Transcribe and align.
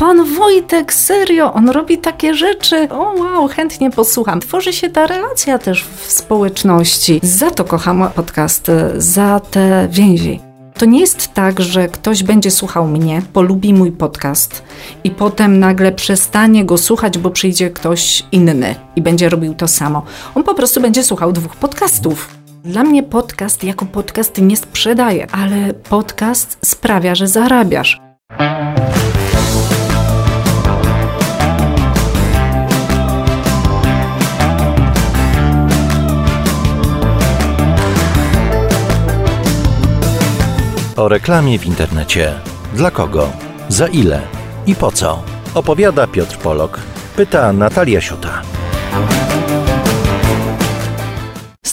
pan 0.00 0.24
Wojtek, 0.24 0.92
serio, 0.92 1.52
on 1.52 1.68
robi 1.68 1.98
takie 1.98 2.34
rzeczy. 2.34 2.88
O 2.90 3.14
wow, 3.18 3.48
chętnie 3.48 3.90
posłucham. 3.90 4.40
Tworzy 4.40 4.72
się 4.72 4.90
ta 4.90 5.06
relacja 5.06 5.58
też 5.58 5.84
w 5.84 6.12
społeczności. 6.12 7.20
Za 7.22 7.50
to 7.50 7.64
kocham 7.64 8.08
podcast, 8.14 8.70
za 8.96 9.40
te 9.40 9.88
więzi. 9.90 10.40
To 10.74 10.86
nie 10.86 11.00
jest 11.00 11.34
tak, 11.34 11.60
że 11.60 11.88
ktoś 11.88 12.22
będzie 12.22 12.50
słuchał 12.50 12.86
mnie, 12.86 13.22
polubi 13.32 13.74
mój 13.74 13.92
podcast 13.92 14.62
i 15.04 15.10
potem 15.10 15.58
nagle 15.58 15.92
przestanie 15.92 16.64
go 16.64 16.78
słuchać, 16.78 17.18
bo 17.18 17.30
przyjdzie 17.30 17.70
ktoś 17.70 18.22
inny 18.32 18.74
i 18.96 19.02
będzie 19.02 19.28
robił 19.28 19.54
to 19.54 19.68
samo. 19.68 20.02
On 20.34 20.44
po 20.44 20.54
prostu 20.54 20.80
będzie 20.80 21.04
słuchał 21.04 21.32
dwóch 21.32 21.56
podcastów. 21.56 22.28
Dla 22.64 22.82
mnie 22.82 23.02
podcast 23.02 23.64
jako 23.64 23.86
podcast 23.86 24.38
nie 24.38 24.56
sprzedaje, 24.56 25.26
ale 25.32 25.74
podcast 25.74 26.58
sprawia, 26.62 27.14
że 27.14 27.28
zarabiasz. 27.28 28.00
O 41.00 41.08
reklamie 41.08 41.58
w 41.58 41.66
internecie. 41.66 42.34
Dla 42.72 42.90
kogo? 42.90 43.32
Za 43.68 43.86
ile? 43.86 44.20
I 44.66 44.74
po 44.74 44.92
co? 44.92 45.22
Opowiada 45.54 46.06
Piotr 46.06 46.36
Polok. 46.38 46.80
Pyta 47.16 47.52
Natalia 47.52 48.00
Siuta. 48.00 48.42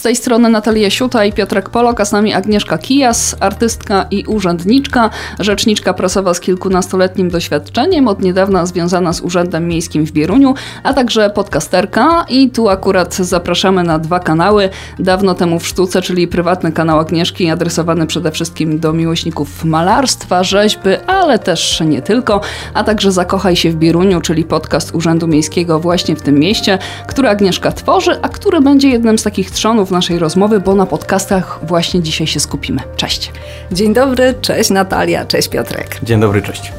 Tej 0.08 0.16
strony 0.16 0.48
Natalia 0.48 0.90
Siuta 0.90 1.24
i 1.24 1.32
Piotrek 1.32 1.68
Polok, 1.68 2.00
a 2.00 2.04
z 2.04 2.12
nami 2.12 2.34
Agnieszka 2.34 2.78
Kijas, 2.78 3.36
artystka 3.40 4.06
i 4.10 4.24
urzędniczka, 4.24 5.10
rzeczniczka 5.38 5.94
prasowa 5.94 6.34
z 6.34 6.40
kilkunastoletnim 6.40 7.30
doświadczeniem, 7.30 8.08
od 8.08 8.22
niedawna 8.22 8.66
związana 8.66 9.12
z 9.12 9.20
Urzędem 9.20 9.68
Miejskim 9.68 10.06
w 10.06 10.12
Bieruniu, 10.12 10.54
a 10.82 10.94
także 10.94 11.30
podcasterka 11.30 12.24
i 12.28 12.50
tu 12.50 12.68
akurat 12.68 13.14
zapraszamy 13.14 13.82
na 13.82 13.98
dwa 13.98 14.20
kanały. 14.20 14.70
Dawno 14.98 15.34
temu 15.34 15.58
w 15.58 15.66
sztuce, 15.66 16.02
czyli 16.02 16.28
prywatny 16.28 16.72
kanał 16.72 16.98
Agnieszki, 16.98 17.50
adresowany 17.50 18.06
przede 18.06 18.30
wszystkim 18.30 18.80
do 18.80 18.92
miłośników 18.92 19.64
malarstwa, 19.64 20.44
rzeźby, 20.44 20.90
ale 21.06 21.38
też 21.38 21.80
nie 21.80 22.02
tylko, 22.02 22.40
a 22.74 22.84
także 22.84 23.12
Zakochaj 23.12 23.56
się 23.56 23.70
w 23.70 23.76
Bieruniu, 23.76 24.20
czyli 24.20 24.44
podcast 24.44 24.94
Urzędu 24.94 25.26
Miejskiego 25.26 25.80
właśnie 25.80 26.16
w 26.16 26.22
tym 26.22 26.38
mieście, 26.38 26.78
który 27.06 27.28
Agnieszka 27.28 27.72
tworzy, 27.72 28.22
a 28.22 28.28
który 28.28 28.60
będzie 28.60 28.88
jednym 28.88 29.18
z 29.18 29.22
takich 29.22 29.50
trzonów 29.50 29.90
naszej 29.98 30.18
rozmowy, 30.18 30.60
bo 30.60 30.74
na 30.74 30.86
podcastach 30.86 31.60
właśnie 31.62 32.02
dzisiaj 32.02 32.26
się 32.26 32.40
skupimy. 32.40 32.80
Cześć. 32.96 33.32
Dzień 33.72 33.94
dobry, 33.94 34.34
cześć 34.40 34.70
Natalia, 34.70 35.24
cześć 35.24 35.48
Piotrek. 35.48 35.98
Dzień 36.02 36.20
dobry, 36.20 36.42
cześć. 36.42 36.72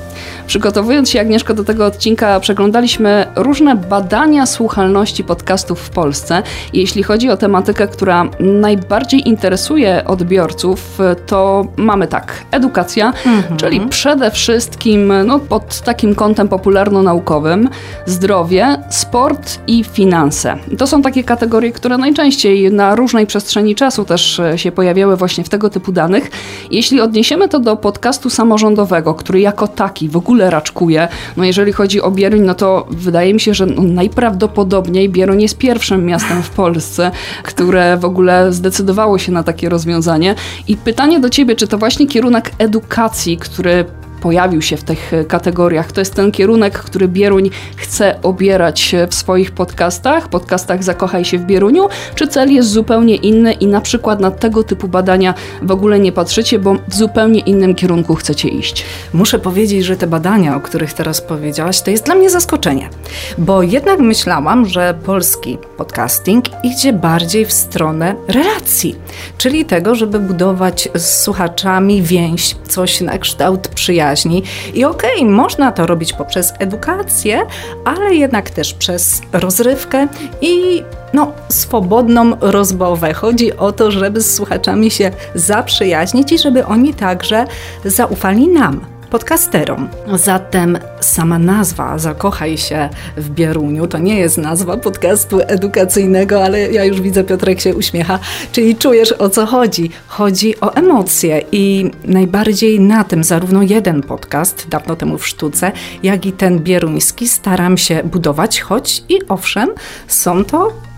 Przygotowując 0.50 1.09
się, 1.09 1.22
Agnieszko, 1.22 1.53
do 1.53 1.64
tego 1.64 1.86
odcinka, 1.86 2.39
przeglądaliśmy 2.39 3.25
różne 3.36 3.75
badania 3.75 4.45
słuchalności 4.45 5.23
podcastów 5.23 5.80
w 5.80 5.89
Polsce. 5.89 6.44
jeśli 6.73 7.03
chodzi 7.03 7.30
o 7.30 7.38
tematykę, 7.38 7.88
która 7.88 8.30
najbardziej 8.39 9.30
interesuje 9.30 10.05
odbiorców, 10.05 11.00
to 11.25 11.67
mamy 11.77 12.08
tak, 12.08 12.45
edukacja, 12.52 13.14
mhm. 13.25 13.58
czyli 13.58 13.81
przede 13.81 14.31
wszystkim 14.31 15.14
no, 15.25 15.39
pod 15.39 15.81
takim 15.81 16.16
kątem 16.16 16.47
popularno-naukowym, 16.47 17.70
zdrowie, 18.05 18.83
sport 18.89 19.59
i 19.67 19.83
finanse. 19.83 20.58
To 20.77 20.88
są 20.88 21.02
takie 21.02 21.23
kategorie, 21.23 21.72
które 21.72 21.97
najczęściej 21.97 22.72
na 22.72 22.95
różnej 22.95 23.27
przestrzeni 23.27 23.75
czasu 23.75 24.05
też 24.05 24.42
się 24.55 24.72
pojawiały 24.72 25.17
właśnie 25.17 25.44
w 25.44 25.50
tego 25.50 25.70
typu 25.70 25.92
danych. 25.92 26.31
Jeśli 26.72 27.02
odniesiemy 27.02 27.50
to 27.50 27.59
do 27.59 27.75
podcastu 27.75 28.30
samorządowego, 28.30 29.14
który 29.14 29.39
jako 29.39 29.67
taki 29.67 30.09
w 30.09 30.17
ogóle 30.17 30.39
ogóle 30.40 30.50
raczkuje. 30.50 31.08
No 31.38 31.44
jeżeli 31.44 31.72
chodzi 31.72 32.02
o 32.02 32.12
Bieruń, 32.12 32.42
no 32.42 32.56
to 32.56 32.88
wydaje 32.90 33.34
mi 33.34 33.40
się, 33.40 33.54
że 33.54 33.66
no 33.66 33.84
najprawdopodobniej 33.84 35.09
Bieruń 35.09 35.42
jest 35.42 35.58
pierwszym 35.58 36.06
miastem 36.06 36.44
w 36.44 36.50
Polsce, 36.50 37.12
które 37.44 37.98
w 37.98 38.06
ogóle 38.06 38.54
zdecydowało 38.54 39.17
się 39.17 39.32
na 39.32 39.44
takie 39.44 39.70
rozwiązanie. 39.70 40.36
I 40.67 40.78
pytanie 40.78 41.20
do 41.20 41.30
Ciebie, 41.30 41.55
czy 41.55 41.67
to 41.67 41.78
właśnie 41.78 42.08
kierunek 42.08 42.52
edukacji, 42.58 43.38
który 43.38 43.86
pojawił 44.21 44.61
się 44.61 44.77
w 44.77 44.83
tych 44.83 45.11
kategoriach. 45.27 45.91
To 45.91 46.02
jest 46.02 46.13
ten 46.13 46.31
kierunek, 46.31 46.80
który 46.80 47.07
Bieruń 47.07 47.49
chce 47.75 48.21
obierać 48.21 48.95
w 49.09 49.15
swoich 49.15 49.52
podcastach, 49.52 50.27
podcastach 50.27 50.83
Zakochaj 50.83 51.25
się 51.25 51.37
w 51.37 51.45
Bieruniu, 51.45 51.87
czy 52.15 52.27
cel 52.27 52.53
jest 52.53 52.69
zupełnie 52.69 53.15
inny 53.15 53.53
i 53.53 53.67
na 53.67 53.81
przykład 53.81 54.19
na 54.19 54.31
tego 54.31 54.63
typu 54.63 54.87
badania 54.87 55.33
w 55.61 55.71
ogóle 55.71 55.99
nie 55.99 56.11
patrzycie, 56.11 56.59
bo 56.59 56.75
w 56.87 56.95
zupełnie 56.95 57.39
innym 57.39 57.75
kierunku 57.75 58.15
chcecie 58.15 58.49
iść? 58.49 58.85
Muszę 59.13 59.39
powiedzieć, 59.39 59.85
że 59.85 59.97
te 59.97 60.07
badania, 60.07 60.55
o 60.55 60.59
których 60.59 60.93
teraz 60.93 61.21
powiedziałaś, 61.21 61.81
to 61.81 61.91
jest 61.91 62.05
dla 62.05 62.15
mnie 62.15 62.30
zaskoczenie, 62.30 62.89
bo 63.37 63.63
jednak 63.63 63.99
myślałam, 63.99 64.65
że 64.65 64.93
polski 65.05 65.57
podcasting 65.77 66.45
idzie 66.63 66.93
bardziej 66.93 67.45
w 67.45 67.53
stronę 67.53 68.15
relacji, 68.27 68.95
czyli 69.37 69.65
tego, 69.65 69.95
żeby 69.95 70.19
budować 70.19 70.89
z 70.95 71.23
słuchaczami 71.23 72.01
więź, 72.01 72.55
coś 72.67 73.01
na 73.01 73.17
kształt 73.17 73.67
przyjaźni, 73.67 74.08
przyjaźni. 74.15 74.43
I 74.73 74.86
okej, 74.86 75.20
okay, 75.20 75.30
można 75.30 75.71
to 75.71 75.86
robić 75.86 76.14
poprzez 76.14 76.53
edukację, 76.59 77.42
ale 77.86 78.15
jednak 78.15 78.49
też 78.49 78.73
przez 78.73 79.21
rozrywkę 79.33 80.08
i 80.42 80.83
no, 81.14 81.31
swobodną 81.49 82.37
rozmowę. 82.42 83.14
Chodzi 83.14 83.58
o 83.58 83.71
to, 83.71 83.92
żeby 83.92 84.21
z 84.21 84.36
słuchaczami 84.36 84.92
się 84.92 85.11
zaprzyjaźnić 85.36 86.31
i 86.31 86.37
żeby 86.37 86.65
oni 86.65 86.93
także 86.93 87.45
zaufali 87.86 88.48
nam 88.48 88.98
podcasterom. 89.09 89.89
Zatem 90.15 90.77
sama 90.99 91.39
nazwa 91.39 91.97
Zakochaj 91.97 92.58
się 92.58 92.89
w 93.17 93.30
Bieruniu 93.30 93.87
to 93.87 93.97
nie 93.97 94.20
jest 94.20 94.37
nazwa 94.37 94.77
podcastu 94.77 95.39
edukacyjnego, 95.47 96.43
ale 96.43 96.71
ja 96.71 96.86
już 96.86 97.02
widzę, 97.02 97.23
Piotrek 97.23 97.61
się 97.61 97.75
uśmiecha, 97.75 98.19
czyli 98.52 98.75
czujesz 98.75 99.11
o 99.11 99.30
co 99.30 99.45
chodzi. 99.45 99.92
Chodzi 100.08 100.59
o 100.61 100.73
emocje 100.73 101.42
i 101.52 101.92
najbardziej 102.05 102.80
na 102.80 103.03
tym 103.03 103.23
zarówno 103.23 103.61
jeden 103.61 104.02
podcast, 104.02 104.67
dawno 104.69 104.95
temu 104.95 105.17
w 105.17 105.27
sztuce, 105.27 105.71
jak 106.03 106.25
i 106.25 106.31
ten 106.31 106.59
bieruński 106.59 107.27
staram 107.27 107.77
się 107.77 108.03
budować, 108.03 108.61
choć 108.61 109.03
i 109.09 109.19
owszem, 109.27 109.69
są 110.08 110.45
to 110.45 110.89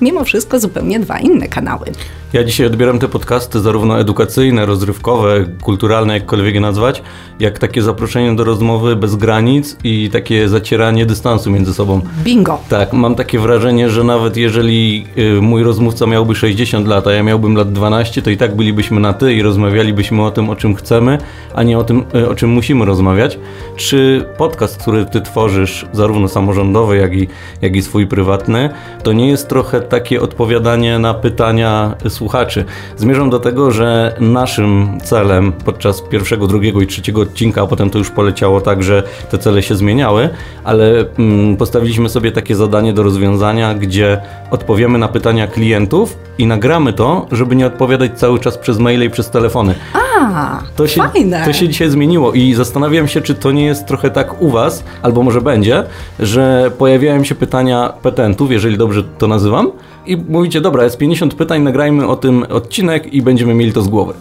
mimo 0.00 0.24
wszystko 0.24 0.60
zupełnie 0.60 1.00
dwa 1.00 1.18
inne 1.18 1.48
kanały. 1.48 1.86
Ja 2.32 2.44
dzisiaj 2.44 2.66
odbieram 2.66 2.98
te 2.98 3.08
podcasty 3.08 3.60
zarówno 3.60 4.00
edukacyjne, 4.00 4.66
rozrywkowe, 4.66 5.44
kulturalne, 5.62 6.14
jakkolwiek 6.14 6.54
je 6.54 6.60
nazwać, 6.60 7.02
jak 7.40 7.58
takie 7.58 7.82
zaproszenie 7.82 8.36
do 8.36 8.44
rozmowy 8.44 8.96
bez 8.96 9.16
granic 9.16 9.76
i 9.84 10.10
takie 10.12 10.48
zacieranie 10.48 11.06
dystansu 11.06 11.50
między 11.50 11.74
sobą. 11.74 12.00
Bingo! 12.24 12.60
Tak, 12.68 12.92
mam 12.92 13.14
takie 13.14 13.38
wrażenie, 13.38 13.90
że 13.90 14.04
nawet 14.04 14.36
jeżeli 14.36 15.06
y, 15.18 15.42
mój 15.42 15.62
rozmówca 15.62 16.06
miałby 16.06 16.34
60 16.34 16.86
lat, 16.86 17.06
a 17.06 17.12
ja 17.12 17.22
miałbym 17.22 17.56
lat 17.56 17.72
12, 17.72 18.22
to 18.22 18.30
i 18.30 18.36
tak 18.36 18.56
bylibyśmy 18.56 19.00
na 19.00 19.12
ty 19.12 19.34
i 19.34 19.42
rozmawialibyśmy 19.42 20.22
o 20.24 20.30
tym, 20.30 20.50
o 20.50 20.56
czym 20.56 20.74
chcemy, 20.74 21.18
a 21.54 21.62
nie 21.62 21.78
o 21.78 21.84
tym, 21.84 22.04
y, 22.14 22.28
o 22.28 22.34
czym 22.34 22.50
musimy 22.50 22.84
rozmawiać. 22.84 23.38
Czy 23.76 24.24
podcast, 24.38 24.82
który 24.82 25.04
ty 25.04 25.20
tworzysz, 25.20 25.86
zarówno 25.92 26.28
samorządowy, 26.28 26.96
jak 26.96 27.14
i, 27.16 27.28
jak 27.62 27.76
i 27.76 27.82
swój 27.82 28.06
prywatny, 28.06 28.70
to 29.02 29.12
nie 29.12 29.28
jest 29.28 29.48
trochę 29.50 29.80
takie 29.80 30.20
odpowiadanie 30.20 30.98
na 30.98 31.14
pytania 31.14 31.94
słuchaczy. 32.08 32.64
Zmierzam 32.96 33.30
do 33.30 33.40
tego, 33.40 33.70
że 33.70 34.14
naszym 34.20 34.98
celem 35.04 35.52
podczas 35.52 36.02
pierwszego, 36.02 36.46
drugiego 36.46 36.80
i 36.80 36.86
trzeciego 36.86 37.20
odcinka, 37.20 37.62
a 37.62 37.66
potem 37.66 37.90
to 37.90 37.98
już 37.98 38.10
poleciało 38.10 38.60
tak, 38.60 38.82
że 38.82 39.02
te 39.30 39.38
cele 39.38 39.62
się 39.62 39.76
zmieniały, 39.76 40.28
ale 40.64 41.04
mm, 41.18 41.56
postawiliśmy 41.56 42.08
sobie 42.08 42.32
takie 42.32 42.56
zadanie 42.56 42.92
do 42.92 43.02
rozwiązania, 43.02 43.74
gdzie 43.74 44.20
odpowiemy 44.50 44.98
na 44.98 45.08
pytania 45.08 45.46
klientów 45.46 46.16
i 46.38 46.46
nagramy 46.46 46.92
to, 46.92 47.26
żeby 47.32 47.56
nie 47.56 47.66
odpowiadać 47.66 48.18
cały 48.18 48.40
czas 48.40 48.58
przez 48.58 48.78
maile 48.78 49.04
i 49.04 49.10
przez 49.10 49.30
telefony. 49.30 49.74
A, 49.92 50.62
to 50.76 50.86
się, 50.86 51.02
fajne. 51.02 51.44
To 51.44 51.52
się 51.52 51.68
dzisiaj 51.68 51.90
zmieniło 51.90 52.32
i 52.32 52.54
zastanawiam 52.54 53.08
się, 53.08 53.20
czy 53.20 53.34
to 53.34 53.52
nie 53.52 53.64
jest 53.64 53.86
trochę 53.86 54.10
tak 54.10 54.42
u 54.42 54.50
Was, 54.50 54.84
albo 55.02 55.22
może 55.22 55.40
będzie, 55.40 55.84
że 56.18 56.70
pojawiają 56.78 57.24
się 57.24 57.34
pytania 57.34 57.92
petentów, 58.02 58.52
jeżeli 58.52 58.78
dobrze 58.78 59.02
to 59.18 59.26
nazywam, 59.26 59.39
i 60.06 60.16
mówicie, 60.16 60.60
dobra, 60.60 60.84
jest 60.84 60.98
50 60.98 61.34
pytań, 61.34 61.62
nagrajmy 61.62 62.06
o 62.06 62.16
tym 62.16 62.44
odcinek 62.48 63.14
i 63.14 63.22
będziemy 63.22 63.54
mieli 63.54 63.72
to 63.72 63.82
z 63.82 63.88
głowy. 63.88 64.14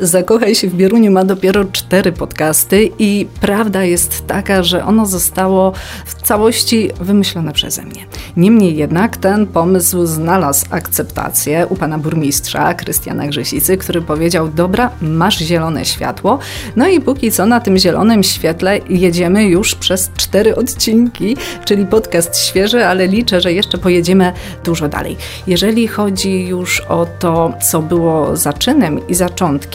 Zakochaj 0.00 0.54
się 0.54 0.68
w 0.68 0.74
Bieruniu 0.74 1.12
ma 1.12 1.24
dopiero 1.24 1.64
cztery 1.64 2.12
podcasty 2.12 2.90
i 2.98 3.26
prawda 3.40 3.84
jest 3.84 4.26
taka, 4.26 4.62
że 4.62 4.84
ono 4.84 5.06
zostało 5.06 5.72
w 6.06 6.14
całości 6.22 6.90
wymyślone 7.00 7.52
przeze 7.52 7.82
mnie. 7.82 8.06
Niemniej 8.36 8.76
jednak 8.76 9.16
ten 9.16 9.46
pomysł 9.46 10.06
znalazł 10.06 10.66
akceptację 10.70 11.66
u 11.66 11.76
pana 11.76 11.98
burmistrza 11.98 12.74
Krystiana 12.74 13.26
Grzesicy, 13.26 13.76
który 13.76 14.02
powiedział: 14.02 14.48
Dobra, 14.48 14.90
masz 15.02 15.38
zielone 15.38 15.84
światło. 15.84 16.38
No 16.76 16.88
i 16.88 17.00
póki 17.00 17.32
co 17.32 17.46
na 17.46 17.60
tym 17.60 17.78
zielonym 17.78 18.22
świetle 18.22 18.80
jedziemy 18.88 19.44
już 19.44 19.74
przez 19.74 20.10
cztery 20.16 20.56
odcinki, 20.56 21.36
czyli 21.64 21.86
podcast 21.86 22.38
świeży, 22.38 22.86
ale 22.86 23.06
liczę, 23.06 23.40
że 23.40 23.52
jeszcze 23.52 23.78
pojedziemy 23.78 24.32
dużo 24.64 24.88
dalej. 24.88 25.16
Jeżeli 25.46 25.88
chodzi 25.88 26.46
już 26.46 26.80
o 26.80 27.06
to, 27.18 27.52
co 27.62 27.82
było 27.82 28.36
zaczynem 28.36 29.08
i 29.08 29.14
zaczątkiem, 29.14 29.65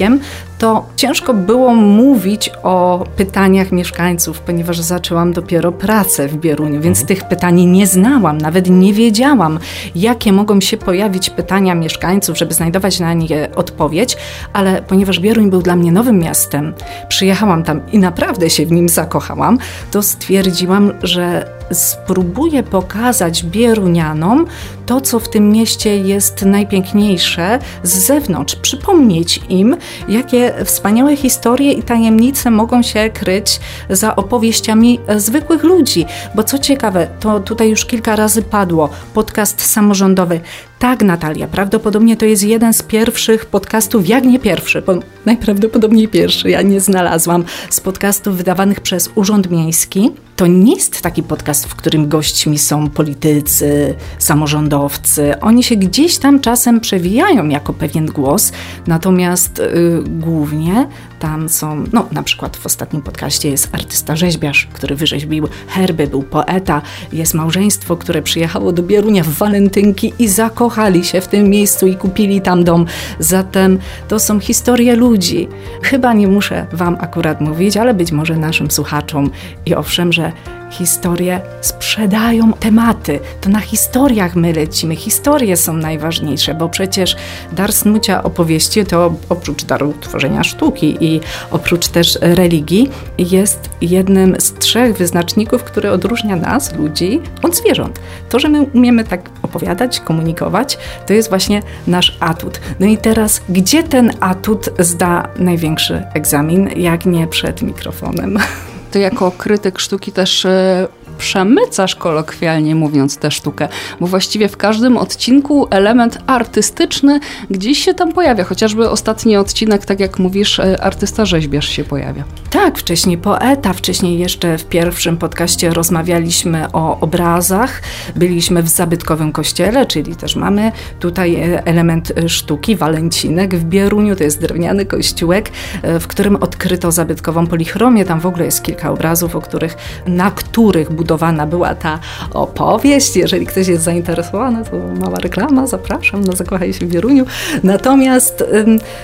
to 0.61 0.85
ciężko 0.95 1.33
było 1.33 1.75
mówić 1.75 2.51
o 2.63 3.05
pytaniach 3.15 3.71
mieszkańców, 3.71 4.39
ponieważ 4.39 4.79
zaczęłam 4.79 5.33
dopiero 5.33 5.71
pracę 5.71 6.27
w 6.27 6.35
Bieruniu, 6.35 6.81
więc 6.81 6.99
mhm. 6.99 7.07
tych 7.07 7.27
pytań 7.27 7.65
nie 7.65 7.87
znałam, 7.87 8.37
nawet 8.37 8.69
nie 8.69 8.93
wiedziałam, 8.93 9.59
jakie 9.95 10.33
mogą 10.33 10.61
się 10.61 10.77
pojawić 10.77 11.29
pytania 11.29 11.75
mieszkańców, 11.75 12.37
żeby 12.37 12.53
znajdować 12.53 12.99
na 12.99 13.13
nie 13.13 13.49
odpowiedź, 13.55 14.17
ale 14.53 14.81
ponieważ 14.81 15.19
Bieruń 15.19 15.49
był 15.49 15.61
dla 15.61 15.75
mnie 15.75 15.91
nowym 15.91 16.19
miastem, 16.19 16.73
przyjechałam 17.07 17.63
tam 17.63 17.81
i 17.91 17.99
naprawdę 17.99 18.49
się 18.49 18.65
w 18.65 18.71
nim 18.71 18.89
zakochałam, 18.89 19.57
to 19.91 20.01
stwierdziłam, 20.01 20.93
że 21.03 21.60
spróbuję 21.71 22.63
pokazać 22.63 23.43
Bierunianom 23.43 24.47
to, 24.85 25.01
co 25.01 25.19
w 25.19 25.29
tym 25.29 25.49
mieście 25.49 25.97
jest 25.97 26.45
najpiękniejsze 26.45 27.59
z 27.83 27.97
zewnątrz, 27.97 28.55
przypomnieć 28.55 29.39
im, 29.49 29.77
jakie 30.07 30.53
wspaniałe 30.65 31.15
historie 31.15 31.71
i 31.71 31.83
tajemnice 31.83 32.51
mogą 32.51 32.81
się 32.81 33.09
kryć 33.09 33.59
za 33.89 34.15
opowieściami 34.15 34.99
zwykłych 35.17 35.63
ludzi. 35.63 36.05
Bo 36.35 36.43
co 36.43 36.59
ciekawe, 36.59 37.07
to 37.19 37.39
tutaj 37.39 37.69
już 37.69 37.85
kilka 37.85 38.15
razy 38.15 38.41
padło, 38.41 38.89
podcast 39.13 39.61
samorządowy. 39.65 40.39
Tak, 40.81 41.03
Natalia, 41.03 41.47
prawdopodobnie 41.47 42.17
to 42.17 42.25
jest 42.25 42.43
jeden 42.43 42.73
z 42.73 42.83
pierwszych 42.83 43.45
podcastów, 43.45 44.09
jak 44.09 44.23
nie 44.23 44.39
pierwszy, 44.39 44.81
bo 44.81 44.93
najprawdopodobniej 45.25 46.07
pierwszy, 46.07 46.49
ja 46.49 46.61
nie 46.61 46.79
znalazłam, 46.79 47.43
z 47.69 47.79
podcastów 47.79 48.37
wydawanych 48.37 48.79
przez 48.79 49.09
Urząd 49.15 49.51
Miejski. 49.51 50.11
To 50.35 50.47
nie 50.47 50.75
jest 50.75 51.01
taki 51.01 51.23
podcast, 51.23 51.65
w 51.65 51.75
którym 51.75 52.09
gośćmi 52.09 52.57
są 52.57 52.89
politycy, 52.89 53.95
samorządowcy. 54.19 55.39
Oni 55.39 55.63
się 55.63 55.75
gdzieś 55.75 56.17
tam 56.17 56.39
czasem 56.39 56.79
przewijają 56.79 57.47
jako 57.47 57.73
pewien 57.73 58.05
głos, 58.05 58.51
natomiast 58.87 59.59
y, 59.59 60.03
głównie 60.07 60.87
tam 61.21 61.49
są, 61.49 61.83
no 61.93 62.07
na 62.11 62.23
przykład 62.23 62.57
w 62.57 62.65
ostatnim 62.65 63.01
podcaście 63.01 63.49
jest 63.49 63.69
artysta 63.71 64.15
rzeźbiarz, 64.15 64.67
który 64.73 64.95
wyrzeźbił 64.95 65.47
herby, 65.67 66.07
był 66.07 66.23
poeta, 66.23 66.81
jest 67.13 67.33
małżeństwo, 67.33 67.97
które 67.97 68.21
przyjechało 68.21 68.71
do 68.71 68.83
Bierunia 68.83 69.23
w 69.23 69.27
walentynki 69.27 70.13
i 70.19 70.27
zakochali 70.27 71.03
się 71.03 71.21
w 71.21 71.27
tym 71.27 71.49
miejscu 71.49 71.87
i 71.87 71.95
kupili 71.95 72.41
tam 72.41 72.63
dom. 72.63 72.85
Zatem 73.19 73.79
to 74.07 74.19
są 74.19 74.39
historie 74.39 74.95
ludzi. 74.95 75.47
Chyba 75.83 76.13
nie 76.13 76.27
muszę 76.27 76.67
Wam 76.71 76.97
akurat 76.99 77.41
mówić, 77.41 77.77
ale 77.77 77.93
być 77.93 78.11
może 78.11 78.37
naszym 78.37 78.71
słuchaczom 78.71 79.29
i 79.65 79.75
owszem, 79.75 80.13
że 80.13 80.31
historie 80.71 81.41
sprzedają 81.61 82.53
tematy. 82.53 83.19
To 83.41 83.49
na 83.49 83.59
historiach 83.59 84.35
my 84.35 84.53
lecimy. 84.53 84.95
Historie 84.95 85.57
są 85.57 85.73
najważniejsze, 85.73 86.53
bo 86.53 86.69
przecież 86.69 87.15
dar 87.51 87.73
snucia 87.73 88.23
opowieści 88.23 88.85
to 88.85 89.13
oprócz 89.29 89.63
daru 89.63 89.93
tworzenia 90.01 90.43
sztuki 90.43 90.97
i 91.01 91.21
oprócz 91.51 91.87
też 91.87 92.17
religii 92.21 92.89
jest 93.17 93.69
jednym 93.81 94.35
z 94.39 94.53
trzech 94.53 94.97
wyznaczników, 94.97 95.63
który 95.63 95.91
odróżnia 95.91 96.35
nas, 96.35 96.75
ludzi, 96.75 97.21
od 97.43 97.55
zwierząt. 97.55 97.99
To, 98.29 98.39
że 98.39 98.49
my 98.49 98.61
umiemy 98.61 99.03
tak 99.03 99.29
opowiadać, 99.41 99.99
komunikować, 99.99 100.77
to 101.07 101.13
jest 101.13 101.29
właśnie 101.29 101.61
nasz 101.87 102.17
atut. 102.19 102.61
No 102.79 102.85
i 102.85 102.97
teraz, 102.97 103.41
gdzie 103.49 103.83
ten 103.83 104.11
atut 104.19 104.69
zda 104.79 105.27
największy 105.39 106.03
egzamin, 106.13 106.69
jak 106.75 107.05
nie 107.05 107.27
przed 107.27 107.61
mikrofonem? 107.61 108.39
Ty 108.91 108.99
jako 108.99 109.31
krytyk 109.31 109.79
sztuki 109.79 110.11
też 110.11 110.45
e, 110.45 110.87
przemycasz 111.17 111.95
kolokwialnie 111.95 112.75
mówiąc 112.75 113.17
tę 113.17 113.31
sztukę, 113.31 113.67
bo 113.99 114.07
właściwie 114.07 114.47
w 114.47 114.57
każdym 114.57 114.97
odcinku 114.97 115.67
element 115.69 116.17
artystyczny 116.27 117.19
gdzieś 117.49 117.85
się 117.85 117.93
tam 117.93 118.13
pojawia, 118.13 118.43
chociażby 118.43 118.89
ostatni 118.89 119.37
odcinek, 119.37 119.85
tak 119.85 119.99
jak 119.99 120.19
mówisz, 120.19 120.59
e, 120.59 120.83
artysta 120.83 121.25
rzeźbiarz 121.25 121.69
się 121.69 121.83
pojawia. 121.83 122.23
Tak, 122.51 122.77
wcześniej 122.77 123.17
poeta, 123.17 123.73
wcześniej 123.73 124.19
jeszcze 124.19 124.57
w 124.57 124.65
pierwszym 124.65 125.17
podcaście 125.17 125.69
rozmawialiśmy 125.69 126.71
o 126.73 126.99
obrazach, 126.99 127.81
byliśmy 128.15 128.63
w 128.63 128.69
zabytkowym 128.69 129.31
kościele, 129.31 129.85
czyli 129.85 130.15
też 130.15 130.35
mamy 130.35 130.71
tutaj 130.99 131.35
e, 131.35 131.65
element 131.65 132.13
sztuki, 132.27 132.75
walencinek 132.75 133.55
w 133.55 133.63
Bieruniu, 133.63 134.15
to 134.15 134.23
jest 134.23 134.41
drewniany 134.41 134.85
kościółek, 134.85 135.51
w 135.99 136.07
którym 136.07 136.35
odkryto 136.35 136.91
zabytkową 136.91 137.47
polichromię, 137.47 138.05
tam 138.05 138.19
w 138.19 138.25
ogóle 138.25 138.45
jest 138.45 138.63
kilka 138.63 138.91
obrazów, 138.91 139.35
o 139.35 139.41
których, 139.41 139.77
na 140.07 140.31
których 140.31 140.91
budowana 140.91 141.47
była 141.47 141.75
ta 141.75 141.99
opowieść. 142.33 143.15
Jeżeli 143.15 143.45
ktoś 143.45 143.67
jest 143.67 143.83
zainteresowany, 143.83 144.63
to 144.65 144.77
mała 145.01 145.19
reklama, 145.19 145.67
zapraszam 145.67 146.23
na 146.23 146.35
Zakochaj 146.35 146.73
się 146.73 146.85
w 146.85 146.89
Wieruniu. 146.89 147.25
Natomiast 147.63 148.43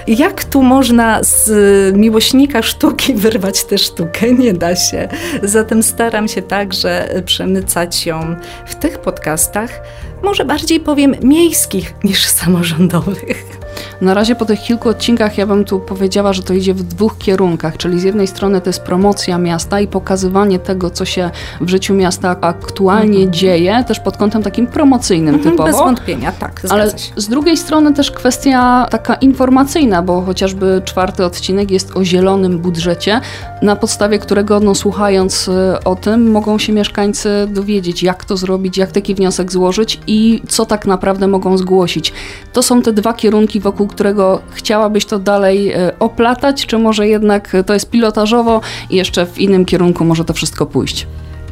jak 0.08 0.44
tu 0.44 0.64
można 0.64 1.24
z 1.24 1.50
miłośnika 1.96 2.62
sztuki 2.62 3.14
wyrwać 3.38 3.66
tę 3.66 3.78
sztukę? 3.78 4.32
Nie 4.44 4.54
da 4.54 4.76
się. 4.76 5.08
Zatem 5.44 5.84
staram 5.84 6.28
się 6.28 6.42
także 6.42 7.22
przemycać 7.26 8.06
ją 8.06 8.36
w 8.66 8.76
tych 8.76 9.00
podcastach, 9.00 9.82
może 10.24 10.46
bardziej 10.46 10.80
powiem 10.80 11.16
miejskich 11.24 11.94
niż 12.04 12.26
samorządowych. 12.26 13.58
Na 14.02 14.14
razie 14.14 14.36
po 14.36 14.46
tych 14.46 14.60
kilku 14.60 14.90
odcinkach 14.90 15.38
ja 15.38 15.48
bym 15.48 15.66
tu 15.66 15.80
powiedziała, 15.80 16.34
że 16.34 16.44
to 16.44 16.54
idzie 16.54 16.74
w 16.74 16.84
dwóch 16.84 17.18
kierunkach, 17.18 17.78
czyli 17.78 18.00
z 18.00 18.04
jednej 18.04 18.28
strony 18.28 18.62
to 18.62 18.70
jest 18.70 18.82
promocja 18.82 19.38
miasta 19.38 19.80
i 19.80 19.88
pokazywanie 19.88 20.60
tego, 20.60 20.90
co 20.90 21.06
się 21.06 21.32
w 21.62 21.70
życiu 21.70 21.94
miasta 21.94 22.38
aktualnie 22.42 23.18
mhm. 23.18 23.34
dzieje, 23.34 23.84
też 23.88 24.00
pod 24.00 24.18
kątem 24.18 24.44
takim 24.44 24.68
promocyjnym 24.68 25.36
mhm, 25.36 25.52
typowo. 25.52 25.70
Bez 25.70 25.78
wątpienia, 25.78 26.32
tak. 26.32 26.62
Ale 26.70 26.92
z 27.16 27.28
drugiej 27.28 27.58
strony 27.58 27.94
też 27.94 28.12
kwestia 28.12 28.88
taka 28.90 29.16
informacyjna, 29.16 30.02
bo 30.02 30.22
chociażby 30.22 30.82
czwarty 30.86 31.26
odcinek 31.26 31.72
jest 31.72 31.98
o 31.98 32.04
zielonym 32.04 32.60
budżecie, 32.60 33.22
na 33.62 33.76
podstawie 33.76 34.20
którego 34.20 34.60
no, 34.60 34.76
słuchając 34.76 35.48
y, 35.48 35.52
o 35.86 35.96
tym 35.96 36.32
mogą 36.32 36.60
się 36.60 36.74
mieszkańcy 36.74 37.48
dowiedzieć, 37.50 38.04
jak 38.04 38.26
to 38.26 38.38
zrobić, 38.38 38.78
jak 38.78 38.92
taki 38.92 39.16
wniosek 39.16 39.52
złożyć 39.52 40.00
i 40.08 40.42
co 40.48 40.66
tak 40.66 40.86
naprawdę 40.86 41.28
mogą 41.28 41.58
zgłosić. 41.58 42.14
To 42.54 42.64
są 42.64 42.82
te 42.82 42.94
dwa 42.94 43.14
kierunki, 43.14 43.60
wokół 43.60 43.87
którego 43.88 44.42
chciałabyś 44.52 45.06
to 45.06 45.20
dalej 45.20 45.72
e, 45.72 46.00
oplatać, 46.00 46.66
czy 46.66 46.78
może 46.78 47.08
jednak 47.08 47.56
to 47.66 47.74
jest 47.74 47.90
pilotażowo 47.90 48.62
i 48.90 48.96
jeszcze 48.96 49.26
w 49.26 49.40
innym 49.40 49.66
kierunku 49.66 50.06
może 50.06 50.26
to 50.26 50.34
wszystko 50.34 50.66
pójść? 50.66 51.08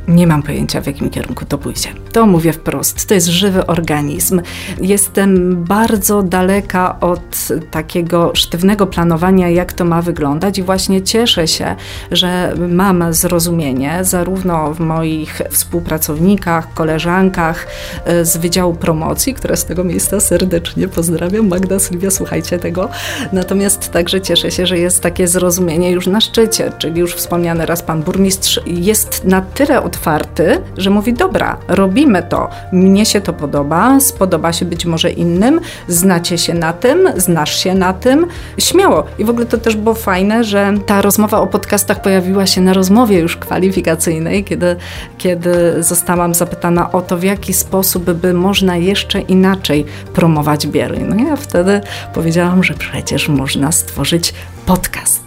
Nie 0.07 0.27
mam 0.27 0.43
pojęcia, 0.43 0.81
w 0.81 0.87
jakim 0.87 1.09
kierunku 1.09 1.45
to 1.45 1.57
pójdzie. 1.57 1.89
To 2.11 2.25
mówię 2.25 2.53
wprost. 2.53 3.07
To 3.07 3.13
jest 3.13 3.27
żywy 3.27 3.67
organizm. 3.67 4.41
Jestem 4.81 5.55
bardzo 5.63 6.23
daleka 6.23 6.99
od 6.99 7.47
takiego 7.71 8.31
sztywnego 8.35 8.87
planowania, 8.87 9.49
jak 9.49 9.73
to 9.73 9.85
ma 9.85 10.01
wyglądać, 10.01 10.57
i 10.57 10.63
właśnie 10.63 11.01
cieszę 11.01 11.47
się, 11.47 11.75
że 12.11 12.53
mam 12.69 13.13
zrozumienie 13.13 13.99
zarówno 14.01 14.73
w 14.73 14.79
moich 14.79 15.41
współpracownikach, 15.51 16.73
koleżankach 16.73 17.67
e, 18.05 18.25
z 18.25 18.37
Wydziału 18.37 18.73
Promocji, 18.73 19.33
które 19.33 19.57
z 19.57 19.65
tego 19.65 19.83
miejsca 19.83 20.19
serdecznie 20.19 20.87
pozdrawiam. 20.87 21.47
Magda, 21.47 21.79
Sylwia, 21.79 22.11
słuchajcie 22.11 22.59
tego. 22.59 22.89
Natomiast 23.33 23.91
także 23.91 24.21
cieszę 24.21 24.51
się, 24.51 24.65
że 24.65 24.77
jest 24.77 25.01
takie 25.01 25.27
zrozumienie 25.27 25.91
już 25.91 26.07
na 26.07 26.21
szczycie, 26.21 26.71
czyli 26.77 26.99
już 26.99 27.15
wspomniany 27.15 27.65
raz 27.65 27.83
pan 27.83 28.03
burmistrz 28.03 28.59
jest 28.65 29.23
na 29.23 29.41
tyle 29.41 29.83
od 29.83 29.94
otwarty, 29.95 30.61
że 30.77 30.89
mówi: 30.89 31.13
Dobra, 31.13 31.57
robimy 31.67 32.23
to, 32.23 32.49
mnie 32.71 33.05
się 33.05 33.21
to 33.21 33.33
podoba, 33.33 33.99
spodoba 33.99 34.53
się 34.53 34.65
być 34.65 34.85
może 34.85 35.11
innym, 35.11 35.59
znacie 35.87 36.37
się 36.37 36.53
na 36.53 36.73
tym, 36.73 37.09
znasz 37.15 37.63
się 37.63 37.75
na 37.75 37.93
tym, 37.93 38.27
śmiało. 38.57 39.03
I 39.17 39.25
w 39.25 39.29
ogóle 39.29 39.45
to 39.45 39.57
też 39.57 39.75
było 39.75 39.95
fajne, 39.95 40.43
że 40.43 40.73
ta 40.85 41.01
rozmowa 41.01 41.39
o 41.39 41.47
podcastach 41.47 42.01
pojawiła 42.01 42.45
się 42.45 42.61
na 42.61 42.73
rozmowie 42.73 43.19
już 43.19 43.37
kwalifikacyjnej, 43.37 44.43
kiedy, 44.43 44.75
kiedy 45.17 45.83
zostałam 45.83 46.33
zapytana 46.33 46.91
o 46.91 47.01
to, 47.01 47.17
w 47.17 47.23
jaki 47.23 47.53
sposób 47.53 48.11
by 48.11 48.33
można 48.33 48.77
jeszcze 48.77 49.21
inaczej 49.21 49.85
promować 50.13 50.67
Bieruń. 50.67 51.05
No 51.07 51.15
ja 51.15 51.35
wtedy 51.35 51.81
powiedziałam, 52.13 52.63
że 52.63 52.73
przecież 52.73 53.29
można 53.29 53.71
stworzyć 53.71 54.33
podcast. 54.65 55.24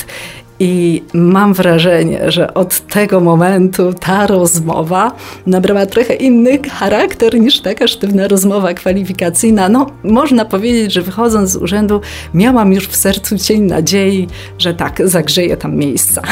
I 0.60 1.02
mam 1.14 1.54
wrażenie, 1.54 2.30
że 2.30 2.54
od 2.54 2.86
tego 2.86 3.20
momentu 3.20 3.92
ta 3.92 4.26
rozmowa 4.26 5.12
nabrała 5.46 5.86
trochę 5.86 6.14
inny 6.14 6.58
charakter 6.70 7.40
niż 7.40 7.60
taka 7.60 7.88
sztywna 7.88 8.28
rozmowa 8.28 8.74
kwalifikacyjna. 8.74 9.68
No, 9.68 9.86
można 10.04 10.44
powiedzieć, 10.44 10.92
że 10.92 11.02
wychodząc 11.02 11.50
z 11.50 11.56
urzędu, 11.56 12.00
miałam 12.34 12.72
już 12.72 12.88
w 12.88 12.96
sercu 12.96 13.38
cień 13.38 13.62
nadziei, 13.62 14.28
że 14.58 14.74
tak, 14.74 15.02
zagrzeję 15.04 15.56
tam 15.56 15.76
miejsca. 15.76 16.22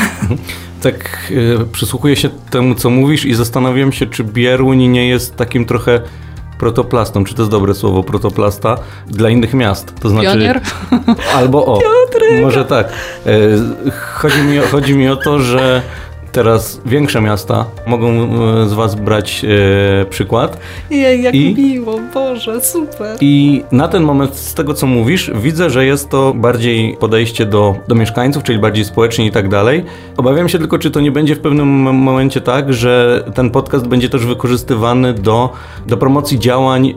Tak 0.83 1.31
y, 1.31 1.59
przysłuchuję 1.73 2.17
się 2.17 2.29
temu, 2.51 2.75
co 2.75 2.91
mówisz 2.91 3.25
i 3.25 3.35
zastanawiam 3.35 3.93
się, 3.93 4.07
czy 4.07 4.25
Bieruń 4.25 4.87
nie 4.89 5.09
jest 5.09 5.37
takim 5.37 5.65
trochę 5.65 6.01
protoplastą, 6.59 7.25
czy 7.25 7.35
to 7.35 7.43
jest 7.43 7.51
dobre 7.51 7.75
słowo, 7.75 8.03
protoplasta, 8.03 8.79
dla 9.07 9.31
innych 9.31 9.55
miast. 9.55 10.01
To 10.01 10.09
znaczy. 10.09 10.29
Pionier? 10.29 10.61
Albo 11.35 11.67
o. 11.67 11.81
Może 12.43 12.65
tak. 12.65 12.89
E, 13.27 13.31
chodzi 14.15 14.43
mi, 14.43 14.59
chodzi 14.59 14.95
mi 14.95 15.09
o 15.09 15.17
to, 15.17 15.39
że 15.39 15.83
teraz 16.41 16.81
większe 16.87 17.21
miasta 17.21 17.65
mogą 17.87 18.09
e, 18.11 18.69
z 18.69 18.73
Was 18.73 18.95
brać 18.95 19.45
e, 19.45 20.05
przykład. 20.05 20.59
Jej, 20.91 21.23
jak 21.23 21.35
I- 21.35 21.55
miło, 21.55 22.01
Boże, 22.15 22.61
super. 22.61 23.17
I 23.21 23.65
na 23.73 23.89
ten 23.89 24.03
moment, 24.03 24.37
z 24.37 24.55
tego 24.55 24.75
co 24.75 24.87
mówisz, 24.87 25.31
widzę, 25.35 25.71
że 25.71 25.85
jest 25.87 26.09
to 26.09 26.35
bardziej 26.35 26.97
podejście 27.01 27.47
do, 27.47 27.77
do 27.89 27.95
mieszkańców, 27.95 28.43
czyli 28.43 28.59
bardziej 28.59 28.85
społecznie 28.85 29.27
i 29.27 29.31
tak 29.31 29.49
dalej. 29.49 29.85
Obawiam 30.17 30.49
się 30.49 30.59
tylko, 30.59 30.79
czy 30.79 30.91
to 30.91 31.01
nie 31.01 31.13
będzie 31.13 31.35
w 31.37 31.41
pewnym 31.41 31.67
mom- 31.85 31.93
momencie 31.93 32.41
tak, 32.41 32.73
że 32.75 33.25
ten 33.35 33.51
podcast 33.51 33.87
będzie 33.89 34.09
też 34.09 34.27
wykorzystywany 34.27 35.15
do, 35.15 35.53
do 35.87 35.97
promocji 35.97 36.39
działań 36.39 36.89
e, 36.89 36.95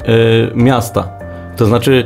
miasta. 0.55 1.07
To 1.57 1.65
znaczy, 1.65 2.05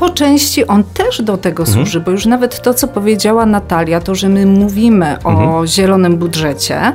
Po 0.00 0.10
części 0.10 0.66
on 0.66 0.84
też 0.84 1.22
do 1.22 1.36
tego 1.36 1.62
Mhm. 1.62 1.78
służy, 1.78 2.00
bo 2.00 2.10
już 2.10 2.26
nawet 2.26 2.62
to, 2.62 2.74
co 2.74 2.88
powiedziała 2.88 3.46
Natalia, 3.46 4.00
to, 4.00 4.14
że 4.14 4.28
my 4.28 4.46
mówimy 4.46 5.16
o 5.24 5.30
Mhm. 5.30 5.66
zielonym 5.66 6.16
budżecie, 6.16 6.92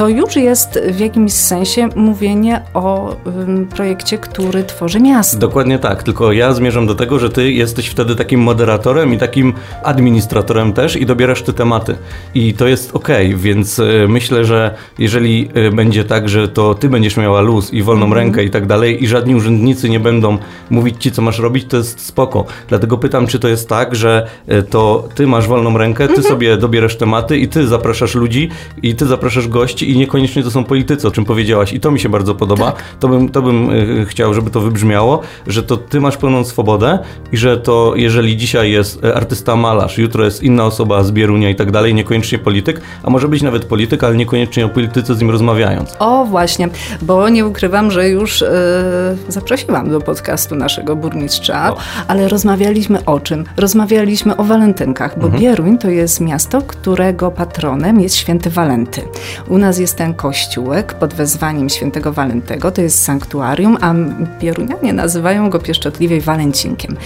to 0.00 0.08
już 0.08 0.36
jest 0.36 0.80
w 0.92 0.98
jakimś 0.98 1.32
sensie 1.32 1.88
mówienie 1.96 2.62
o 2.74 3.16
ym, 3.26 3.66
projekcie, 3.66 4.18
który 4.18 4.64
tworzy 4.64 5.00
miasto. 5.00 5.38
Dokładnie 5.38 5.78
tak, 5.78 6.02
tylko 6.02 6.32
ja 6.32 6.52
zmierzam 6.52 6.86
do 6.86 6.94
tego, 6.94 7.18
że 7.18 7.30
ty 7.30 7.52
jesteś 7.52 7.88
wtedy 7.88 8.16
takim 8.16 8.40
moderatorem 8.40 9.14
i 9.14 9.18
takim 9.18 9.52
administratorem 9.82 10.72
też 10.72 10.96
i 10.96 11.06
dobierasz 11.06 11.42
te 11.42 11.52
tematy. 11.52 11.96
I 12.34 12.54
to 12.54 12.66
jest 12.66 12.96
okej, 12.96 13.36
więc 13.36 13.78
e, 13.78 13.84
myślę, 14.08 14.44
że 14.44 14.74
jeżeli 14.98 15.48
e, 15.54 15.70
będzie 15.70 16.04
tak, 16.04 16.28
że 16.28 16.48
to 16.48 16.74
ty 16.74 16.88
będziesz 16.88 17.16
miała 17.16 17.40
luz 17.40 17.72
i 17.72 17.82
wolną 17.82 18.14
rękę 18.14 18.44
i 18.44 18.50
tak 18.50 18.66
dalej 18.66 19.04
i 19.04 19.08
żadni 19.08 19.34
urzędnicy 19.34 19.88
nie 19.88 20.00
będą 20.00 20.38
mówić 20.70 20.96
ci, 21.02 21.12
co 21.12 21.22
masz 21.22 21.38
robić, 21.38 21.64
to 21.64 21.76
jest 21.76 22.00
spoko. 22.00 22.44
Dlatego 22.68 22.98
pytam, 22.98 23.26
czy 23.26 23.38
to 23.38 23.48
jest 23.48 23.68
tak, 23.68 23.94
że 23.94 24.26
e, 24.46 24.62
to 24.62 25.08
ty 25.14 25.26
masz 25.26 25.46
wolną 25.46 25.78
rękę, 25.78 26.08
ty 26.08 26.22
sobie 26.22 26.56
dobierasz 26.56 26.96
tematy 26.96 27.38
i 27.38 27.48
ty 27.48 27.66
zapraszasz 27.66 28.14
ludzi 28.14 28.48
i 28.82 28.94
ty 28.94 29.06
zapraszasz 29.06 29.48
gości 29.48 29.89
i 29.90 29.98
niekoniecznie 29.98 30.42
to 30.42 30.50
są 30.50 30.64
politycy, 30.64 31.08
o 31.08 31.10
czym 31.10 31.24
powiedziałaś 31.24 31.72
i 31.72 31.80
to 31.80 31.90
mi 31.90 32.00
się 32.00 32.08
bardzo 32.08 32.34
podoba. 32.34 32.72
To 33.00 33.08
bym, 33.08 33.28
to 33.28 33.42
bym 33.42 33.70
e, 34.00 34.04
chciał, 34.04 34.34
żeby 34.34 34.50
to 34.50 34.60
wybrzmiało, 34.60 35.20
że 35.46 35.62
to 35.62 35.76
ty 35.76 36.00
masz 36.00 36.16
pełną 36.16 36.44
swobodę 36.44 36.98
i 37.32 37.36
że 37.36 37.58
to 37.58 37.92
jeżeli 37.96 38.36
dzisiaj 38.36 38.70
jest 38.70 39.04
e, 39.04 39.14
artysta 39.14 39.56
malarz, 39.56 39.98
jutro 39.98 40.24
jest 40.24 40.42
inna 40.42 40.64
osoba 40.64 41.04
z 41.04 41.12
Bierunia 41.12 41.50
i 41.50 41.54
tak 41.54 41.70
dalej, 41.70 41.94
niekoniecznie 41.94 42.38
polityk, 42.38 42.80
a 43.02 43.10
może 43.10 43.28
być 43.28 43.42
nawet 43.42 43.64
polityk, 43.64 44.04
ale 44.04 44.16
niekoniecznie 44.16 44.66
o 44.66 44.68
polityce 44.68 45.14
z 45.14 45.20
nim 45.20 45.30
rozmawiając. 45.30 45.96
O, 45.98 46.24
właśnie, 46.24 46.68
bo 47.02 47.28
nie 47.28 47.46
ukrywam, 47.46 47.90
że 47.90 48.08
już 48.08 48.42
e, 48.42 49.16
zaprosiłam 49.28 49.90
do 49.90 50.00
podcastu 50.00 50.54
naszego 50.54 50.96
burmistrza, 50.96 51.72
O. 51.72 51.76
ale 52.08 52.28
rozmawialiśmy 52.28 53.04
o 53.04 53.20
czym? 53.20 53.44
Rozmawialiśmy 53.56 54.36
o 54.36 54.44
walentynkach, 54.44 55.18
bo 55.18 55.28
Bieruń 55.28 55.78
to 55.78 55.90
jest 55.90 56.20
miasto, 56.20 56.62
którego 56.62 57.30
patronem 57.30 58.00
jest 58.00 58.16
święty 58.16 58.50
Walenty. 58.50 59.02
U 59.48 59.58
nas 59.58 59.69
jest 59.78 59.96
ten 59.96 60.14
kościółek 60.14 60.94
pod 60.94 61.14
wezwaniem 61.14 61.68
świętego 61.68 62.12
Walentego, 62.12 62.70
to 62.70 62.82
jest 62.82 63.04
sanktuarium, 63.04 63.76
a 63.80 63.94
Bierunianie 64.40 64.92
nazywają 64.92 65.50
go 65.50 65.58
pieszczotliwie 65.58 66.20
Walencinkiem. 66.20 66.96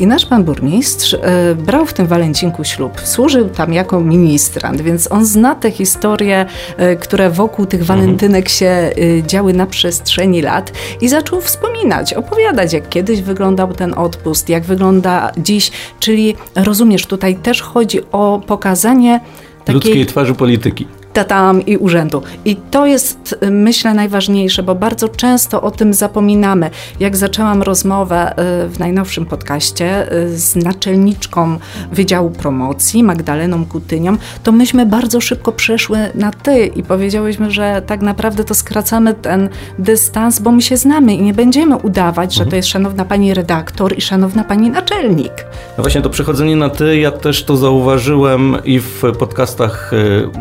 I 0.00 0.06
nasz 0.06 0.26
pan 0.26 0.44
burmistrz 0.44 1.14
e, 1.14 1.54
brał 1.54 1.86
w 1.86 1.92
tym 1.92 2.06
Walencinku 2.06 2.64
ślub, 2.64 3.00
służył 3.00 3.48
tam 3.48 3.72
jako 3.72 4.00
ministrant, 4.00 4.80
więc 4.80 5.12
on 5.12 5.26
zna 5.26 5.54
te 5.54 5.70
historie, 5.70 6.46
e, 6.76 6.96
które 6.96 7.30
wokół 7.30 7.66
tych 7.66 7.84
walentynek 7.84 8.48
się 8.48 8.66
e, 8.66 8.92
działy 9.26 9.52
na 9.52 9.66
przestrzeni 9.66 10.42
lat 10.42 10.72
i 11.00 11.08
zaczął 11.08 11.40
wspominać, 11.40 12.14
opowiadać, 12.14 12.72
jak 12.72 12.88
kiedyś 12.88 13.22
wyglądał 13.22 13.72
ten 13.72 13.94
odpust, 13.98 14.48
jak 14.48 14.64
wygląda 14.64 15.32
dziś, 15.38 15.70
czyli 16.00 16.36
rozumiesz, 16.54 17.06
tutaj 17.06 17.36
też 17.36 17.62
chodzi 17.62 18.00
o 18.12 18.40
pokazanie 18.46 19.20
takiej 19.64 19.74
Ludzkiej 19.74 20.06
twarzy 20.06 20.34
polityki. 20.34 20.86
Tatam 21.14 21.66
i 21.66 21.76
urzędu. 21.76 22.22
I 22.44 22.56
to 22.56 22.86
jest, 22.86 23.38
y, 23.42 23.50
myślę, 23.50 23.94
najważniejsze, 23.94 24.62
bo 24.62 24.74
bardzo 24.74 25.08
często 25.08 25.62
o 25.62 25.70
tym 25.70 25.94
zapominamy. 25.94 26.70
Jak 27.00 27.16
zaczęłam 27.16 27.62
rozmowę 27.62 28.32
y, 28.64 28.68
w 28.68 28.78
najnowszym 28.78 29.26
podcaście 29.26 30.12
y, 30.12 30.38
z 30.38 30.56
naczelniczką 30.56 31.58
Wydziału 31.92 32.30
Promocji, 32.30 33.02
Magdaleną 33.02 33.66
Kutynią, 33.66 34.16
to 34.42 34.52
myśmy 34.52 34.86
bardzo 34.86 35.20
szybko 35.20 35.52
przeszły 35.52 35.98
na 36.14 36.30
ty 36.30 36.66
i 36.66 36.82
powiedziałyśmy, 36.82 37.50
że 37.50 37.82
tak 37.86 38.00
naprawdę 38.00 38.44
to 38.44 38.54
skracamy 38.54 39.14
ten 39.14 39.48
dystans, 39.78 40.40
bo 40.40 40.52
my 40.52 40.62
się 40.62 40.76
znamy 40.76 41.14
i 41.14 41.22
nie 41.22 41.34
będziemy 41.34 41.76
udawać, 41.76 42.34
że 42.34 42.46
to 42.46 42.56
jest 42.56 42.68
szanowna 42.68 43.04
pani 43.04 43.34
redaktor 43.34 43.98
i 43.98 44.00
szanowna 44.00 44.44
pani 44.44 44.70
naczelnik. 44.70 45.32
No 45.78 45.82
właśnie 45.84 46.02
to 46.02 46.10
przechodzenie 46.10 46.56
na 46.56 46.68
ty, 46.68 46.98
ja 46.98 47.10
też 47.10 47.44
to 47.44 47.56
zauważyłem 47.56 48.56
i 48.64 48.80
w 48.80 49.02
podcastach, 49.18 49.90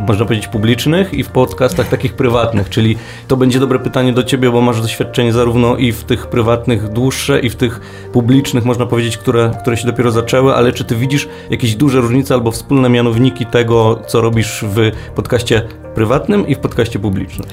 można 0.08 0.25
powiedzieć, 0.25 0.48
publicznych 0.48 0.62
i 1.13 1.24
w 1.24 1.29
podcastach 1.29 1.89
takich 1.89 2.13
prywatnych, 2.13 2.70
czyli 2.70 2.98
to 3.27 3.38
będzie 3.38 3.60
dobre 3.60 3.79
pytanie 3.79 4.13
do 4.13 4.24
ciebie, 4.24 4.51
bo 4.51 4.62
masz 4.62 4.82
doświadczenie 4.82 5.34
zarówno 5.34 5.77
i 5.77 5.91
w 5.91 6.03
tych 6.03 6.27
prywatnych 6.27 6.89
dłuższe 6.89 7.39
i 7.39 7.50
w 7.50 7.55
tych 7.55 7.79
publicznych, 8.13 8.65
można 8.65 8.86
powiedzieć, 8.86 9.17
które, 9.17 9.51
które 9.62 9.77
się 9.77 9.88
dopiero 9.88 10.12
zaczęły, 10.12 10.53
ale 10.53 10.72
czy 10.72 10.84
ty 10.84 10.96
widzisz 10.96 11.27
jakieś 11.50 11.75
duże 11.75 12.01
różnice 12.01 12.34
albo 12.34 12.51
wspólne 12.51 12.89
mianowniki 12.89 13.46
tego, 13.46 14.00
co 14.08 14.22
robisz 14.22 14.65
w 14.67 14.91
podcaście 15.15 15.62
prywatnym 15.96 16.48
i 16.48 16.55
w 16.55 16.60
podcaście 16.60 17.00
publicznym? 17.00 17.48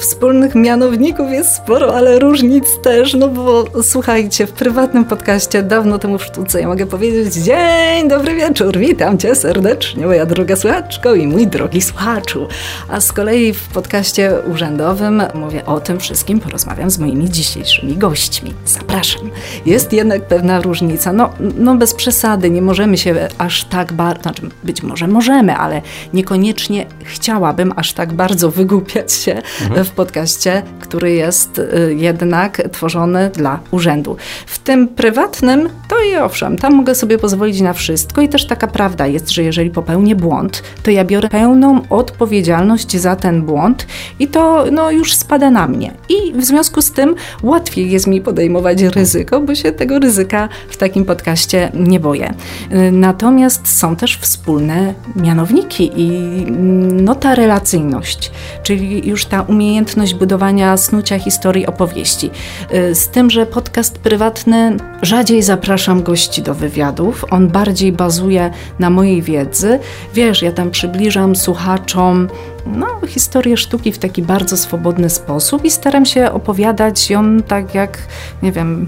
Wspólnych 0.00 0.54
mianowników 0.54 1.30
jest 1.30 1.54
sporo, 1.54 1.96
ale 1.96 2.18
różnic 2.18 2.64
też, 2.82 3.14
no 3.14 3.28
bo 3.28 3.64
słuchajcie, 3.82 4.46
w 4.46 4.52
prywatnym 4.52 5.04
podcaście 5.04 5.62
dawno 5.62 5.98
temu 5.98 6.18
w 6.18 6.24
sztuce 6.24 6.60
ja 6.60 6.68
mogę 6.68 6.86
powiedzieć 6.86 7.34
dzień, 7.34 8.08
dobry 8.08 8.34
wieczór, 8.34 8.78
witam 8.78 9.18
cię 9.18 9.34
serdecznie, 9.34 10.06
moja 10.06 10.26
droga 10.26 10.56
słuchaczko 10.56 11.14
i 11.14 11.26
mój 11.26 11.46
drogi 11.46 11.82
słuchaczu. 11.82 12.48
A 12.88 13.00
z 13.00 13.12
kolei 13.12 13.52
w 13.52 13.68
podcaście 13.68 14.32
urzędowym 14.52 15.22
mówię 15.34 15.66
o 15.66 15.80
tym 15.80 16.00
wszystkim, 16.00 16.40
porozmawiam 16.40 16.90
z 16.90 16.98
moimi 16.98 17.30
dzisiejszymi 17.30 17.96
gośćmi. 17.96 18.54
Zapraszam. 18.66 19.30
Jest 19.66 19.92
jednak 19.92 20.22
pewna 20.22 20.60
różnica, 20.60 21.12
no, 21.12 21.30
no 21.58 21.74
bez 21.74 21.94
przesady, 21.94 22.50
nie 22.50 22.62
możemy 22.62 22.98
się 22.98 23.28
aż 23.38 23.64
tak 23.64 23.92
bardzo, 23.92 24.22
znaczy 24.22 24.42
być 24.64 24.82
może 24.82 25.06
możemy, 25.06 25.56
ale 25.56 25.82
niekoniecznie 26.14 26.86
chciałabym 27.04 27.72
aż 27.76 27.92
tak 27.92 28.12
bardzo 28.12 28.50
wygłupiać 28.50 29.12
się 29.12 29.42
w 29.84 29.89
podcaście, 29.92 30.62
który 30.80 31.12
jest 31.12 31.58
y, 31.58 31.94
jednak 31.96 32.62
tworzony 32.72 33.30
dla 33.34 33.60
urzędu. 33.70 34.16
W 34.46 34.58
tym 34.58 34.88
prywatnym 34.88 35.68
to 35.88 35.96
i 36.12 36.16
owszem, 36.16 36.58
tam 36.58 36.74
mogę 36.74 36.94
sobie 36.94 37.18
pozwolić 37.18 37.60
na 37.60 37.72
wszystko 37.72 38.20
i 38.20 38.28
też 38.28 38.46
taka 38.46 38.66
prawda 38.66 39.06
jest, 39.06 39.30
że 39.30 39.42
jeżeli 39.42 39.70
popełnię 39.70 40.16
błąd, 40.16 40.62
to 40.82 40.90
ja 40.90 41.04
biorę 41.04 41.28
pełną 41.28 41.82
odpowiedzialność 41.90 42.96
za 42.96 43.16
ten 43.16 43.42
błąd 43.42 43.86
i 44.18 44.28
to 44.28 44.64
no, 44.72 44.90
już 44.90 45.14
spada 45.14 45.50
na 45.50 45.68
mnie. 45.68 45.92
I 46.08 46.32
w 46.32 46.44
związku 46.44 46.82
z 46.82 46.92
tym 46.92 47.14
łatwiej 47.42 47.90
jest 47.90 48.06
mi 48.06 48.20
podejmować 48.20 48.82
ryzyko, 48.82 49.40
bo 49.40 49.54
się 49.54 49.72
tego 49.72 49.98
ryzyka 49.98 50.48
w 50.68 50.76
takim 50.76 51.04
podcaście 51.04 51.72
nie 51.74 52.00
boję. 52.00 52.34
Y, 52.72 52.92
Natomiast 52.92 53.78
są 53.78 53.96
też 53.96 54.18
wspólne 54.18 54.94
mianowniki 55.16 55.90
i 55.96 56.08
mm, 56.48 57.00
no 57.00 57.14
ta 57.14 57.34
relacyjność, 57.34 58.30
czyli 58.62 59.08
już 59.08 59.24
ta 59.24 59.42
umiejętność 59.42 59.69
budowania 60.14 60.76
snucia 60.76 61.18
historii 61.18 61.66
opowieści. 61.66 62.30
Y, 62.74 62.94
Z 62.94 63.08
tym, 63.08 63.30
że 63.30 63.46
podcast 63.46 63.98
prywatny 63.98 64.76
rzadziej 65.02 65.42
zapraszam 65.42 66.02
gości 66.02 66.42
do 66.42 66.54
wywiadów, 66.54 67.24
on 67.30 67.48
bardziej 67.48 67.92
bazuje 67.92 68.50
na 68.78 68.90
mojej 68.90 69.22
wiedzy. 69.22 69.78
Wiesz, 70.14 70.42
ja 70.42 70.52
tam 70.52 70.70
przybliżam 70.70 71.36
słuchaczom 71.36 72.28
no, 72.66 72.86
historię 73.06 73.56
sztuki 73.56 73.92
w 73.92 73.98
taki 73.98 74.22
bardzo 74.22 74.56
swobodny 74.56 75.10
sposób 75.10 75.64
i 75.64 75.70
staram 75.70 76.06
się 76.06 76.32
opowiadać 76.32 77.10
ją 77.10 77.42
tak 77.42 77.74
jak, 77.74 77.98
nie 78.42 78.52
wiem, 78.52 78.86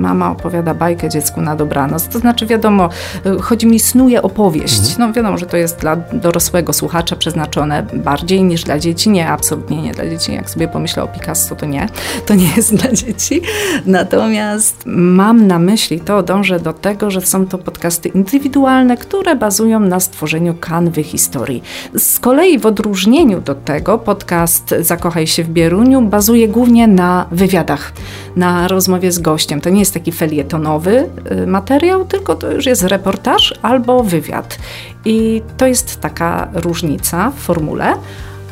mama 0.00 0.30
opowiada 0.30 0.74
bajkę 0.74 1.08
dziecku 1.08 1.40
na 1.40 1.56
dobranoc. 1.56 2.08
To 2.08 2.18
znaczy, 2.18 2.46
wiadomo, 2.46 2.88
chodzi 3.40 3.66
mi, 3.66 3.80
snuje 3.80 4.22
opowieść. 4.22 4.98
No 4.98 5.12
wiadomo, 5.12 5.38
że 5.38 5.46
to 5.46 5.56
jest 5.56 5.80
dla 5.80 5.96
dorosłego 5.96 6.72
słuchacza 6.72 7.16
przeznaczone 7.16 7.82
bardziej 7.82 8.42
niż 8.42 8.64
dla 8.64 8.78
dzieci. 8.78 9.10
Nie, 9.10 9.28
absolutnie 9.28 9.82
nie 9.82 9.92
dla 9.92 10.10
dzieci. 10.10 10.34
Jak 10.34 10.50
sobie 10.50 10.68
pomyślę 10.68 11.02
o 11.02 11.08
Picasso, 11.08 11.56
to 11.56 11.66
nie. 11.66 11.88
To 12.26 12.34
nie 12.34 12.48
jest 12.56 12.74
dla 12.74 12.92
dzieci. 12.92 13.40
Natomiast 13.86 14.82
mam 14.86 15.46
na 15.46 15.58
myśli 15.58 16.00
to, 16.00 16.22
dążę 16.22 16.60
do 16.60 16.72
tego, 16.72 17.10
że 17.10 17.20
są 17.20 17.46
to 17.46 17.58
podcasty 17.58 18.08
indywidualne, 18.08 18.96
które 18.96 19.36
bazują 19.36 19.80
na 19.80 20.00
stworzeniu 20.00 20.54
kanwy 20.60 21.02
historii. 21.02 21.62
Z 21.94 22.18
kolei 22.18 22.58
w 22.58 22.66
odróżnieniu 22.66 23.09
do 23.44 23.54
tego 23.54 23.98
podcast 23.98 24.74
Zakochaj 24.80 25.26
się 25.26 25.44
w 25.44 25.48
Bieruniu 25.48 26.02
bazuje 26.02 26.48
głównie 26.48 26.86
na 26.86 27.26
wywiadach, 27.30 27.92
na 28.36 28.68
rozmowie 28.68 29.12
z 29.12 29.18
gościem. 29.18 29.60
To 29.60 29.70
nie 29.70 29.80
jest 29.80 29.94
taki 29.94 30.12
felietonowy 30.12 31.08
y, 31.32 31.46
materiał, 31.46 32.04
tylko 32.04 32.34
to 32.34 32.52
już 32.52 32.66
jest 32.66 32.82
reportaż 32.82 33.54
albo 33.62 34.04
wywiad. 34.04 34.58
I 35.04 35.42
to 35.56 35.66
jest 35.66 36.00
taka 36.00 36.48
różnica 36.52 37.30
w 37.30 37.34
formule. 37.34 37.94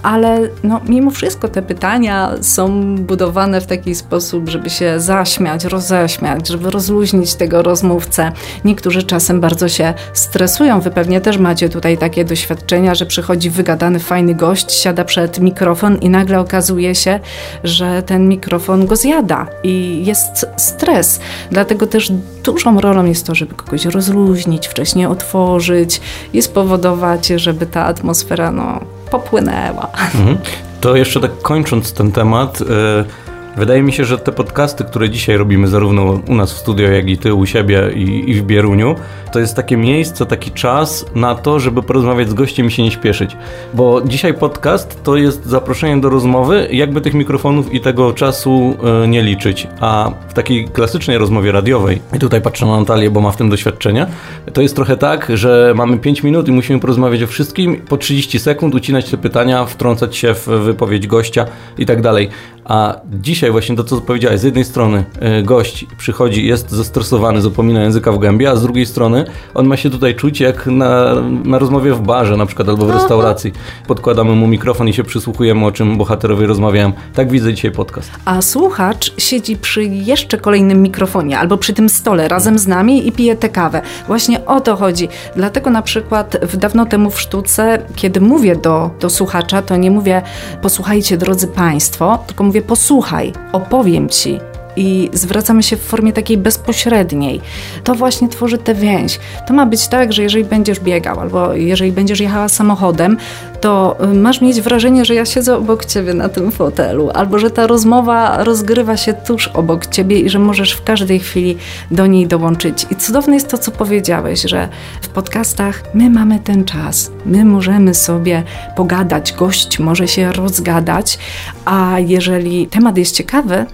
Ale 0.03 0.41
no, 0.63 0.81
mimo 0.89 1.11
wszystko 1.11 1.49
te 1.49 1.63
pytania 1.63 2.31
są 2.41 2.97
budowane 2.97 3.61
w 3.61 3.67
taki 3.67 3.95
sposób, 3.95 4.49
żeby 4.49 4.71
się 4.71 5.01
zaśmiać, 5.01 5.65
roześmiać, 5.65 6.49
żeby 6.49 6.71
rozluźnić 6.71 7.35
tego 7.35 7.63
rozmówcę. 7.63 8.33
Niektórzy 8.65 9.03
czasem 9.03 9.41
bardzo 9.41 9.69
się 9.69 9.95
stresują. 10.13 10.81
Wy 10.81 10.91
pewnie 10.91 11.21
też 11.21 11.39
macie 11.39 11.69
tutaj 11.69 11.99
takie 11.99 12.25
doświadczenia, 12.25 12.95
że 12.95 13.07
przychodzi 13.07 13.51
wygadany, 13.51 13.99
fajny 13.99 14.35
gość, 14.35 14.73
siada 14.73 15.05
przed 15.05 15.41
mikrofon 15.41 15.97
i 15.97 16.11
nagle 16.11 16.41
okazuje 16.41 16.95
się, 16.95 17.21
że 17.65 18.03
ten 18.03 18.29
mikrofon 18.29 18.87
go 18.87 18.97
zjada 18.97 19.47
i 19.63 20.03
jest 20.05 20.47
stres. 20.57 21.21
Dlatego 21.51 21.87
też 21.87 22.13
dużą 22.45 22.81
rolą 22.81 23.05
jest 23.05 23.27
to, 23.27 23.35
żeby 23.35 23.55
kogoś 23.55 23.85
rozluźnić, 23.85 24.69
wcześniej 24.69 25.07
otworzyć 25.07 26.01
i 26.33 26.43
spowodować, 26.43 27.27
żeby 27.27 27.67
ta 27.67 27.85
atmosfera 27.85 28.51
no, 28.51 28.81
popłynęła. 29.11 29.89
Mhm. 30.15 30.39
To 30.81 30.97
jeszcze 30.97 31.21
tak 31.21 31.43
kończąc 31.43 31.93
ten 31.93 32.13
temat, 32.13 32.61
yy 32.61 33.28
Wydaje 33.59 33.83
mi 33.83 33.93
się, 33.93 34.05
że 34.05 34.19
te 34.19 34.33
podcasty, 34.33 34.85
które 34.85 35.11
dzisiaj 35.11 35.37
robimy, 35.37 35.69
zarówno 35.69 36.21
u 36.29 36.35
nas 36.35 36.53
w 36.53 36.59
studio, 36.59 36.89
jak 36.91 37.09
i 37.09 37.19
ty 37.19 37.35
u 37.35 37.47
siebie 37.47 37.91
i, 37.95 38.31
i, 38.31 38.35
w 38.35 38.43
Bieruniu, 38.43 38.95
to 39.33 39.41
jest 39.41 39.57
takie 39.57 39.77
miejsce, 39.77 40.27
taki 40.27 40.51
czas 40.51 41.07
na 41.15 41.35
to, 41.35 41.61
żeby 41.61 41.83
porozmawiać 41.83 42.29
z 42.29 42.35
gościem 42.35 42.67
i 42.67 42.71
się 42.71 42.83
nie 42.83 42.91
śpieszyć. 42.91 43.37
Bo 43.75 44.03
dzisiaj 44.03 44.35
podcast 44.35 45.03
to 45.03 45.17
jest 45.17 45.47
zaproszenie 45.47 46.01
do 46.01 46.09
rozmowy, 46.09 46.69
jakby 46.73 47.01
tych 47.01 47.15
mikrofonów 47.15 47.75
i 47.75 47.81
tego 47.81 48.13
czasu 48.13 48.77
y, 49.05 49.09
nie 49.09 49.23
liczyć. 49.23 49.67
A 49.81 50.11
w 50.29 50.35
takiej 50.35 50.69
klasycznej 50.69 51.19
rozmowie 51.19 51.53
radiowej, 51.53 52.01
i 52.17 52.19
tutaj 52.19 52.41
patrzę 52.41 52.67
na 52.67 52.79
Natalię, 52.79 53.11
bo 53.11 53.21
ma 53.21 53.31
w 53.31 53.37
tym 53.37 53.51
doświadczenie, 53.51 54.07
to 54.53 54.63
jest 54.63 54.77
trochę 54.77 54.97
tak, 54.97 55.31
że 55.35 55.73
mamy 55.77 55.99
5 55.99 56.23
minut 56.23 56.49
i 56.49 56.53
musimy 56.53 56.81
porozmawiać 56.81 57.23
o 57.23 57.27
wszystkim, 57.27 57.77
po 57.77 57.97
30 57.97 58.39
sekund 58.39 58.75
ucinać 58.75 59.11
te 59.11 59.17
pytania, 59.17 59.65
wtrącać 59.65 60.17
się 60.17 60.35
w 60.35 60.47
wypowiedź 60.47 61.07
gościa 61.07 61.47
i 61.79 61.87
tak 61.87 62.03
dalej. 62.03 62.29
A 62.69 63.01
dzisiaj 63.21 63.51
właśnie 63.51 63.77
to, 63.77 63.85
co 63.85 64.01
powiedziałeś, 64.01 64.41
z 64.41 64.43
jednej 64.43 64.65
strony 64.65 65.05
e, 65.21 65.43
gość 65.43 65.87
przychodzi, 65.99 66.47
jest 66.47 66.71
zestresowany, 66.71 67.41
zapomina 67.41 67.83
języka 67.83 68.13
w 68.13 68.19
gębie, 68.19 68.51
a 68.51 68.57
z 68.57 68.63
drugiej 68.63 68.87
strony 68.87 69.25
on 69.55 69.67
ma 69.67 69.77
się 69.77 69.91
tutaj 69.91 70.15
czuć 70.15 70.41
jak 70.41 70.67
na, 70.67 71.15
na 71.45 71.59
rozmowie 71.59 71.93
w 71.93 72.01
barze 72.01 72.37
na 72.37 72.47
przykład 72.47 72.69
albo 72.69 72.87
w 72.87 72.91
restauracji. 72.91 73.53
Podkładamy 73.87 74.33
mu 74.33 74.47
mikrofon 74.47 74.89
i 74.89 74.93
się 74.93 75.05
przysłuchujemy, 75.05 75.67
o 75.67 75.73
czym 75.73 75.99
bohaterowie 75.99 76.47
rozmawiają. 76.47 76.93
Tak 77.15 77.31
widzę 77.31 77.55
dzisiaj 77.55 77.71
podcast. 77.73 78.11
A 78.25 78.43
słuchacz 78.43 79.21
siedzi 79.21 79.57
przy 79.57 79.85
jeszcze 79.85 80.39
kolejnym 80.39 80.83
mikrofonie 80.83 81.39
albo 81.39 81.57
przy 81.57 81.73
tym 81.73 81.89
stole 81.89 82.29
razem 82.29 82.59
z 82.59 82.67
nami 82.67 83.09
i 83.09 83.13
pije 83.13 83.37
tę 83.37 83.49
kawę. 83.49 83.83
Właśnie 84.07 84.47
o 84.47 84.61
to 84.61 84.77
chodzi. 84.77 85.09
Dlatego 85.37 85.71
na 85.71 85.83
przykład 85.83 86.37
w 86.43 86.57
dawno 86.57 86.87
temu 86.87 87.11
w 87.11 87.21
sztuce, 87.21 87.79
kiedy 87.97 88.21
mówię 88.21 88.57
do, 88.57 88.91
do 89.01 89.11
słuchacza, 89.11 89.63
to 89.63 89.77
nie 89.77 89.91
mówię 89.91 90.23
posłuchajcie 90.63 91.17
drodzy 91.17 91.47
Państwo, 91.47 92.19
tylko 92.27 92.45
mówię 92.45 92.58
Posłuchaj, 92.63 93.33
opowiem 93.53 94.09
ci, 94.09 94.39
i 94.79 95.11
zwracamy 95.13 95.63
się 95.63 95.77
w 95.77 95.81
formie 95.81 96.13
takiej 96.13 96.39
bezpośredniej. 96.39 97.41
To 97.85 97.95
właśnie 97.95 98.29
tworzy 98.29 98.59
tę 98.59 98.75
więź. 98.75 99.19
To 99.47 99.55
ma 99.55 99.67
być 99.67 99.89
tak, 99.89 100.13
że 100.13 100.23
jeżeli 100.23 100.45
będziesz 100.45 100.81
biegał 100.81 101.21
albo 101.21 101.55
jeżeli 101.55 101.93
będziesz 101.93 102.21
jechała 102.21 102.49
samochodem, 102.49 103.17
to 103.61 103.97
y, 104.05 104.15
masz 104.15 104.41
mieć 104.41 104.61
wrażenie, 104.61 105.05
że 105.05 105.15
ja 105.15 105.25
siedzę 105.25 105.57
obok 105.57 105.85
ciebie 105.85 106.15
na 106.15 106.29
tym 106.29 106.53
fotelu, 106.53 107.11
albo 107.15 107.39
że 107.39 107.51
ta 107.51 107.67
rozmowa 107.67 108.45
rozgrywa 108.45 108.97
się 108.97 109.15
tuż 109.15 109.49
obok 109.49 109.87
ciebie 109.87 110.21
i 110.21 110.29
że 110.29 110.39
możesz 110.39 110.73
w 110.73 110.85
każdej 110.85 111.19
chwili 111.19 111.57
do 111.91 112.07
niej 112.07 112.27
dołączyć. 112.27 112.87
I 112.91 112.97
cudowne 112.97 113.35
jest 113.35 113.49
to, 113.49 113.59
co 113.59 113.71
powiedziałeś, 113.71 114.43
że 114.43 114.69
w 115.03 115.09
podcastach 115.09 115.83
my 115.95 116.11
mamy 116.11 116.39
ten 116.39 116.65
czas, 116.65 117.11
my 117.27 117.45
możemy 117.45 117.95
sobie 117.95 118.43
pogadać, 118.77 119.33
gość 119.33 119.79
może 119.79 120.09
się 120.09 120.33
rozgadać, 120.33 121.19
a 121.65 121.97
jeżeli 121.99 122.67
temat 122.67 122.99
jest 122.99 123.15
ciekawy, 123.15 123.67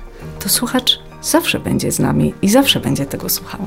to 0.45 0.51
słuchacz 0.51 1.01
zawsze 1.23 1.61
będzie 1.61 1.93
z 1.93 1.99
nami 1.99 2.35
i 2.43 2.49
zawsze 2.49 2.81
będzie 2.81 3.07
tego 3.07 3.29
słuchał. 3.29 3.61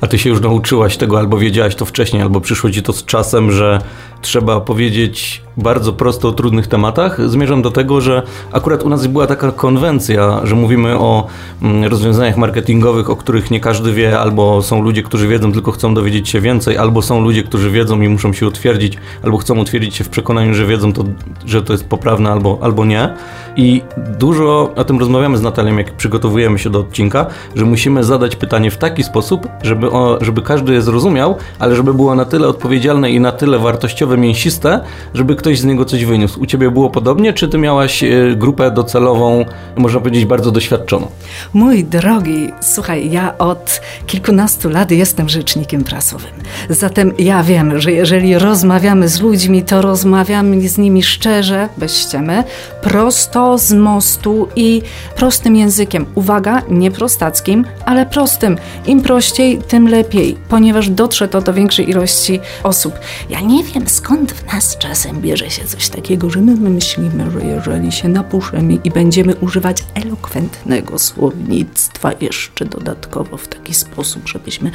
A 0.00 0.06
ty 0.06 0.18
się 0.18 0.30
już 0.30 0.40
nauczyłaś 0.40 0.96
tego, 0.96 1.18
albo 1.18 1.38
wiedziałaś 1.38 1.74
to 1.74 1.84
wcześniej, 1.84 2.22
albo 2.22 2.40
przyszło 2.40 2.70
ci 2.70 2.82
to 2.82 2.92
z 2.92 3.04
czasem, 3.04 3.50
że 3.50 3.80
trzeba 4.24 4.60
powiedzieć 4.60 5.42
bardzo 5.56 5.92
prosto 5.92 6.28
o 6.28 6.32
trudnych 6.32 6.66
tematach. 6.66 7.30
Zmierzam 7.30 7.62
do 7.62 7.70
tego, 7.70 8.00
że 8.00 8.22
akurat 8.52 8.82
u 8.82 8.88
nas 8.88 9.06
była 9.06 9.26
taka 9.26 9.52
konwencja, 9.52 10.40
że 10.44 10.54
mówimy 10.54 10.98
o 10.98 11.26
mm, 11.62 11.84
rozwiązaniach 11.84 12.36
marketingowych, 12.36 13.10
o 13.10 13.16
których 13.16 13.50
nie 13.50 13.60
każdy 13.60 13.92
wie, 13.92 14.18
albo 14.18 14.62
są 14.62 14.82
ludzie, 14.82 15.02
którzy 15.02 15.28
wiedzą, 15.28 15.52
tylko 15.52 15.72
chcą 15.72 15.94
dowiedzieć 15.94 16.28
się 16.28 16.40
więcej, 16.40 16.78
albo 16.78 17.02
są 17.02 17.20
ludzie, 17.20 17.42
którzy 17.42 17.70
wiedzą 17.70 18.00
i 18.00 18.08
muszą 18.08 18.32
się 18.32 18.46
utwierdzić, 18.46 18.96
albo 19.22 19.38
chcą 19.38 19.58
utwierdzić 19.58 19.94
się 19.94 20.04
w 20.04 20.08
przekonaniu, 20.08 20.54
że 20.54 20.66
wiedzą, 20.66 20.92
to, 20.92 21.04
że 21.46 21.62
to 21.62 21.72
jest 21.72 21.84
poprawne, 21.84 22.30
albo, 22.30 22.58
albo 22.62 22.84
nie. 22.84 23.14
I 23.56 23.82
dużo 24.18 24.72
o 24.76 24.84
tym 24.84 24.98
rozmawiamy 24.98 25.38
z 25.38 25.42
Natalią, 25.42 25.76
jak 25.76 25.96
przygotowujemy 25.96 26.58
się 26.58 26.70
do 26.70 26.78
odcinka, 26.78 27.26
że 27.56 27.64
musimy 27.64 28.04
zadać 28.04 28.36
pytanie 28.36 28.70
w 28.70 28.76
taki 28.76 29.02
sposób, 29.02 29.48
żeby, 29.64 29.90
o, 29.90 30.18
żeby 30.20 30.42
każdy 30.42 30.72
je 30.72 30.82
zrozumiał, 30.82 31.36
ale 31.58 31.76
żeby 31.76 31.94
było 31.94 32.14
na 32.14 32.24
tyle 32.24 32.48
odpowiedzialne 32.48 33.10
i 33.10 33.20
na 33.20 33.32
tyle 33.32 33.58
wartościowe, 33.58 34.16
mięsiste, 34.16 34.80
żeby 35.14 35.36
ktoś 35.36 35.58
z 35.58 35.64
niego 35.64 35.84
coś 35.84 36.04
wyniósł. 36.04 36.40
U 36.40 36.46
ciebie 36.46 36.70
było 36.70 36.90
podobnie, 36.90 37.32
czy 37.32 37.48
ty 37.48 37.58
miałaś 37.58 38.02
e, 38.04 38.08
grupę 38.36 38.70
docelową, 38.70 39.44
można 39.76 40.00
powiedzieć, 40.00 40.24
bardzo 40.24 40.50
doświadczoną? 40.50 41.06
Mój 41.52 41.84
drogi, 41.84 42.50
słuchaj, 42.60 43.10
ja 43.10 43.38
od 43.38 43.80
kilkunastu 44.06 44.70
lat 44.70 44.90
jestem 44.90 45.28
rzecznikiem 45.28 45.84
prasowym. 45.84 46.30
Zatem 46.68 47.12
ja 47.18 47.42
wiem, 47.42 47.80
że 47.80 47.92
jeżeli 47.92 48.38
rozmawiamy 48.38 49.08
z 49.08 49.20
ludźmi, 49.20 49.62
to 49.62 49.82
rozmawiamy 49.82 50.68
z 50.68 50.78
nimi 50.78 51.02
szczerze, 51.02 51.68
bez 51.76 51.98
ściemy, 51.98 52.44
prosto 52.82 53.58
z 53.58 53.72
mostu 53.72 54.48
i 54.56 54.82
prostym 55.16 55.56
językiem. 55.56 56.06
Uwaga, 56.14 56.62
nie 56.70 56.90
prostackim, 56.90 57.64
ale 57.84 58.06
prostym. 58.06 58.56
Im 58.86 59.02
prościej, 59.02 59.53
tym 59.58 59.88
lepiej, 59.88 60.36
ponieważ 60.48 60.90
dotrze 60.90 61.28
to 61.28 61.40
do 61.40 61.54
większej 61.54 61.90
ilości 61.90 62.40
osób. 62.62 62.94
Ja 63.30 63.40
nie 63.40 63.64
wiem 63.64 63.88
skąd 63.88 64.32
w 64.32 64.52
nas 64.52 64.78
czasem 64.78 65.20
bierze 65.20 65.50
się 65.50 65.64
coś 65.64 65.88
takiego, 65.88 66.30
że 66.30 66.40
my 66.40 66.70
myślimy, 66.70 67.30
że 67.30 67.46
jeżeli 67.46 67.92
się 67.92 68.08
napuszemy 68.08 68.78
i 68.84 68.90
będziemy 68.90 69.34
używać 69.34 69.84
elokwentnego 69.94 70.98
słownictwa 70.98 72.10
jeszcze 72.20 72.64
dodatkowo 72.64 73.36
w 73.36 73.48
taki 73.48 73.74
sposób, 73.74 74.28
żebyśmy 74.28 74.70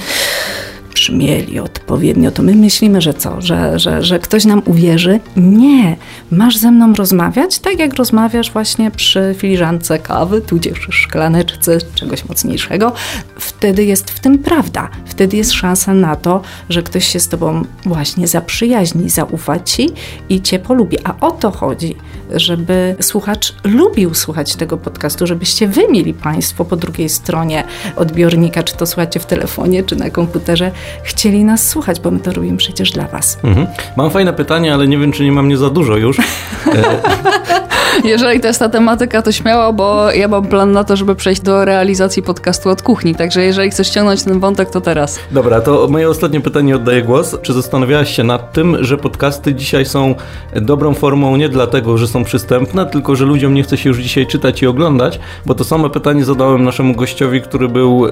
brzmieli 1.10 1.60
odpowiednio, 1.60 2.32
to 2.32 2.44
my 2.44 2.56
myślimy, 2.56 3.02
że 3.02 3.14
co, 3.14 3.42
że, 3.42 3.80
że, 3.80 4.04
że 4.04 4.20
ktoś 4.20 4.46
nam 4.46 4.62
uwierzy? 4.66 5.20
Nie. 5.38 5.98
Masz 6.32 6.58
ze 6.58 6.72
mną 6.72 6.94
rozmawiać 6.94 7.60
tak, 7.60 7.80
jak 7.80 7.94
rozmawiasz 7.94 8.52
właśnie 8.52 8.92
przy 8.92 9.36
filiżance 9.38 10.00
kawy, 10.00 10.42
tudzież 10.42 10.88
szklaneczce 10.90 11.78
czegoś 11.96 12.26
mocniejszego. 12.26 12.94
Wtedy 13.38 13.86
jest 13.86 14.12
w 14.12 14.20
tym 14.20 14.38
prawda. 14.38 14.90
Wtedy 15.06 15.38
jest 15.38 15.52
szansa 15.52 15.94
na 15.94 16.16
to, 16.16 16.42
że 16.70 16.84
ktoś 16.84 17.08
się 17.08 17.20
z 17.20 17.28
tobą 17.28 17.66
właśnie 17.86 18.28
zaprzyjaźni, 18.28 19.10
zaufa 19.10 19.60
ci 19.60 19.90
i 20.30 20.42
cię 20.42 20.60
polubi. 20.60 20.98
A 21.04 21.28
o 21.28 21.32
to 21.32 21.52
chodzi, 21.52 21.96
żeby 22.32 22.96
słuchacz 23.02 23.54
lubił 23.64 24.14
słuchać 24.14 24.56
tego 24.56 24.78
podcastu, 24.78 25.28
żebyście 25.28 25.68
wy 25.68 25.82
mieli 25.92 26.14
Państwo 26.14 26.66
po 26.66 26.76
drugiej 26.76 27.10
stronie 27.10 27.64
odbiornika, 27.96 28.64
czy 28.64 28.78
to 28.78 28.86
słuchacie 28.86 29.20
w 29.20 29.26
telefonie, 29.26 29.84
czy 29.84 29.96
na 29.96 30.10
komputerze, 30.10 30.72
chcieli 31.04 31.44
nas 31.44 31.68
słuchać, 31.68 32.00
bo 32.00 32.12
my 32.12 32.20
to 32.20 32.34
robimy 32.34 32.58
przecież 32.58 32.92
dla 32.92 33.08
Was. 33.08 33.38
Mhm. 33.44 33.68
Mam 33.98 34.12
fajne 34.12 34.34
pytanie, 34.34 34.74
ale 34.74 34.88
nie 34.88 34.98
wiem, 34.98 35.12
czy 35.12 35.24
nie 35.24 35.32
mam 35.32 35.48
nie 35.48 35.58
za 35.58 35.70
dużo 35.70 35.98
już. 35.98 36.18
Jeżeli 38.04 38.40
to 38.40 38.48
jest 38.48 38.60
ta 38.60 38.70
tematyka, 38.70 39.22
to 39.22 39.32
śmiało, 39.32 39.74
bo 39.74 40.12
ja 40.12 40.28
mam 40.28 40.46
plan 40.46 40.72
na 40.72 40.84
to, 40.84 40.96
żeby 40.96 41.16
przejść 41.16 41.42
do 41.42 41.66
realizacji 41.66 42.24
podcastu 42.24 42.70
od 42.70 42.82
kuchni. 42.82 43.16
Także 43.16 43.44
jeżeli 43.44 43.70
chcesz 43.70 43.90
ciągnąć 43.90 44.24
ten 44.24 44.40
wątek, 44.40 44.70
to 44.70 44.82
teraz. 44.82 45.20
Dobra, 45.32 45.62
to 45.62 45.88
moje 45.88 46.10
ostatnie 46.10 46.42
pytanie 46.42 46.76
oddaję 46.76 47.02
głos. 47.02 47.36
Czy 47.42 47.54
zastanawiałaś 47.54 48.16
się 48.16 48.24
nad 48.24 48.54
tym, 48.54 48.84
że 48.84 48.98
podcasty 48.98 49.56
dzisiaj 49.56 49.86
są 49.86 50.16
dobrą 50.56 50.94
formą 50.94 51.38
nie 51.38 51.50
dlatego, 51.50 51.98
że 51.98 52.08
są 52.08 52.24
przystępne, 52.24 52.86
tylko 52.86 53.16
że 53.16 53.26
ludziom 53.26 53.54
nie 53.54 53.64
chce 53.64 53.78
się 53.78 53.90
już 53.90 53.98
dzisiaj 53.98 54.28
czytać 54.28 54.62
i 54.62 54.68
oglądać? 54.68 55.20
Bo 55.46 55.56
to 55.56 55.64
samo 55.64 55.90
pytanie 55.90 56.26
zadałem 56.26 56.64
naszemu 56.64 56.96
gościowi, 56.96 57.42
który 57.42 57.70
był 57.70 58.08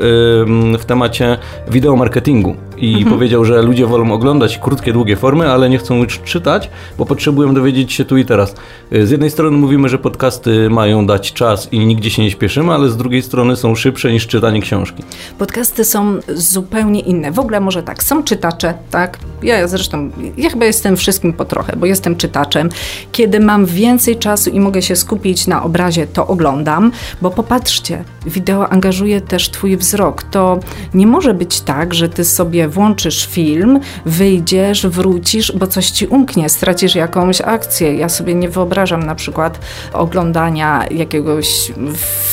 w 0.79 0.85
temacie 0.85 1.37
wideo 1.71 1.95
marketingu 1.95 2.55
i 2.77 2.93
mhm. 2.93 3.13
powiedział, 3.13 3.45
że 3.45 3.61
ludzie 3.61 3.85
wolą 3.85 4.11
oglądać 4.11 4.57
krótkie, 4.57 4.93
długie 4.93 5.15
formy, 5.15 5.51
ale 5.51 5.69
nie 5.69 5.77
chcą 5.77 6.03
już 6.03 6.19
czytać, 6.19 6.69
bo 6.97 7.05
potrzebują 7.05 7.53
dowiedzieć 7.53 7.93
się 7.93 8.05
tu 8.05 8.17
i 8.17 8.25
teraz. 8.25 8.55
Z 8.91 9.11
jednej 9.11 9.29
strony 9.29 9.57
mówimy 9.57 9.76
mówimy, 9.77 9.89
że 9.89 9.97
podcasty 9.97 10.69
mają 10.69 11.05
dać 11.05 11.33
czas 11.33 11.73
i 11.73 11.79
nigdzie 11.79 12.09
się 12.09 12.21
nie 12.21 12.31
śpieszymy, 12.31 12.73
ale 12.73 12.89
z 12.89 12.97
drugiej 12.97 13.21
strony 13.21 13.55
są 13.55 13.75
szybsze 13.75 14.11
niż 14.11 14.27
czytanie 14.27 14.61
książki. 14.61 15.03
Podcasty 15.37 15.85
są 15.85 16.19
zupełnie 16.35 16.99
inne. 16.99 17.31
W 17.31 17.39
ogóle 17.39 17.59
może 17.59 17.83
tak, 17.83 18.03
są 18.03 18.23
czytacze, 18.23 18.73
tak? 18.91 19.17
Ja 19.43 19.67
zresztą, 19.67 20.11
ja 20.37 20.49
chyba 20.49 20.65
jestem 20.65 20.97
wszystkim 20.97 21.33
po 21.33 21.45
trochę, 21.45 21.75
bo 21.75 21.85
jestem 21.85 22.15
czytaczem. 22.15 22.69
Kiedy 23.11 23.39
mam 23.39 23.65
więcej 23.65 24.17
czasu 24.17 24.49
i 24.49 24.59
mogę 24.59 24.81
się 24.81 24.95
skupić 24.95 25.47
na 25.47 25.63
obrazie, 25.63 26.07
to 26.07 26.27
oglądam, 26.27 26.91
bo 27.21 27.31
popatrzcie, 27.31 28.03
wideo 28.25 28.69
angażuje 28.69 29.21
też 29.21 29.49
twój 29.49 29.77
wzrok. 29.77 30.23
To 30.23 30.59
nie 30.93 31.07
może 31.07 31.33
być 31.33 31.61
tak, 31.61 31.93
że 31.93 32.09
ty 32.09 32.25
sobie 32.25 32.67
włączysz 32.67 33.25
film, 33.25 33.79
wyjdziesz, 34.05 34.87
wrócisz, 34.87 35.51
bo 35.51 35.67
coś 35.67 35.89
ci 35.89 36.07
umknie, 36.07 36.49
stracisz 36.49 36.95
jakąś 36.95 37.41
akcję. 37.41 37.95
Ja 37.95 38.09
sobie 38.09 38.35
nie 38.35 38.49
wyobrażam 38.49 39.03
na 39.03 39.15
przykład 39.15 39.56
oglądania 39.93 40.85
jakiegoś 40.91 41.71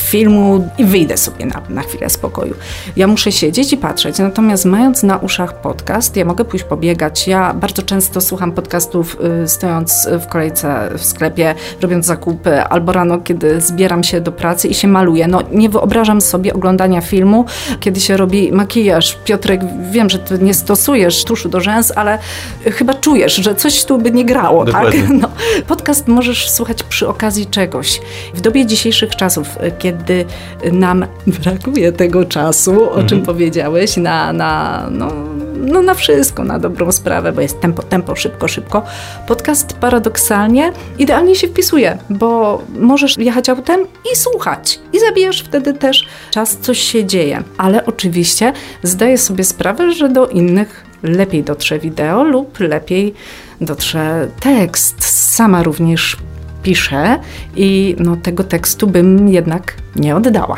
filmu 0.05 0.69
i 0.77 0.85
wyjdę 0.85 1.17
sobie 1.17 1.45
na, 1.45 1.61
na 1.69 1.81
chwilę 1.81 2.09
spokoju. 2.09 2.53
Ja 2.95 3.07
muszę 3.07 3.31
siedzieć 3.31 3.73
i 3.73 3.77
patrzeć, 3.77 4.19
natomiast 4.19 4.65
mając 4.65 5.03
na 5.03 5.17
uszach 5.17 5.61
podcast, 5.61 6.15
ja 6.15 6.25
mogę 6.25 6.45
pójść 6.45 6.65
pobiegać. 6.65 7.27
Ja 7.27 7.53
bardzo 7.53 7.81
często 7.81 8.21
słucham 8.21 8.51
podcastów 8.51 9.17
y, 9.43 9.47
stojąc 9.47 10.07
w 10.21 10.27
kolejce 10.27 10.89
w 10.97 11.05
sklepie, 11.05 11.55
robiąc 11.81 12.05
zakupy, 12.05 12.61
albo 12.61 12.91
rano, 12.91 13.17
kiedy 13.17 13.61
zbieram 13.61 14.03
się 14.03 14.21
do 14.21 14.31
pracy 14.31 14.67
i 14.67 14.73
się 14.73 14.87
maluję. 14.87 15.27
No 15.27 15.41
nie 15.51 15.69
wyobrażam 15.69 16.21
sobie 16.21 16.53
oglądania 16.53 17.01
filmu, 17.01 17.45
kiedy 17.79 17.99
się 17.99 18.17
robi 18.17 18.51
makijaż. 18.51 19.17
Piotrek, 19.25 19.61
wiem, 19.91 20.09
że 20.09 20.19
ty 20.19 20.39
nie 20.39 20.53
stosujesz 20.53 21.23
tuszu 21.23 21.49
do 21.49 21.59
rzęs, 21.61 21.93
ale 21.95 22.19
chyba 22.63 22.93
czujesz, 22.93 23.35
że 23.35 23.55
coś 23.55 23.85
tu 23.85 23.97
by 23.97 24.11
nie 24.11 24.25
grało, 24.25 24.65
tak? 24.65 24.73
Dokładnie. 24.73 25.05
No, 25.25 25.29
podcast 25.67 26.07
możesz 26.07 26.49
słuchać 26.49 26.83
przy 26.83 27.07
okazji 27.07 27.14
czegoś. 27.51 28.01
W 28.33 28.41
dobie 28.41 28.65
dzisiejszych 28.65 29.15
czasów, 29.15 29.47
y, 29.57 29.71
kiedy 29.79 30.25
nam 30.71 31.05
brakuje 31.43 31.91
tego 31.91 32.25
czasu, 32.25 32.91
o 32.91 33.03
czym 33.03 33.21
powiedziałeś, 33.21 33.97
na, 33.97 34.33
na, 34.33 34.87
no, 34.91 35.11
no 35.55 35.81
na 35.81 35.93
wszystko, 35.93 36.43
na 36.43 36.59
dobrą 36.59 36.91
sprawę, 36.91 37.31
bo 37.31 37.41
jest 37.41 37.59
tempo, 37.59 37.83
tempo, 37.83 38.15
szybko, 38.15 38.47
szybko. 38.47 38.83
Podcast 39.27 39.73
paradoksalnie 39.73 40.71
idealnie 40.99 41.35
się 41.35 41.47
wpisuje, 41.47 41.97
bo 42.09 42.61
możesz 42.79 43.17
jechać 43.17 43.49
autem 43.49 43.79
i 44.13 44.15
słuchać. 44.15 44.79
I 44.93 44.99
zabijasz 44.99 45.41
wtedy 45.41 45.73
też 45.73 46.07
czas, 46.31 46.57
coś 46.57 46.79
się 46.79 47.05
dzieje. 47.05 47.43
Ale 47.57 47.85
oczywiście 47.85 48.53
zdaję 48.83 49.17
sobie 49.17 49.43
sprawę, 49.43 49.91
że 49.91 50.09
do 50.09 50.27
innych 50.27 50.85
lepiej 51.03 51.43
dotrze 51.43 51.79
wideo 51.79 52.23
lub 52.23 52.59
lepiej 52.59 53.13
dotrze 53.61 54.27
tekst. 54.39 55.03
Sama 55.05 55.63
również 55.63 56.17
piszę 56.65 57.19
i 57.55 57.95
no, 57.99 58.15
tego 58.15 58.43
tekstu 58.43 58.87
bym 58.87 59.29
jednak 59.29 59.73
nie 59.95 60.15
oddała. 60.15 60.57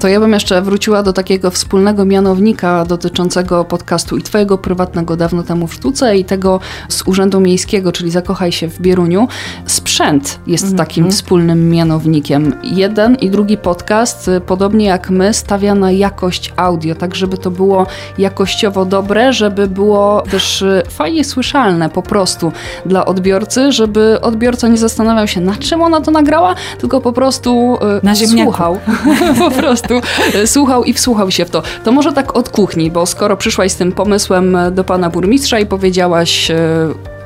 To 0.00 0.08
ja 0.08 0.20
bym 0.20 0.32
jeszcze 0.32 0.62
wróciła 0.62 1.02
do 1.02 1.12
takiego 1.12 1.50
wspólnego 1.50 2.04
mianownika 2.04 2.84
dotyczącego 2.84 3.64
podcastu 3.64 4.16
i 4.16 4.22
twojego 4.22 4.58
prywatnego 4.58 5.16
dawno 5.16 5.42
temu 5.42 5.66
w 5.66 5.74
sztuce 5.74 6.16
i 6.16 6.24
tego 6.24 6.60
z 6.88 7.02
Urzędu 7.06 7.40
Miejskiego, 7.40 7.92
czyli 7.92 8.10
Zakochaj 8.10 8.52
się 8.52 8.68
w 8.68 8.80
Bieruniu. 8.80 9.28
Sprzęt 9.66 10.38
jest 10.46 10.76
takim 10.76 11.10
wspólnym 11.10 11.70
mianownikiem. 11.70 12.54
Jeden 12.62 13.14
i 13.14 13.30
drugi 13.30 13.56
podcast, 13.56 14.28
y, 14.28 14.40
podobnie 14.40 14.86
jak 14.86 15.10
my, 15.10 15.34
stawia 15.34 15.74
na 15.74 15.90
jakość 15.90 16.52
audio, 16.56 16.94
tak 16.94 17.14
żeby 17.14 17.38
to 17.38 17.50
było 17.50 17.86
jakościowo 18.18 18.84
dobre, 18.84 19.32
żeby 19.32 19.66
było 19.66 20.22
też 20.30 20.62
y, 20.62 20.82
fajnie 20.88 21.24
słyszalne 21.24 21.90
po 21.90 22.02
prostu 22.02 22.52
dla 22.86 23.04
odbiorcy, 23.04 23.72
żeby 23.72 24.18
odbiorca 24.20 24.68
nie 24.68 24.78
zastanawiał 24.78 25.28
się, 25.28 25.40
na 25.40 25.54
czym 25.56 25.82
ona 25.82 26.00
to 26.00 26.10
nagrała, 26.10 26.54
tylko 26.80 27.00
po 27.00 27.12
prostu 27.12 27.78
y, 28.00 28.06
Na 28.06 28.14
ziemniaku. 28.14 28.50
słuchał. 28.50 28.78
prostu 29.62 30.00
e, 30.34 30.46
słuchał 30.46 30.84
i 30.84 30.92
wsłuchał 30.92 31.30
się 31.30 31.44
w 31.44 31.50
to. 31.50 31.62
To 31.84 31.92
może 31.92 32.12
tak 32.12 32.36
od 32.36 32.48
kuchni, 32.48 32.90
bo 32.90 33.06
skoro 33.06 33.36
przyszłaś 33.36 33.72
z 33.72 33.76
tym 33.76 33.92
pomysłem 33.92 34.56
e, 34.56 34.70
do 34.70 34.84
pana 34.84 35.10
burmistrza 35.10 35.58
i 35.58 35.66
powiedziałaś 35.66 36.50
e, 36.50 36.56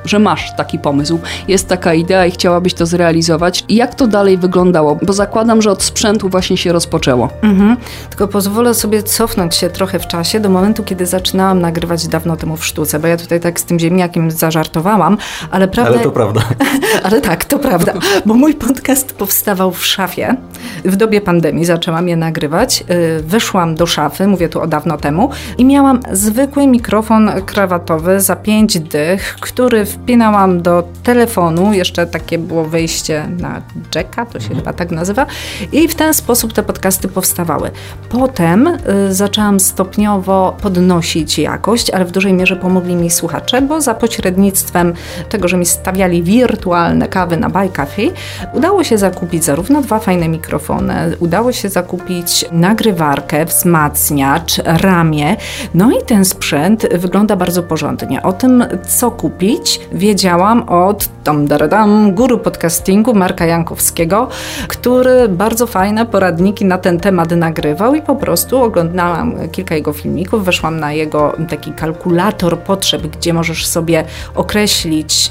że 0.06 0.18
masz 0.18 0.56
taki 0.56 0.78
pomysł, 0.78 1.18
jest 1.48 1.68
taka 1.68 1.94
idea 1.94 2.26
i 2.26 2.30
chciałabyś 2.30 2.74
to 2.74 2.86
zrealizować. 2.86 3.64
Jak 3.68 3.94
to 3.94 4.06
dalej 4.06 4.38
wyglądało? 4.38 4.98
Bo 5.02 5.12
zakładam, 5.12 5.62
że 5.62 5.70
od 5.70 5.82
sprzętu 5.82 6.28
właśnie 6.28 6.56
się 6.56 6.72
rozpoczęło. 6.72 7.28
Mhm. 7.42 7.76
Tylko 8.08 8.28
pozwolę 8.28 8.74
sobie 8.74 9.02
cofnąć 9.02 9.54
się 9.54 9.70
trochę 9.70 9.98
w 9.98 10.06
czasie 10.06 10.40
do 10.40 10.48
momentu, 10.48 10.82
kiedy 10.82 11.06
zaczynałam 11.06 11.60
nagrywać 11.60 12.08
dawno 12.08 12.36
temu 12.36 12.56
w 12.56 12.66
sztuce, 12.66 12.98
bo 12.98 13.06
ja 13.06 13.16
tutaj 13.16 13.40
tak 13.40 13.60
z 13.60 13.64
tym 13.64 13.78
ziemniakiem 13.78 14.30
zażartowałam, 14.30 15.16
ale 15.50 15.68
prawda... 15.68 15.94
Ale 15.94 16.02
to 16.02 16.10
prawda. 16.10 16.40
Ale 17.02 17.20
tak, 17.20 17.44
to 17.44 17.58
prawda, 17.58 17.92
bo 18.26 18.34
mój 18.34 18.54
podcast 18.54 19.12
powstawał 19.12 19.72
w 19.72 19.86
szafie. 19.86 20.36
W 20.84 20.96
dobie 20.96 21.20
pandemii 21.20 21.64
zaczęłam 21.64 22.08
je 22.08 22.16
nagrywać. 22.16 22.84
Yy, 22.88 23.22
Wyszłam 23.22 23.74
do 23.74 23.86
szafy, 23.86 24.26
mówię 24.26 24.48
tu 24.48 24.60
o 24.60 24.66
dawno 24.66 24.96
temu, 24.96 25.30
i 25.58 25.64
miałam 25.64 26.00
zwykły 26.12 26.66
mikrofon 26.66 27.30
krawatowy 27.46 28.20
za 28.20 28.36
pięć 28.36 28.78
dych, 28.78 29.36
który 29.40 29.86
wpinałam 30.02 30.62
do 30.62 30.88
telefonu. 31.02 31.72
Jeszcze 31.72 32.06
takie 32.06 32.38
było 32.38 32.64
wejście 32.64 33.28
na 33.38 33.62
jacka, 33.94 34.26
to 34.26 34.40
się 34.40 34.54
chyba 34.54 34.72
tak 34.72 34.90
nazywa. 34.90 35.26
I 35.72 35.88
w 35.88 35.94
ten 35.94 36.14
sposób 36.14 36.52
te 36.52 36.62
podcasty 36.62 37.08
powstawały. 37.08 37.70
Potem 38.08 38.66
y, 38.66 39.14
zaczęłam 39.14 39.60
stopniowo 39.60 40.56
podnosić 40.62 41.38
jakość, 41.38 41.90
ale 41.90 42.04
w 42.04 42.10
dużej 42.10 42.32
mierze 42.32 42.56
pomogli 42.56 42.94
mi 42.94 43.10
słuchacze, 43.10 43.62
bo 43.62 43.80
za 43.80 43.94
pośrednictwem 43.94 44.94
tego, 45.28 45.48
że 45.48 45.56
mi 45.56 45.66
stawiali 45.66 46.22
wirtualne 46.22 47.08
kawy 47.08 47.36
na 47.36 47.50
Buy 47.50 47.68
Coffee, 47.68 48.10
udało 48.52 48.84
się 48.84 48.98
zakupić 48.98 49.44
zarówno 49.44 49.82
dwa 49.82 49.98
fajne 49.98 50.28
mikrofony, 50.28 51.16
udało 51.18 51.52
się 51.52 51.68
zakupić 51.68 52.44
nagrywarkę, 52.52 53.44
wzmacniacz, 53.44 54.58
ramię. 54.64 55.36
No 55.74 55.90
i 55.90 56.02
ten 56.06 56.24
sprzęt 56.24 56.86
wygląda 56.94 57.36
bardzo 57.36 57.62
porządnie. 57.62 58.22
O 58.22 58.32
tym, 58.32 58.64
co 58.88 59.10
kupić, 59.10 59.80
wiedziałam 59.92 60.68
od 60.68 61.08
tam, 61.24 61.46
daradam, 61.46 62.14
guru 62.14 62.38
podcastingu 62.38 63.14
Marka 63.14 63.46
Jankowskiego, 63.46 64.28
który 64.68 65.28
bardzo 65.28 65.66
fajne 65.66 66.06
poradniki 66.06 66.64
na 66.64 66.78
ten 66.78 67.00
temat 67.00 67.30
nagrywał 67.30 67.94
i 67.94 68.02
po 68.02 68.16
prostu 68.16 68.62
oglądałam 68.62 69.34
kilka 69.52 69.74
jego 69.74 69.92
filmików, 69.92 70.44
weszłam 70.44 70.80
na 70.80 70.92
jego 70.92 71.36
taki 71.48 71.72
kalkulator 71.72 72.58
potrzeb, 72.58 73.02
gdzie 73.02 73.32
możesz 73.32 73.66
sobie 73.66 74.04
określić, 74.34 75.30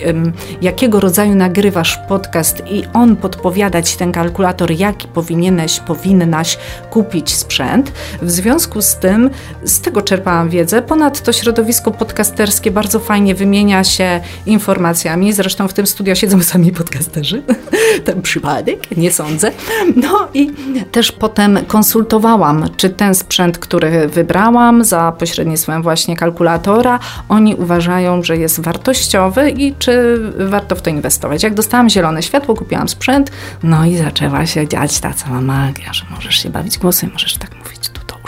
jakiego 0.62 1.00
rodzaju 1.00 1.36
nagrywasz 1.36 2.00
podcast 2.08 2.64
i 2.68 2.84
on 2.94 3.16
podpowiada 3.16 3.82
ci 3.82 3.98
ten 3.98 4.12
kalkulator, 4.12 4.72
jaki 4.72 5.08
powinieneś, 5.08 5.80
powinnaś 5.80 6.58
kupić 6.90 7.36
sprzęt. 7.36 7.92
W 8.22 8.32
związku 8.32 8.82
z 8.82 8.96
tym, 8.96 9.30
z 9.64 9.82
tego 9.82 10.02
czerpałam 10.02 10.50
wiedzę. 10.50 10.82
Ponadto 10.82 11.34
środowisko 11.34 11.92
podcasterskie 11.92 12.72
bardzo 12.72 13.00
fajnie 13.00 13.36
wymienia 13.36 13.84
się 13.84 14.20
informacjami. 14.46 15.34
Zresztą 15.34 15.68
w 15.68 15.74
tym 15.74 15.88
studio 15.88 16.16
siedzą 16.16 16.42
sami 16.42 16.72
podcasterzy. 16.72 17.44
Ten 18.06 18.22
przypadek, 18.22 18.98
nie 18.98 19.12
sądzę. 19.12 19.52
No 19.96 20.28
i 20.34 20.52
też 20.92 21.12
potem 21.12 21.60
konsultowałam, 21.68 22.66
czy 22.78 22.90
ten 22.90 23.16
sprzęt, 23.16 23.58
który 23.58 24.08
wybrałam 24.08 24.84
za 24.84 25.12
pośrednictwem 25.12 25.82
właśnie 25.82 26.16
kalkulatora, 26.16 27.00
oni 27.30 27.56
uważają, 27.56 28.24
że 28.24 28.38
jest 28.38 28.60
wartościowy 28.60 29.50
i 29.50 29.76
czy 29.80 30.20
warto 30.50 30.76
w 30.76 30.82
to 30.82 30.90
inwestować. 30.90 31.44
Jak 31.44 31.54
dostałam 31.54 31.90
zielone 31.90 32.24
światło, 32.24 32.56
kupiłam 32.56 32.90
sprzęt, 32.90 33.32
no 33.64 33.86
i 33.86 33.98
zaczęła 33.98 34.46
się 34.46 34.68
dziać 34.68 35.00
ta 35.00 35.14
cała 35.14 35.42
magia, 35.42 35.94
że 35.94 36.06
możesz 36.16 36.36
się 36.36 36.50
bawić 36.50 36.78
głosem, 36.78 37.10
możesz 37.14 37.38
tak 37.38 37.56
mówić 37.56 37.75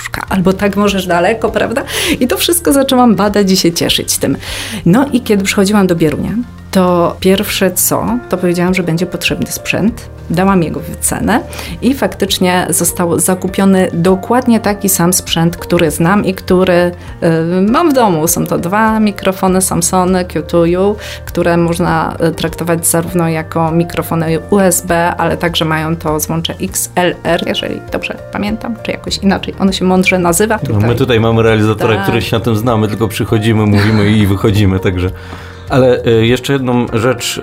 uszka, 0.07 0.25
albo 0.29 0.53
tak 0.53 0.75
możesz 0.75 1.07
daleko, 1.07 1.49
prawda? 1.49 1.83
I 2.19 2.27
to 2.27 2.37
wszystko 2.37 2.73
zaczęłam 2.73 3.15
badać 3.15 3.51
i 3.51 3.57
się 3.57 3.71
cieszyć 3.71 4.17
tym. 4.17 4.37
No 4.85 5.05
i 5.13 5.21
kiedy 5.21 5.43
przychodziłam 5.43 5.87
do 5.87 5.95
Bierunia, 5.95 6.31
to 6.71 7.15
pierwsze 7.19 7.71
co, 7.71 8.05
to 8.29 8.37
powiedziałam, 8.37 8.73
że 8.73 8.83
będzie 8.83 9.05
potrzebny 9.05 9.47
sprzęt. 9.47 10.09
Dałam 10.29 10.63
jego 10.63 10.79
wycenę 10.79 11.41
i 11.81 11.93
faktycznie 11.93 12.67
został 12.69 13.19
zakupiony 13.19 13.89
dokładnie 13.93 14.59
taki 14.59 14.89
sam 14.89 15.13
sprzęt, 15.13 15.57
który 15.57 15.91
znam 15.91 16.25
i 16.25 16.33
który 16.33 16.73
y, 16.73 16.91
mam 17.71 17.89
w 17.89 17.93
domu. 17.93 18.27
Są 18.27 18.45
to 18.45 18.57
dwa 18.57 18.99
mikrofony 18.99 19.61
Samsony 19.61 20.25
Q2U, 20.25 20.95
które 21.25 21.57
można 21.57 22.17
y, 22.27 22.31
traktować 22.31 22.87
zarówno 22.87 23.29
jako 23.29 23.71
mikrofony 23.71 24.39
USB, 24.49 25.15
ale 25.17 25.37
także 25.37 25.65
mają 25.65 25.95
to 25.95 26.19
złącze 26.19 26.53
XLR, 26.61 27.47
jeżeli 27.47 27.81
dobrze 27.91 28.17
pamiętam, 28.31 28.75
czy 28.83 28.91
jakoś 28.91 29.17
inaczej. 29.17 29.53
Ono 29.59 29.71
się 29.71 29.85
mądrze 29.85 30.19
nazywa. 30.19 30.59
No, 30.69 30.87
my 30.87 30.95
tutaj 30.95 31.19
mamy 31.19 31.43
realizatora, 31.43 31.95
Tak. 31.95 32.03
który 32.03 32.21
się 32.21 32.37
na 32.37 32.43
tym 32.43 32.55
znamy, 32.55 32.87
tylko 32.87 33.07
przychodzimy, 33.07 33.65
mówimy 33.65 34.11
i 34.11 34.27
wychodzimy, 34.27 34.79
także... 34.79 35.09
Ale 35.69 36.05
y, 36.05 36.27
jeszcze 36.27 36.53
jedną 36.53 36.85
rzecz, 36.93 37.37
y, 37.37 37.41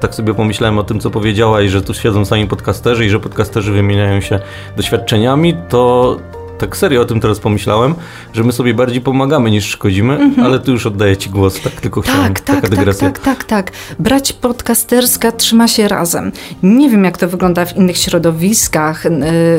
tak 0.00 0.14
sobie 0.14 0.34
pomyślałem 0.34 0.78
o 0.78 0.82
tym, 0.82 1.00
co 1.00 1.10
powiedziałaś, 1.10 1.70
że 1.70 1.82
tu 1.82 1.94
siedzą 1.94 2.24
sami 2.24 2.46
podcasterzy 2.46 3.06
i 3.06 3.10
że 3.10 3.20
podcasterzy 3.20 3.72
wymieniają 3.72 4.20
się 4.20 4.40
doświadczeniami, 4.76 5.54
to 5.68 6.16
tak 6.62 6.76
serio 6.76 7.00
o 7.00 7.04
tym 7.04 7.20
teraz 7.20 7.38
pomyślałem, 7.40 7.94
że 8.32 8.44
my 8.44 8.52
sobie 8.52 8.74
bardziej 8.74 9.00
pomagamy 9.00 9.50
niż 9.50 9.66
szkodzimy, 9.66 10.18
mhm. 10.18 10.46
ale 10.46 10.58
tu 10.58 10.72
już 10.72 10.86
oddaję 10.86 11.16
Ci 11.16 11.30
głos, 11.30 11.60
tak 11.60 11.72
tylko 11.72 12.00
chciałem, 12.00 12.34
tak, 12.34 12.40
tak, 12.40 12.68
tak, 12.68 12.96
tak, 12.96 13.18
tak, 13.18 13.44
tak. 13.44 13.72
Brać 13.98 14.32
podcasterska 14.32 15.32
trzyma 15.32 15.68
się 15.68 15.88
razem. 15.88 16.32
Nie 16.62 16.90
wiem, 16.90 17.04
jak 17.04 17.18
to 17.18 17.28
wygląda 17.28 17.64
w 17.64 17.76
innych 17.76 17.96
środowiskach 17.96 19.06
y, 19.06 19.10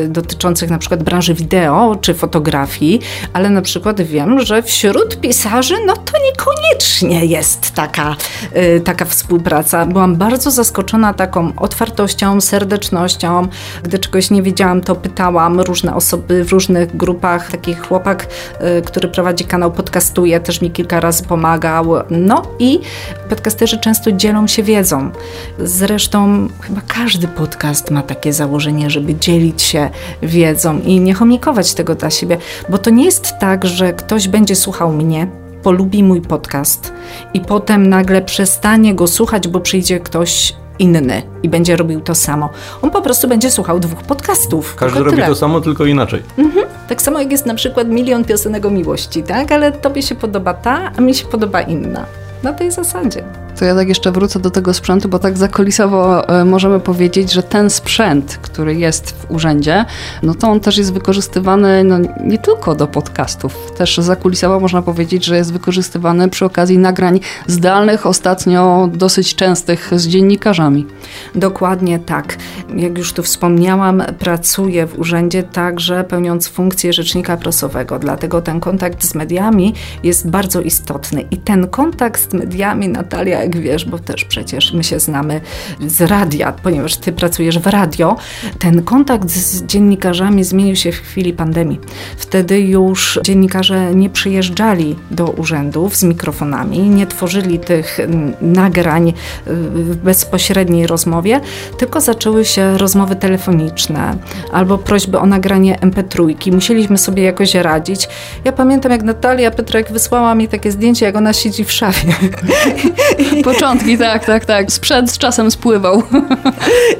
dotyczących 0.09 0.69
na 0.69 0.77
przykład 0.77 1.03
branży 1.03 1.33
wideo 1.33 1.95
czy 2.01 2.13
fotografii, 2.13 3.01
ale 3.33 3.49
na 3.49 3.61
przykład 3.61 4.01
wiem, 4.01 4.39
że 4.39 4.63
wśród 4.63 5.21
pisarzy, 5.21 5.75
no 5.85 5.93
to 5.93 6.13
niekoniecznie 6.25 7.25
jest 7.25 7.71
taka, 7.71 8.15
y, 8.77 8.81
taka 8.81 9.05
współpraca. 9.05 9.85
Byłam 9.85 10.15
bardzo 10.15 10.51
zaskoczona 10.51 11.13
taką 11.13 11.53
otwartością, 11.55 12.41
serdecznością. 12.41 13.47
Gdy 13.83 13.99
czegoś 13.99 14.29
nie 14.29 14.41
wiedziałam, 14.41 14.81
to 14.81 14.95
pytałam 14.95 15.59
różne 15.59 15.95
osoby 15.95 16.43
w 16.43 16.51
różnych 16.51 16.92
grupach. 16.93 17.51
Taki 17.51 17.73
chłopak, 17.73 18.27
y, 18.77 18.81
który 18.81 19.07
prowadzi 19.07 19.45
kanał, 19.45 19.71
podcastuje, 19.71 20.39
też 20.39 20.61
mi 20.61 20.71
kilka 20.71 20.99
razy 20.99 21.23
pomagał. 21.23 21.85
No 22.09 22.41
i 22.59 22.79
podcasterzy 23.29 23.77
często 23.77 24.11
dzielą 24.11 24.47
się 24.47 24.63
wiedzą. 24.63 25.11
Zresztą 25.59 26.47
chyba 26.61 26.81
każdy 26.87 27.27
podcast 27.27 27.91
ma 27.91 28.01
takie 28.01 28.33
założenie, 28.33 28.89
żeby 28.89 29.15
dzielić 29.15 29.61
się 29.61 29.89
wiedzą 30.21 30.79
i 30.79 30.99
nie 30.99 31.13
chomikować 31.13 31.73
tego 31.73 31.95
dla 31.95 32.09
siebie, 32.09 32.37
bo 32.69 32.77
to 32.77 32.89
nie 32.89 33.05
jest 33.05 33.33
tak, 33.39 33.65
że 33.65 33.93
ktoś 33.93 34.27
będzie 34.27 34.55
słuchał 34.55 34.93
mnie, 34.93 35.27
polubi 35.63 36.03
mój 36.03 36.21
podcast 36.21 36.93
i 37.33 37.41
potem 37.41 37.89
nagle 37.89 38.21
przestanie 38.21 38.95
go 38.95 39.07
słuchać, 39.07 39.47
bo 39.47 39.59
przyjdzie 39.59 39.99
ktoś 39.99 40.53
inny 40.79 41.21
i 41.43 41.49
będzie 41.49 41.75
robił 41.75 42.01
to 42.01 42.15
samo. 42.15 42.49
On 42.81 42.91
po 42.91 43.01
prostu 43.01 43.27
będzie 43.27 43.51
słuchał 43.51 43.79
dwóch 43.79 44.03
podcastów. 44.03 44.75
Każdy 44.75 44.99
robi 44.99 45.15
tyle. 45.15 45.27
to 45.27 45.35
samo, 45.35 45.61
tylko 45.61 45.85
inaczej. 45.85 46.23
Mhm. 46.37 46.65
Tak 46.89 47.01
samo 47.01 47.19
jak 47.19 47.31
jest 47.31 47.45
na 47.45 47.55
przykład 47.55 47.87
milion 47.87 48.25
piosenek 48.25 48.65
o 48.65 48.69
miłości, 48.69 49.23
tak? 49.23 49.51
Ale 49.51 49.71
tobie 49.71 50.01
się 50.01 50.15
podoba 50.15 50.53
ta, 50.53 50.91
a 50.97 51.01
mi 51.01 51.15
się 51.15 51.25
podoba 51.25 51.61
inna. 51.61 52.05
Na 52.43 52.53
tej 52.53 52.71
zasadzie. 52.71 53.23
To 53.59 53.65
ja 53.65 53.75
tak 53.75 53.87
jeszcze 53.87 54.11
wrócę 54.11 54.39
do 54.39 54.49
tego 54.49 54.73
sprzętu, 54.73 55.09
bo 55.09 55.19
tak 55.19 55.37
zakolisowo 55.37 56.29
e, 56.29 56.45
możemy 56.45 56.79
powiedzieć, 56.79 57.31
że 57.31 57.43
ten 57.43 57.69
sprzęt, 57.69 58.39
który 58.41 58.75
jest 58.75 59.11
w 59.11 59.31
urzędzie, 59.31 59.85
no 60.23 60.33
to 60.33 60.49
on 60.49 60.59
też 60.59 60.77
jest 60.77 60.93
wykorzystywany 60.93 61.83
no, 61.83 61.97
nie 62.23 62.37
tylko 62.37 62.75
do 62.75 62.87
podcastów. 62.87 63.71
Też 63.77 63.97
zakulisowo 63.97 64.59
można 64.59 64.81
powiedzieć, 64.81 65.25
że 65.25 65.37
jest 65.37 65.53
wykorzystywany 65.53 66.29
przy 66.29 66.45
okazji 66.45 66.77
nagrań 66.77 67.19
zdalnych, 67.47 68.05
ostatnio 68.05 68.89
dosyć 68.93 69.35
częstych 69.35 69.91
z 69.95 70.07
dziennikarzami. 70.07 70.85
Dokładnie 71.35 71.99
tak. 71.99 72.37
Jak 72.75 72.97
już 72.97 73.13
tu 73.13 73.23
wspomniałam, 73.23 74.03
pracuję 74.19 74.87
w 74.87 74.99
urzędzie 74.99 75.43
także 75.43 76.03
pełniąc 76.03 76.47
funkcję 76.47 76.93
rzecznika 76.93 77.37
prasowego, 77.37 77.99
dlatego 77.99 78.41
ten 78.41 78.59
kontakt 78.59 79.03
z 79.03 79.15
mediami 79.15 79.73
jest 80.03 80.29
bardzo 80.29 80.61
istotny. 80.61 81.21
I 81.31 81.37
ten 81.37 81.67
kontakt 81.67 82.32
mediami, 82.33 82.89
Natalia, 82.89 83.41
jak 83.43 83.57
wiesz, 83.57 83.85
bo 83.85 83.99
też 83.99 84.25
przecież 84.25 84.73
my 84.73 84.83
się 84.83 84.99
znamy 84.99 85.41
z 85.87 86.01
radia, 86.01 86.53
ponieważ 86.63 86.97
ty 86.97 87.11
pracujesz 87.11 87.59
w 87.59 87.67
radio, 87.67 88.15
ten 88.59 88.83
kontakt 88.83 89.29
z 89.29 89.63
dziennikarzami 89.63 90.43
zmienił 90.43 90.75
się 90.75 90.91
w 90.91 90.97
chwili 90.97 91.33
pandemii. 91.33 91.79
Wtedy 92.17 92.59
już 92.59 93.19
dziennikarze 93.23 93.95
nie 93.95 94.09
przyjeżdżali 94.09 94.95
do 95.11 95.25
urzędów 95.25 95.95
z 95.95 96.03
mikrofonami, 96.03 96.79
nie 96.79 97.07
tworzyli 97.07 97.59
tych 97.59 97.99
nagrań 98.41 99.13
w 99.45 99.95
bezpośredniej 99.95 100.87
rozmowie, 100.87 101.41
tylko 101.77 102.01
zaczęły 102.01 102.45
się 102.45 102.77
rozmowy 102.77 103.15
telefoniczne 103.15 104.17
albo 104.51 104.77
prośby 104.77 105.19
o 105.19 105.25
nagranie 105.25 105.77
MP3. 105.81 106.51
Musieliśmy 106.53 106.97
sobie 106.97 107.23
jakoś 107.23 107.55
radzić. 107.55 108.09
Ja 108.45 108.51
pamiętam, 108.51 108.91
jak 108.91 109.03
Natalia 109.03 109.51
Petrek 109.51 109.91
wysłała 109.91 110.35
mi 110.35 110.47
takie 110.47 110.71
zdjęcie, 110.71 111.05
jak 111.05 111.15
ona 111.15 111.33
siedzi 111.33 111.65
w 111.65 111.71
szafie. 111.71 112.13
Początki, 113.43 113.97
tak, 113.97 114.25
tak, 114.25 114.45
tak. 114.45 114.71
Sprzęt 114.71 115.11
z 115.11 115.17
czasem 115.17 115.51
spływał. 115.51 116.03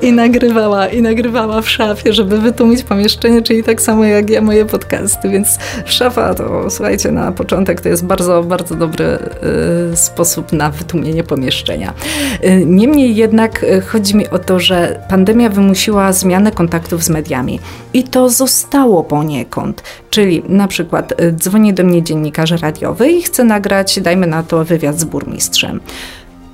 I 0.01 0.11
nagrywała, 0.11 0.87
i 0.87 1.01
nagrywała 1.01 1.61
w 1.61 1.69
szafie, 1.69 2.13
żeby 2.13 2.37
wytłumić 2.37 2.83
pomieszczenie, 2.83 3.41
czyli 3.41 3.63
tak 3.63 3.81
samo 3.81 4.05
jak 4.05 4.29
ja 4.29 4.41
moje 4.41 4.65
podcasty, 4.65 5.29
więc 5.29 5.57
szafa 5.85 6.33
to, 6.33 6.69
słuchajcie, 6.69 7.11
na 7.11 7.31
początek 7.31 7.81
to 7.81 7.89
jest 7.89 8.05
bardzo, 8.05 8.43
bardzo 8.43 8.75
dobry 8.75 9.05
y, 9.93 9.95
sposób 9.97 10.53
na 10.53 10.71
wytłumienie 10.71 11.23
pomieszczenia. 11.23 11.93
Y, 12.43 12.63
niemniej 12.65 13.15
jednak 13.15 13.63
y, 13.63 13.81
chodzi 13.81 14.15
mi 14.15 14.29
o 14.29 14.39
to, 14.39 14.59
że 14.59 14.99
pandemia 15.09 15.49
wymusiła 15.49 16.13
zmianę 16.13 16.51
kontaktów 16.51 17.03
z 17.03 17.09
mediami 17.09 17.59
i 17.93 18.03
to 18.03 18.29
zostało 18.29 19.03
poniekąd, 19.03 19.83
czyli 20.09 20.43
na 20.49 20.67
przykład 20.67 21.21
y, 21.21 21.31
dzwoni 21.31 21.73
do 21.73 21.83
mnie 21.83 22.03
dziennikarz 22.03 22.51
radiowy 22.51 23.11
i 23.11 23.21
chce 23.21 23.43
nagrać, 23.43 23.99
dajmy 23.99 24.27
na 24.27 24.43
to, 24.43 24.65
wywiad 24.65 24.99
z 24.99 25.02
burmistrzem. 25.05 25.79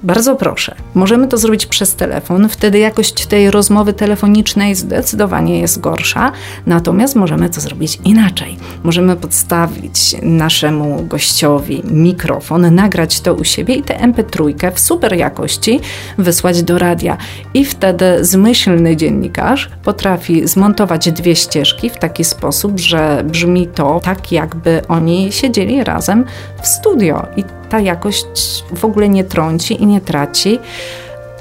Bardzo 0.03 0.35
proszę, 0.35 0.75
możemy 0.93 1.27
to 1.27 1.37
zrobić 1.37 1.65
przez 1.65 1.95
telefon, 1.95 2.49
wtedy 2.49 2.79
jakość 2.79 3.25
tej 3.25 3.51
rozmowy 3.51 3.93
telefonicznej 3.93 4.75
zdecydowanie 4.75 5.59
jest 5.59 5.79
gorsza, 5.79 6.31
natomiast 6.65 7.15
możemy 7.15 7.49
to 7.49 7.61
zrobić 7.61 7.99
inaczej. 8.05 8.57
Możemy 8.83 9.15
podstawić 9.15 10.15
naszemu 10.21 11.05
gościowi 11.05 11.81
mikrofon, 11.85 12.75
nagrać 12.75 13.21
to 13.21 13.33
u 13.33 13.43
siebie 13.43 13.75
i 13.75 13.83
tę 13.83 13.93
MP3 13.93 14.71
w 14.73 14.79
super 14.79 15.13
jakości 15.13 15.79
wysłać 16.17 16.63
do 16.63 16.77
radia. 16.77 17.17
I 17.53 17.65
wtedy 17.65 18.25
zmyślny 18.25 18.95
dziennikarz 18.95 19.69
potrafi 19.83 20.47
zmontować 20.47 21.11
dwie 21.11 21.35
ścieżki 21.35 21.89
w 21.89 21.97
taki 21.97 22.23
sposób, 22.23 22.79
że 22.79 23.23
brzmi 23.25 23.67
to 23.67 23.99
tak, 24.03 24.31
jakby 24.31 24.81
oni 24.87 25.31
siedzieli 25.31 25.83
razem 25.83 26.25
w 26.61 26.67
studio. 26.67 27.25
I 27.37 27.58
ta 27.69 27.79
jakość 27.79 28.63
w 28.75 28.85
ogóle 28.85 29.09
nie 29.09 29.23
trąci 29.23 29.83
i 29.83 29.85
nie 29.85 30.01
traci. 30.01 30.59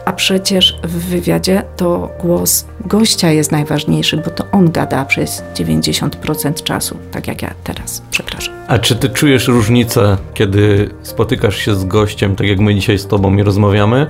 A 0.04 0.12
przecież 0.12 0.78
w 0.84 1.08
wywiadzie 1.08 1.62
to 1.76 2.10
głos 2.20 2.66
gościa 2.86 3.30
jest 3.30 3.52
najważniejszy, 3.52 4.16
bo 4.16 4.30
to 4.30 4.44
on 4.52 4.70
gada 4.70 5.04
przez 5.04 5.42
90% 5.54 6.62
czasu, 6.62 6.96
tak 7.10 7.28
jak 7.28 7.42
ja 7.42 7.54
teraz. 7.64 8.02
Przepraszam. 8.10 8.54
A 8.68 8.78
czy 8.78 8.96
ty 8.96 9.08
czujesz 9.08 9.48
różnicę, 9.48 10.16
kiedy 10.34 10.90
spotykasz 11.02 11.56
się 11.56 11.74
z 11.74 11.84
gościem, 11.84 12.36
tak 12.36 12.46
jak 12.46 12.58
my 12.58 12.74
dzisiaj 12.74 12.98
z 12.98 13.06
tobą 13.06 13.36
i 13.36 13.42
rozmawiamy, 13.42 14.06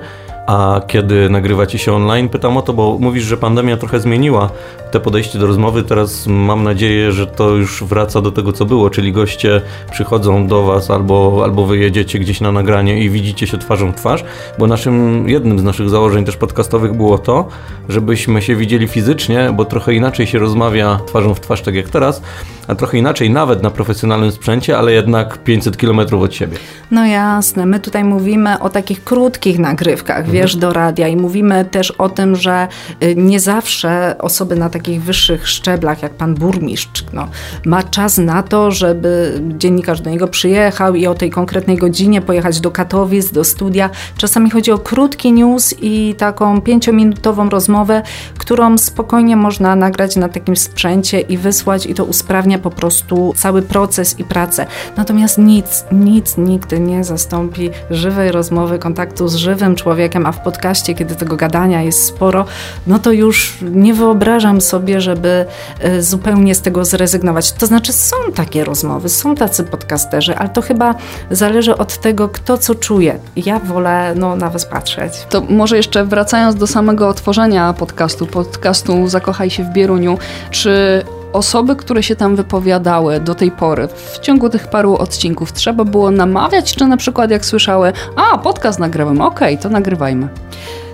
a 0.47 0.81
kiedy 0.87 1.29
nagrywacie 1.29 1.77
się 1.77 1.93
online? 1.93 2.29
Pytam 2.29 2.57
o 2.57 2.61
to, 2.61 2.73
bo 2.73 2.97
mówisz, 2.99 3.23
że 3.23 3.37
pandemia 3.37 3.77
trochę 3.77 3.99
zmieniła 3.99 4.49
te 4.91 4.99
podejście 4.99 5.39
do 5.39 5.47
rozmowy. 5.47 5.83
Teraz 5.83 6.27
mam 6.27 6.63
nadzieję, 6.63 7.11
że 7.11 7.27
to 7.27 7.49
już 7.49 7.83
wraca 7.83 8.21
do 8.21 8.31
tego, 8.31 8.53
co 8.53 8.65
było, 8.65 8.89
czyli 8.89 9.11
goście 9.11 9.61
przychodzą 9.91 10.47
do 10.47 10.63
Was 10.63 10.91
albo, 10.91 11.41
albo 11.43 11.65
wy 11.65 11.77
jedziecie 11.77 12.19
gdzieś 12.19 12.41
na 12.41 12.51
nagranie 12.51 13.03
i 13.03 13.09
widzicie 13.09 13.47
się 13.47 13.57
twarzą 13.57 13.91
w 13.91 13.95
twarz, 13.95 14.23
bo 14.59 14.67
naszym, 14.67 15.29
jednym 15.29 15.59
z 15.59 15.63
naszych 15.63 15.89
założeń 15.89 16.25
też 16.25 16.37
podcastowych 16.37 16.93
było 16.93 17.17
to, 17.17 17.47
żebyśmy 17.89 18.41
się 18.41 18.55
widzieli 18.55 18.87
fizycznie, 18.87 19.53
bo 19.53 19.65
trochę 19.65 19.93
inaczej 19.93 20.27
się 20.27 20.39
rozmawia 20.39 20.99
twarzą 21.07 21.33
w 21.33 21.39
twarz, 21.39 21.61
tak 21.61 21.75
jak 21.75 21.89
teraz, 21.89 22.21
a 22.67 22.75
trochę 22.75 22.97
inaczej 22.97 23.29
nawet 23.29 23.63
na 23.63 23.71
profesjonalnym 23.71 24.31
sprzęcie, 24.31 24.77
ale 24.77 24.93
jednak 24.93 25.43
500 25.43 25.77
km 25.77 25.99
od 25.99 26.33
siebie. 26.33 26.57
No 26.91 27.05
jasne, 27.05 27.65
my 27.65 27.79
tutaj 27.79 28.03
mówimy 28.03 28.59
o 28.59 28.69
takich 28.69 29.03
krótkich 29.03 29.59
nagrywkach, 29.59 30.17
mhm. 30.17 30.37
Wiesz, 30.41 30.55
do 30.55 30.73
radia 30.73 31.07
i 31.07 31.15
mówimy 31.15 31.65
też 31.65 31.91
o 31.91 32.09
tym, 32.09 32.35
że 32.35 32.67
y, 33.03 33.15
nie 33.15 33.39
zawsze 33.39 34.15
osoby 34.19 34.55
na 34.55 34.69
takich 34.69 35.03
wyższych 35.03 35.47
szczeblach, 35.47 36.01
jak 36.01 36.13
pan 36.13 36.35
burmistrz, 36.35 37.03
no, 37.13 37.27
ma 37.65 37.83
czas 37.83 38.17
na 38.17 38.43
to, 38.43 38.71
żeby 38.71 39.41
dziennikarz 39.57 40.01
do 40.01 40.09
niego 40.09 40.27
przyjechał 40.27 40.95
i 40.95 41.07
o 41.07 41.15
tej 41.15 41.29
konkretnej 41.29 41.77
godzinie 41.77 42.21
pojechać 42.21 42.59
do 42.59 42.71
Katowic, 42.71 43.31
do 43.31 43.43
studia. 43.43 43.89
Czasami 44.17 44.49
chodzi 44.49 44.71
o 44.71 44.77
krótki 44.77 45.31
news 45.31 45.75
i 45.81 46.15
taką 46.17 46.61
pięciominutową 46.61 47.49
rozmowę, 47.49 48.01
którą 48.37 48.77
spokojnie 48.77 49.35
można 49.35 49.75
nagrać 49.75 50.15
na 50.15 50.29
takim 50.29 50.55
sprzęcie 50.55 51.19
i 51.19 51.37
wysłać 51.37 51.85
i 51.85 51.93
to 51.93 52.05
usprawnia 52.05 52.59
po 52.59 52.69
prostu 52.69 53.33
cały 53.35 53.61
proces 53.61 54.19
i 54.19 54.23
pracę. 54.23 54.65
Natomiast 54.97 55.37
nic, 55.37 55.85
nic 55.91 56.37
nigdy 56.37 56.79
nie 56.79 57.03
zastąpi 57.03 57.69
żywej 57.89 58.31
rozmowy, 58.31 58.79
kontaktu 58.79 59.27
z 59.27 59.35
żywym 59.35 59.75
człowiekiem, 59.75 60.18
a 60.25 60.31
w 60.31 60.39
podcaście, 60.39 60.95
kiedy 60.95 61.15
tego 61.15 61.35
gadania 61.35 61.81
jest 61.81 62.05
sporo, 62.05 62.45
no 62.87 62.99
to 62.99 63.11
już 63.11 63.57
nie 63.61 63.93
wyobrażam 63.93 64.61
sobie, 64.61 65.01
żeby 65.01 65.45
e, 65.79 66.01
zupełnie 66.01 66.55
z 66.55 66.61
tego 66.61 66.85
zrezygnować. 66.85 67.51
To 67.51 67.65
znaczy 67.65 67.93
są 67.93 68.15
takie 68.35 68.63
rozmowy, 68.63 69.09
są 69.09 69.35
tacy 69.35 69.63
podcasterzy, 69.63 70.35
ale 70.35 70.49
to 70.49 70.61
chyba 70.61 70.95
zależy 71.31 71.77
od 71.77 71.97
tego, 71.97 72.29
kto 72.29 72.57
co 72.57 72.75
czuje. 72.75 73.19
Ja 73.35 73.59
wolę 73.59 74.13
no, 74.15 74.35
na 74.35 74.49
was 74.49 74.65
patrzeć. 74.65 75.13
To 75.29 75.41
może 75.41 75.77
jeszcze 75.77 76.05
wracając 76.05 76.55
do 76.55 76.67
samego 76.67 77.07
otworzenia 77.07 77.73
podcastu, 77.73 78.27
podcastu 78.27 79.07
Zakochaj 79.07 79.49
się 79.49 79.63
w 79.63 79.69
Bieruniu, 79.69 80.17
czy 80.51 81.03
osoby, 81.33 81.75
które 81.75 82.03
się 82.03 82.15
tam 82.15 82.35
wypowiadały 82.35 83.19
do 83.19 83.35
tej 83.35 83.51
pory, 83.51 83.87
w 83.87 84.19
ciągu 84.19 84.49
tych 84.49 84.67
paru 84.67 84.95
odcinków, 84.95 85.53
trzeba 85.53 85.83
było 85.85 86.11
namawiać, 86.11 86.75
czy 86.75 86.87
na 86.87 86.97
przykład 86.97 87.31
jak 87.31 87.45
słyszały, 87.45 87.93
a 88.15 88.37
podcast 88.37 88.79
nagrywamy, 88.79 89.25
okej, 89.25 89.53
okay, 89.53 89.63
to 89.63 89.69
nagrywajmy. 89.69 90.27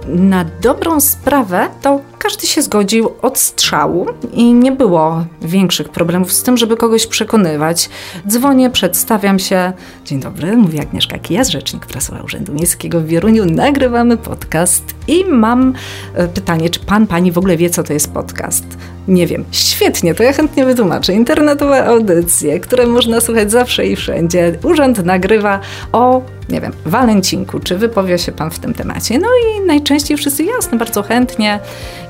Na 0.08 0.46
dobrą 0.62 1.00
sprawę 1.00 1.68
to 1.82 2.00
każdy 2.26 2.48
się 2.48 2.62
zgodził 2.62 3.10
od 3.22 3.38
strzału 3.38 4.06
i 4.34 4.54
nie 4.54 4.72
było 4.72 5.26
większych 5.42 5.90
problemów 5.90 6.34
z 6.34 6.44
tym, 6.44 6.58
żeby 6.58 6.78
kogoś 6.78 7.08
przekonywać. 7.08 7.90
Dzwonię, 8.28 8.70
przedstawiam 8.70 9.40
się. 9.40 9.74
Dzień 10.06 10.20
dobry, 10.20 10.58
mówi 10.58 10.80
Agnieszka 10.80 11.18
Kijas, 11.18 11.50
rzecznik 11.50 11.86
prasowa 11.86 12.22
Urzędu 12.22 12.54
Miejskiego 12.54 13.00
w 13.00 13.06
Wieruniu. 13.06 13.46
Nagrywamy 13.46 14.18
podcast 14.18 14.84
i 15.08 15.26
mam 15.26 15.74
e, 16.14 16.28
pytanie, 16.28 16.70
czy 16.70 16.80
pan, 16.80 17.08
pani 17.08 17.32
w 17.32 17.38
ogóle 17.38 17.58
wie, 17.58 17.70
co 17.70 17.84
to 17.84 17.94
jest 17.94 18.14
podcast? 18.14 18.66
Nie 19.08 19.28
wiem. 19.28 19.46
Świetnie, 19.52 20.16
to 20.16 20.24
ja 20.24 20.34
chętnie 20.34 20.66
wytłumaczę. 20.66 21.14
Internetowe 21.14 21.86
audycje, 21.86 22.60
które 22.60 22.88
można 22.88 23.22
słuchać 23.22 23.52
zawsze 23.52 23.86
i 23.86 23.96
wszędzie. 23.96 24.60
Urząd 24.64 25.06
nagrywa 25.06 25.60
o, 25.92 26.22
nie 26.50 26.62
wiem, 26.62 26.72
walencinku. 26.86 27.60
Czy 27.60 27.78
wypowie 27.78 28.18
się 28.18 28.32
pan 28.32 28.52
w 28.52 28.60
tym 28.60 28.74
temacie? 28.74 29.20
No 29.20 29.28
i 29.28 29.66
najczęściej 29.66 30.18
wszyscy 30.18 30.44
jasne, 30.44 30.78
bardzo 30.78 31.04
chętnie. 31.04 31.60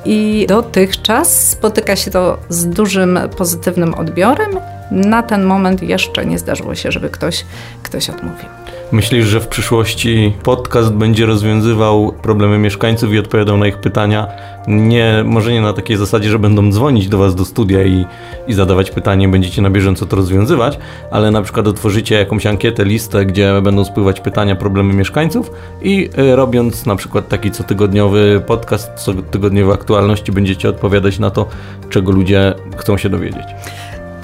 I 0.06 0.46
dotychczas 0.50 1.50
spotyka 1.50 1.96
się 1.96 2.12
to 2.12 2.38
z 2.50 2.68
dużym 2.68 3.20
pozytywnym 3.38 3.94
odbiorem. 3.94 4.52
Na 4.92 5.24
ten 5.24 5.44
moment 5.44 5.84
jeszcze 5.84 6.26
nie 6.26 6.40
zdarzyło 6.40 6.76
się, 6.76 6.92
żeby 6.92 7.10
ktoś, 7.10 7.46
ktoś 7.84 8.10
odmówił. 8.10 8.46
Myślisz, 8.92 9.26
że 9.26 9.40
w 9.40 9.48
przyszłości 9.48 10.34
podcast 10.44 10.92
będzie 10.92 11.26
rozwiązywał 11.26 12.14
problemy 12.22 12.58
mieszkańców 12.58 13.14
i 13.14 13.20
odpowiadał 13.20 13.58
na 13.58 13.68
ich 13.68 13.78
pytania? 13.78 14.28
Nie, 14.68 15.24
może 15.26 15.54
nie 15.54 15.62
na 15.62 15.74
takiej 15.74 15.98
zasadzie, 15.98 16.30
że 16.30 16.40
będą 16.40 16.72
dzwonić 16.72 17.10
do 17.10 17.18
Was 17.18 17.36
do 17.36 17.46
studia 17.46 17.84
i, 17.84 18.06
i 18.48 18.54
zadawać 18.54 18.92
pytanie, 18.92 19.28
będziecie 19.28 19.62
na 19.62 19.70
bieżąco 19.70 20.06
to 20.06 20.16
rozwiązywać, 20.16 20.80
ale 21.12 21.32
na 21.32 21.42
przykład 21.42 21.68
otworzycie 21.68 22.16
jakąś 22.16 22.46
ankietę, 22.46 22.86
listę, 22.86 23.26
gdzie 23.26 23.62
będą 23.62 23.86
spływać 23.86 24.22
pytania, 24.22 24.56
problemy 24.56 24.94
mieszkańców 24.94 25.52
i 25.82 26.10
y, 26.20 26.36
robiąc 26.36 26.86
na 26.86 26.96
przykład 26.96 27.28
taki 27.28 27.52
cotygodniowy 27.52 28.44
podcast, 28.48 28.92
cotygodniowe 29.06 29.74
aktualności, 29.74 30.32
będziecie 30.32 30.70
odpowiadać 30.70 31.20
na 31.20 31.30
to, 31.32 31.46
czego 31.90 32.12
ludzie 32.12 32.54
chcą 32.78 32.98
się 32.98 33.10
dowiedzieć. 33.10 33.46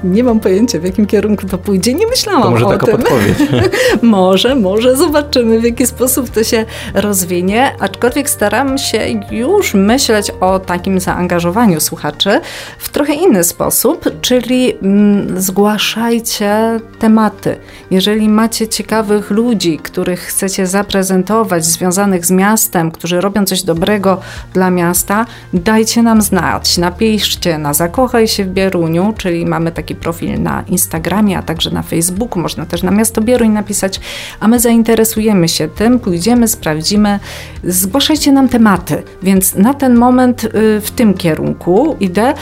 Nie 0.04 0.24
mam 0.24 0.40
pojęcia, 0.40 0.80
w 0.80 0.84
jakim 0.84 1.06
kierunku 1.06 1.48
to 1.48 1.58
pójdzie. 1.58 1.94
Nie 1.94 2.08
myślałam 2.08 2.44
to 2.44 2.52
może 2.52 2.66
o 2.66 2.70
taka 2.70 2.86
tym. 2.86 2.98
podpowiedź. 2.98 3.38
może, 4.02 4.56
może 4.56 4.96
zobaczymy, 4.96 5.60
w 5.60 5.64
jaki 5.64 5.88
sposób 5.88 6.30
to 6.30 6.44
się 6.44 6.66
rozwinie. 6.94 7.76
Aczkolwiek 7.80 8.30
staram 8.30 8.78
się 8.78 9.00
już 9.32 9.74
myśleć 9.74 10.32
o 10.40 10.60
takim 10.60 11.00
zaangażowaniu 11.00 11.80
słuchaczy 11.80 12.42
w 12.78 12.90
trochę 12.90 13.14
inny 13.14 13.44
sposób, 13.44 14.06
czyli 14.22 14.74
mm, 14.82 15.42
zgłaszajcie 15.42 16.80
tematy. 17.00 17.58
Jeżeli 17.92 18.30
macie 18.30 18.68
ciekawych 18.68 19.32
ludzi, 19.32 19.78
których 19.78 20.20
chcecie 20.20 20.68
zaprezentować, 20.68 21.66
związanych 21.66 22.26
z 22.26 22.32
miastem, 22.32 22.92
którzy 22.92 23.22
robią 23.22 23.46
coś 23.46 23.64
dobrego 23.64 24.22
dla 24.54 24.70
miasta, 24.70 25.26
dajcie 25.54 26.04
nam 26.04 26.22
znać. 26.22 26.78
Napiszcie 26.78 27.58
na 27.58 27.74
Zakochaj 27.74 28.28
się 28.28 28.46
w 28.46 28.48
Bieruniu, 28.48 29.14
czyli 29.18 29.46
mamy 29.46 29.72
taki 29.72 29.90
taki 29.91 30.01
profil 30.01 30.41
na 30.41 30.63
Instagramie, 30.67 31.38
a 31.38 31.41
także 31.41 31.71
na 31.71 31.82
Facebooku. 31.82 32.39
Można 32.39 32.65
też 32.65 32.84
na 32.84 32.91
Miasto 32.91 33.21
Bieruń 33.21 33.49
napisać, 33.49 33.99
a 34.39 34.47
my 34.47 34.60
zainteresujemy 34.60 35.49
się 35.49 35.67
tym, 35.67 35.99
pójdziemy, 35.99 36.47
sprawdzimy. 36.47 37.19
Zgłaszajcie 37.63 38.32
nam 38.32 38.49
tematy, 38.49 39.04
więc 39.23 39.56
na 39.56 39.73
ten 39.73 39.95
moment 39.95 40.43
y, 40.43 40.82
w 40.82 40.91
tym 40.91 41.13
kierunku 41.13 41.97
idę, 41.99 42.34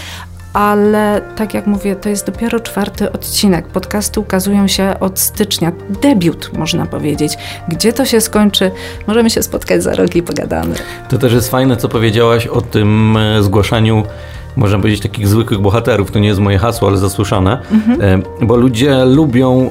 ale 0.53 1.21
tak 1.35 1.53
jak 1.53 1.67
mówię, 1.67 1.95
to 1.95 2.09
jest 2.09 2.25
dopiero 2.25 2.59
czwarty 2.59 3.11
odcinek. 3.11 3.67
Podcasty 3.67 4.19
ukazują 4.19 4.67
się 4.67 4.95
od 4.99 5.19
stycznia. 5.19 5.71
Debiut, 6.01 6.51
można 6.57 6.85
powiedzieć. 6.85 7.37
Gdzie 7.67 7.93
to 7.93 8.05
się 8.05 8.21
skończy? 8.21 8.71
Możemy 9.07 9.29
się 9.29 9.43
spotkać 9.43 9.83
za 9.83 9.95
rok 9.95 10.15
i 10.15 10.23
pogadamy. 10.23 10.75
To 11.09 11.17
też 11.17 11.33
jest 11.33 11.51
fajne, 11.51 11.77
co 11.77 11.89
powiedziałaś 11.89 12.47
o 12.47 12.61
tym 12.61 13.17
e, 13.17 13.43
zgłaszaniu 13.43 14.03
można 14.55 14.77
powiedzieć, 14.77 15.01
takich 15.01 15.27
zwykłych 15.27 15.59
bohaterów. 15.59 16.11
To 16.11 16.19
nie 16.19 16.27
jest 16.27 16.39
moje 16.39 16.57
hasło, 16.57 16.87
ale 16.87 16.97
zasłyszane. 16.97 17.61
Mhm. 17.71 18.23
Bo 18.41 18.55
ludzie 18.55 19.05
lubią 19.05 19.69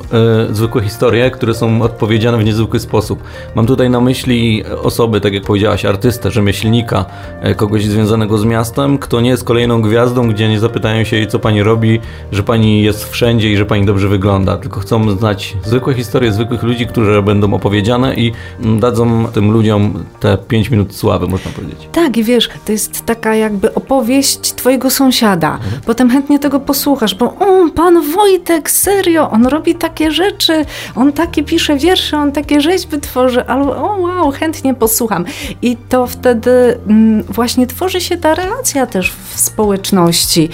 e, 0.50 0.54
zwykłe 0.54 0.82
historie, 0.82 1.30
które 1.30 1.54
są 1.54 1.82
odpowiedziane 1.82 2.38
w 2.38 2.44
niezwykły 2.44 2.80
sposób. 2.80 3.22
Mam 3.54 3.66
tutaj 3.66 3.90
na 3.90 4.00
myśli 4.00 4.64
osoby, 4.82 5.20
tak 5.20 5.32
jak 5.32 5.42
powiedziałaś, 5.42 5.84
artystę, 5.84 6.30
rzemieślnika, 6.30 7.04
e, 7.40 7.54
kogoś 7.54 7.84
związanego 7.84 8.38
z 8.38 8.44
miastem, 8.44 8.98
kto 8.98 9.20
nie 9.20 9.30
jest 9.30 9.44
kolejną 9.44 9.82
gwiazdą, 9.82 10.28
gdzie 10.28 10.48
nie 10.48 10.60
zapytają 10.60 11.04
się 11.04 11.16
jej, 11.16 11.26
co 11.26 11.38
pani 11.38 11.62
robi, 11.62 12.00
że 12.32 12.42
pani 12.42 12.82
jest 12.82 13.10
wszędzie 13.10 13.52
i 13.52 13.56
że 13.56 13.66
pani 13.66 13.86
dobrze 13.86 14.08
wygląda, 14.08 14.56
tylko 14.56 14.80
chcą 14.80 15.10
znać 15.10 15.56
zwykłe 15.64 15.94
historie 15.94 16.32
zwykłych 16.32 16.62
ludzi, 16.62 16.86
które 16.86 17.22
będą 17.22 17.54
opowiedziane 17.54 18.14
i 18.14 18.32
mm, 18.60 18.80
dadzą 18.80 19.26
tym 19.26 19.50
ludziom 19.50 20.04
te 20.20 20.38
5 20.48 20.70
minut 20.70 20.94
sławy, 20.94 21.26
można 21.28 21.50
powiedzieć. 21.50 21.88
Tak, 21.92 22.16
i 22.16 22.24
wiesz, 22.24 22.48
to 22.64 22.72
jest 22.72 23.06
taka 23.06 23.34
jakby 23.34 23.74
opowieść 23.74 24.40
twojego 24.40 24.67
twojego 24.68 24.90
sąsiada. 24.90 25.54
Mhm. 25.54 25.82
Potem 25.86 26.10
chętnie 26.10 26.38
tego 26.38 26.60
posłuchasz, 26.60 27.14
bo 27.14 27.26
o, 27.26 27.68
pan 27.74 28.12
Wojtek, 28.12 28.70
serio, 28.70 29.30
on 29.30 29.46
robi 29.46 29.74
takie 29.74 30.10
rzeczy, 30.10 30.64
on 30.94 31.12
takie 31.12 31.42
pisze 31.42 31.76
wiersze, 31.76 32.18
on 32.18 32.32
takie 32.32 32.60
rzeźby 32.60 33.00
tworzy, 33.00 33.46
ale 33.46 33.62
o 33.62 33.96
wow, 33.98 34.30
chętnie 34.30 34.74
posłucham. 34.74 35.24
I 35.62 35.76
to 35.76 36.06
wtedy 36.06 36.78
mm, 36.88 37.22
właśnie 37.22 37.66
tworzy 37.66 38.00
się 38.00 38.16
ta 38.16 38.34
relacja 38.34 38.86
też 38.86 39.12
w 39.12 39.40
społeczności. 39.40 40.48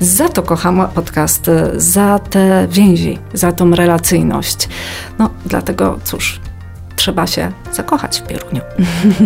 Za 0.00 0.28
to 0.28 0.42
kocham 0.42 0.88
podcasty, 0.94 1.52
za 1.76 2.18
te 2.18 2.68
więzi, 2.70 3.18
za 3.34 3.52
tą 3.52 3.70
relacyjność. 3.70 4.68
No, 5.18 5.30
dlatego 5.46 5.98
cóż, 6.04 6.40
trzeba 7.00 7.26
się 7.26 7.52
zakochać 7.72 8.20
w 8.20 8.26
Pieruniu. 8.26 8.60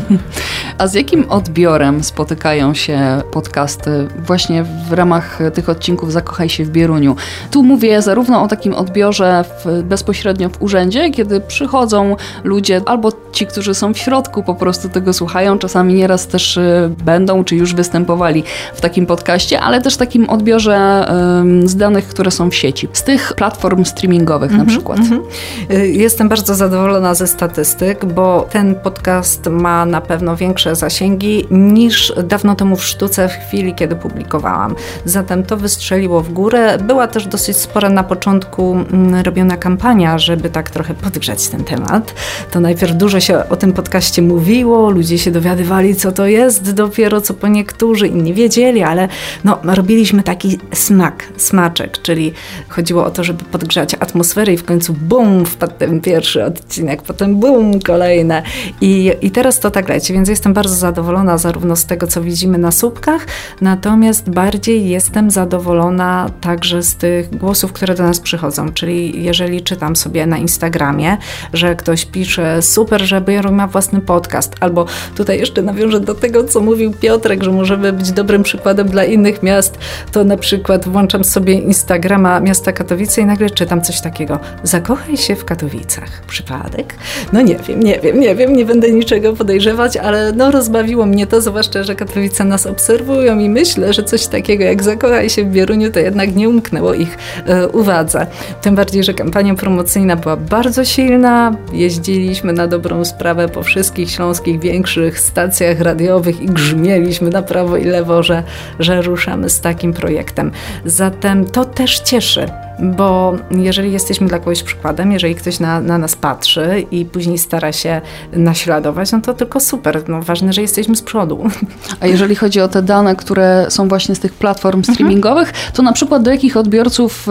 A 0.79 0.87
z 0.87 0.95
jakim 0.95 1.31
odbiorem 1.31 2.05
spotykają 2.05 2.75
się 2.75 3.23
podcasty 3.33 4.09
właśnie 4.27 4.65
w 4.89 4.93
ramach 4.93 5.39
tych 5.55 5.69
odcinków 5.69 6.13
Zakochaj 6.13 6.49
się 6.49 6.65
w 6.65 6.71
Bieruniu? 6.71 7.17
Tu 7.51 7.63
mówię 7.63 8.03
zarówno 8.03 8.43
o 8.43 8.49
takim 8.49 8.75
odbiorze 8.75 9.45
w, 9.65 9.83
bezpośrednio 9.83 10.49
w 10.49 10.63
urzędzie, 10.63 11.11
kiedy 11.11 11.41
przychodzą 11.41 12.17
ludzie, 12.45 12.81
albo 12.87 13.13
ci, 13.33 13.47
którzy 13.47 13.75
są 13.75 13.95
w 13.95 13.99
środku, 13.99 14.43
po 14.43 14.55
prostu 14.55 14.89
tego 14.89 15.13
słuchają, 15.13 15.59
czasami 15.59 15.95
nieraz 15.95 16.27
też 16.27 16.57
y, 16.57 16.91
będą, 17.05 17.45
czy 17.45 17.57
już 17.57 17.75
występowali 17.75 18.45
w 18.75 18.81
takim 18.81 19.07
podcaście, 19.07 19.61
ale 19.61 19.81
też 19.83 19.97
takim 19.97 20.31
odbiorze 20.31 21.07
um, 21.39 21.69
z 21.69 21.77
danych, 21.77 22.09
które 22.09 22.31
są 22.31 22.51
w 22.51 22.55
sieci, 22.55 22.89
z 22.93 23.03
tych 23.03 23.33
platform 23.33 23.85
streamingowych 23.85 24.51
mm 24.51 24.67
-hmm, 24.67 24.67
na 24.67 24.73
mhm, 24.73 24.79
przykład. 24.79 24.99
Mm 24.99 25.23
-hmm. 25.23 25.83
Jestem 25.83 26.29
bardzo 26.29 26.55
zadowolona 26.55 27.15
ze 27.15 27.27
statystyk, 27.65 28.05
bo 28.05 28.47
ten 28.51 28.75
podcast 28.75 29.47
ma 29.47 29.87
na 29.87 30.01
pewno 30.01 30.37
większe 30.37 30.77
zasięgi 30.77 31.47
niż 31.51 32.13
dawno 32.25 32.55
temu 32.55 32.77
w 32.77 32.85
sztuce 32.85 33.29
w 33.29 33.33
chwili, 33.33 33.75
kiedy 33.75 33.97
publikowałam. 33.97 34.75
Zatem 35.05 35.45
to 35.45 35.57
wystrzeliło 35.57 36.21
w 36.21 36.33
górę. 36.33 36.79
Była 36.79 37.09
też 37.09 37.27
dosyć 37.27 37.57
spora 37.57 37.91
na 37.91 38.03
początku 38.03 38.73
mm, 38.73 39.23
robiona 39.25 39.57
kampania, 39.57 40.19
żeby 40.19 40.51
tak 40.51 40.71
trochę 40.71 40.95
podgrzać 40.95 41.49
ten 41.49 41.65
temat. 41.65 42.15
To 42.51 42.61
najpierw 42.61 42.97
dużo 42.97 43.21
się 43.21 43.49
o 43.49 43.57
tym 43.57 43.73
podcaście 43.73 44.23
mówiło, 44.23 44.91
ludzie 44.91 45.19
się 45.19 45.31
dowiadywali, 45.31 45.97
co 45.97 46.13
to 46.13 46.27
jest, 46.27 46.73
dopiero 46.73 47.21
co 47.21 47.35
po 47.35 47.49
niektórzy, 47.49 48.09
inni 48.09 48.35
wiedzieli, 48.35 48.83
ale 48.83 49.09
no, 49.45 49.59
robiliśmy 49.65 50.23
taki 50.23 50.59
smak, 50.73 51.25
smaczek, 51.37 52.03
czyli 52.03 52.33
chodziło 52.69 53.05
o 53.05 53.11
to, 53.11 53.25
żeby 53.25 53.45
podgrzać 53.45 53.95
atmosferę 53.95 54.53
i 54.53 54.57
w 54.57 54.65
końcu 54.65 54.93
bum, 54.93 55.47
wpadł 55.47 55.75
ten 55.79 56.01
pierwszy 56.01 56.45
odcinek, 56.45 57.03
potem 57.03 57.37
bum, 57.55 57.81
kolejne. 57.81 58.43
I, 58.81 59.13
I 59.21 59.31
teraz 59.31 59.61
to 59.61 59.71
tak 59.71 59.89
leci, 59.89 60.13
więc 60.13 60.29
jestem 60.29 60.53
bardzo 60.53 60.75
zadowolona 60.75 61.39
zarówno 61.39 61.77
z 61.77 61.87
tego, 61.87 62.07
co 62.07 62.23
widzimy 62.23 62.59
na 62.59 62.73
słupkach, 62.73 63.27
natomiast 63.61 64.31
bardziej 64.31 64.89
jestem 64.89 65.31
zadowolona 65.31 66.31
także 66.41 66.83
z 66.83 66.97
tych 66.97 67.37
głosów, 67.37 67.73
które 67.73 67.95
do 67.95 68.03
nas 68.03 68.21
przychodzą, 68.21 68.73
czyli 68.73 69.25
jeżeli 69.25 69.63
czytam 69.63 69.97
sobie 69.97 70.27
na 70.27 70.39
Instagramie, 70.39 71.17
że 71.53 71.75
ktoś 71.75 72.05
pisze 72.05 72.63
super, 72.63 73.03
że 73.03 73.21
Bieruń 73.21 73.55
ma 73.55 73.67
własny 73.67 74.01
podcast, 74.01 74.55
albo 74.61 74.87
tutaj 75.17 75.39
jeszcze 75.39 75.63
nawiążę 75.63 76.01
do 76.01 76.15
tego, 76.15 76.45
co 76.45 76.61
mówił 76.61 76.93
Piotrek, 76.93 77.43
że 77.43 77.51
możemy 77.51 77.93
być 77.93 78.13
dobrym 78.13 78.43
przykładem 78.43 78.89
dla 78.89 79.05
innych 79.05 79.43
miast, 79.43 79.79
to 80.13 80.25
na 80.25 80.37
przykład 80.37 80.89
włączam 80.89 81.25
sobie 81.25 81.55
Instagrama 81.55 82.41
miasta 82.41 82.73
Katowice 82.73 83.21
i 83.21 83.25
nagle 83.25 83.51
czytam 83.51 83.83
coś 83.83 84.01
takiego. 84.01 84.39
Zakochaj 84.63 85.17
się 85.17 85.37
w 85.37 85.45
Katowicach. 85.45 86.27
Przypadek? 86.27 86.95
No 87.35 87.41
nie 87.41 87.57
wiem, 87.57 87.81
nie 87.81 88.01
wiem, 88.01 88.21
nie 88.21 88.35
wiem, 88.35 88.57
nie 88.57 88.65
będę 88.65 88.91
niczego 88.91 89.33
podejrzewać, 89.33 89.97
ale 89.97 90.33
no 90.33 90.51
rozbawiło 90.51 91.07
mnie 91.07 91.27
to, 91.27 91.41
zwłaszcza, 91.41 91.83
że 91.83 91.95
Katowice 91.95 92.45
nas 92.45 92.67
obserwują 92.67 93.39
i 93.39 93.49
myślę, 93.49 93.93
że 93.93 94.03
coś 94.03 94.27
takiego 94.27 94.65
jak 94.65 94.83
zakochaj 94.83 95.31
się 95.31 95.45
w 95.45 95.47
Bieruniu 95.53 95.91
to 95.91 96.01
jednak 96.01 96.37
nie 96.37 96.49
umknęło 96.49 96.95
ich 96.95 97.19
e, 97.47 97.69
uwadze. 97.69 98.27
Tym 98.63 98.75
bardziej, 98.75 99.05
że 99.05 99.15
kampania 99.15 99.55
promocyjna 99.55 100.17
była 100.17 100.37
bardzo 100.37 100.85
silna, 100.85 101.57
jeździliśmy 101.73 102.53
na 102.53 102.67
dobrą 102.67 103.05
sprawę 103.05 103.49
po 103.49 103.63
wszystkich 103.63 104.11
śląskich 104.11 104.61
większych 104.61 105.21
stacjach 105.21 105.81
radiowych 105.81 106.43
i 106.43 106.47
grzmieliśmy 106.47 107.31
na 107.31 107.43
prawo 107.43 107.77
i 107.77 107.85
lewo, 107.85 108.23
że, 108.23 108.43
że 108.79 109.03
ruszamy 109.03 109.51
z 109.51 109.61
takim 109.61 109.93
projektem. 109.93 110.53
Zatem 110.85 111.45
to 111.45 111.65
też 111.65 112.01
cieszy 112.01 112.64
bo 112.83 113.35
jeżeli 113.51 113.93
jesteśmy 113.93 114.27
dla 114.29 114.39
kogoś 114.39 114.63
przykładem, 114.63 115.13
jeżeli 115.13 115.35
ktoś 115.35 115.61
na, 115.61 115.81
na 115.81 115.99
nas 115.99 116.17
patrzy 116.17 116.87
i 116.91 117.05
później 117.05 117.39
stara 117.39 117.73
się 117.73 118.01
naśladować, 118.33 119.13
no 119.13 119.21
to 119.21 119.35
tylko 119.35 119.61
super. 119.61 120.03
No, 120.09 120.23
ważne, 120.23 120.53
że 120.53 120.63
jesteśmy 120.63 120.97
z 120.97 121.03
przodu. 121.03 121.45
A 122.01 122.07
jeżeli 122.07 122.35
chodzi 122.35 122.61
o 122.61 122.69
te 122.69 122.83
dane, 122.83 123.17
które 123.17 123.67
są 123.69 123.89
właśnie 123.89 124.15
z 124.15 124.21
tych 124.21 124.33
platform 124.33 124.79
Mhm. 124.79 124.95
streamingowych, 124.95 125.53
to 125.75 125.83
na 125.83 125.93
przykład 125.93 126.23
do 126.23 126.31
jakich 126.31 126.57
odbiorców 126.57 127.29
y, 127.29 127.31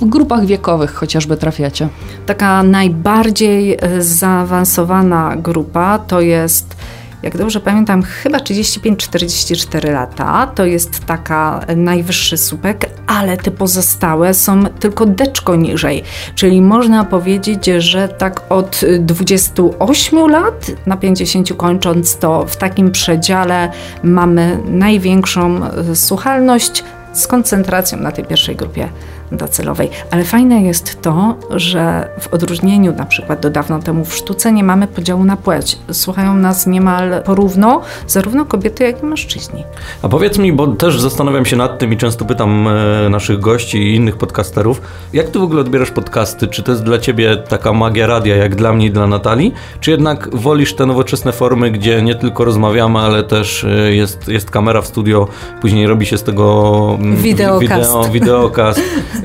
w 0.00 0.04
grupach 0.08 0.46
wiekowych 0.46 0.94
chociażby 0.94 1.36
trafiacie? 1.36 1.88
Taka 2.26 2.62
najbardziej 2.62 3.78
zaawansowana 3.98 5.36
grupa 5.36 5.98
to 5.98 6.20
jest, 6.20 6.76
jak 7.22 7.36
dobrze 7.36 7.60
pamiętam, 7.60 8.02
chyba 8.02 8.38
35-44 8.38 9.92
lata. 9.92 10.46
To 10.54 10.64
jest 10.64 11.04
taka 11.04 11.60
najwyższy 11.76 12.36
słupek, 12.36 12.90
ale 13.06 13.36
te 13.36 13.50
pozostałe 13.50 14.34
są 14.34 14.64
tylko 14.64 15.06
deczko 15.06 15.56
niżej. 15.56 16.02
Czyli 16.34 16.62
można 16.62 17.04
powiedzieć, 17.04 17.66
że 17.66 18.08
tak 18.08 18.42
od 18.48 18.80
28 18.98 20.30
lat 20.30 20.70
na 20.86 20.96
50 20.96 21.52
kończąc, 21.56 22.16
to 22.16 22.46
w 22.46 22.56
takim 22.56 22.90
przedziale 22.90 23.70
mamy 24.02 24.58
największą 24.64 25.60
e, 25.64 25.96
słuchalność 25.96 26.84
z 27.12 27.26
koncentracją 27.26 27.98
na 27.98 28.12
tej 28.12 28.24
pierwszej 28.24 28.56
grupie 28.56 28.88
docelowej. 29.32 29.90
Ale 30.10 30.24
fajne 30.24 30.62
jest 30.62 31.02
to, 31.02 31.34
że 31.50 32.08
w 32.20 32.34
odróżnieniu 32.34 32.92
na 32.96 33.04
przykład 33.06 33.40
do 33.40 33.50
dawno 33.50 33.78
temu 33.82 34.04
w 34.04 34.14
sztuce 34.14 34.52
nie 34.52 34.64
mamy 34.64 34.86
podziału 34.86 35.24
na 35.24 35.36
płeć. 35.36 35.78
Słuchają 35.92 36.34
nas 36.34 36.66
niemal 36.66 37.22
porówno 37.24 37.80
zarówno 38.06 38.44
kobiety, 38.44 38.84
jak 38.84 39.02
i 39.02 39.06
mężczyźni. 39.06 39.64
A 40.02 40.08
powiedz 40.08 40.38
mi, 40.38 40.52
bo 40.52 40.66
też 40.66 41.00
zastanawiam 41.00 41.44
się 41.44 41.56
nad 41.56 41.78
tym 41.78 41.92
i 41.92 41.96
często 41.96 42.24
pytam 42.24 42.68
e, 42.68 43.08
naszych 43.08 43.40
gości 43.40 43.78
i 43.78 43.94
innych 43.94 44.16
podcasterów, 44.16 44.80
jak 45.12 45.28
ty 45.28 45.38
w 45.38 45.42
ogóle 45.42 45.60
odbierasz 45.60 45.90
podcasty? 45.90 46.46
Czy 46.46 46.62
to 46.62 46.72
jest 46.72 46.84
dla 46.84 46.98
ciebie 46.98 47.36
taka 47.36 47.72
magia 47.72 48.06
radia, 48.06 48.36
jak 48.36 48.54
dla 48.56 48.72
mnie 48.72 48.86
i 48.86 48.90
dla 48.90 49.06
Natalii? 49.06 49.54
Czy 49.80 49.90
jednak 49.90 50.36
wolisz 50.36 50.74
te 50.74 50.86
nowoczesne 50.86 51.32
formy, 51.32 51.70
gdzie 51.70 52.02
nie 52.02 52.14
tylko 52.14 52.44
rozmawiamy, 52.44 52.98
ale 52.98 53.22
też 53.24 53.64
e, 53.64 53.94
jest, 53.94 54.28
jest 54.28 54.50
kamera 54.50 54.80
w 54.82 54.86
studio, 54.86 55.28
później 55.60 55.86
robi 55.86 56.06
się 56.06 56.18
z 56.18 56.22
tego 56.22 56.96
mm, 57.00 57.16
wi- 57.16 57.22
Wideokast. 57.22 57.70
wideo, 57.70 58.04
wideokast, 58.12 58.80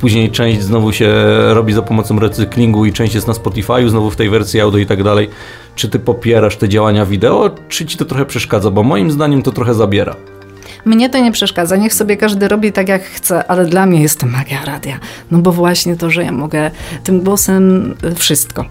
później 0.00 0.30
część 0.30 0.62
znowu 0.62 0.92
się 0.92 1.12
robi 1.54 1.72
za 1.72 1.82
pomocą 1.82 2.18
recyklingu 2.18 2.86
i 2.86 2.92
część 2.92 3.14
jest 3.14 3.26
na 3.26 3.32
Spotify'u, 3.32 3.88
znowu 3.88 4.10
w 4.10 4.16
tej 4.16 4.30
wersji 4.30 4.60
audio 4.60 4.78
i 4.78 4.86
tak 4.86 5.02
dalej. 5.02 5.28
Czy 5.74 5.88
ty 5.88 5.98
popierasz 5.98 6.56
te 6.56 6.68
działania 6.68 7.06
wideo, 7.06 7.50
czy 7.68 7.86
ci 7.86 7.98
to 7.98 8.04
trochę 8.04 8.26
przeszkadza? 8.26 8.70
Bo 8.70 8.82
moim 8.82 9.10
zdaniem 9.10 9.42
to 9.42 9.52
trochę 9.52 9.74
zabiera. 9.74 10.16
Mnie 10.84 11.10
to 11.10 11.18
nie 11.18 11.32
przeszkadza, 11.32 11.76
niech 11.76 11.94
sobie 11.94 12.16
każdy 12.16 12.48
robi 12.48 12.72
tak 12.72 12.88
jak 12.88 13.02
chce, 13.02 13.46
ale 13.46 13.66
dla 13.66 13.86
mnie 13.86 14.02
jest 14.02 14.20
to 14.20 14.26
magia 14.26 14.64
radia. 14.64 14.98
No 15.30 15.38
bo 15.38 15.52
właśnie 15.52 15.96
to, 15.96 16.10
że 16.10 16.24
ja 16.24 16.32
mogę 16.32 16.70
tym 17.04 17.20
głosem 17.20 17.94
y, 18.04 18.14
wszystko. 18.14 18.64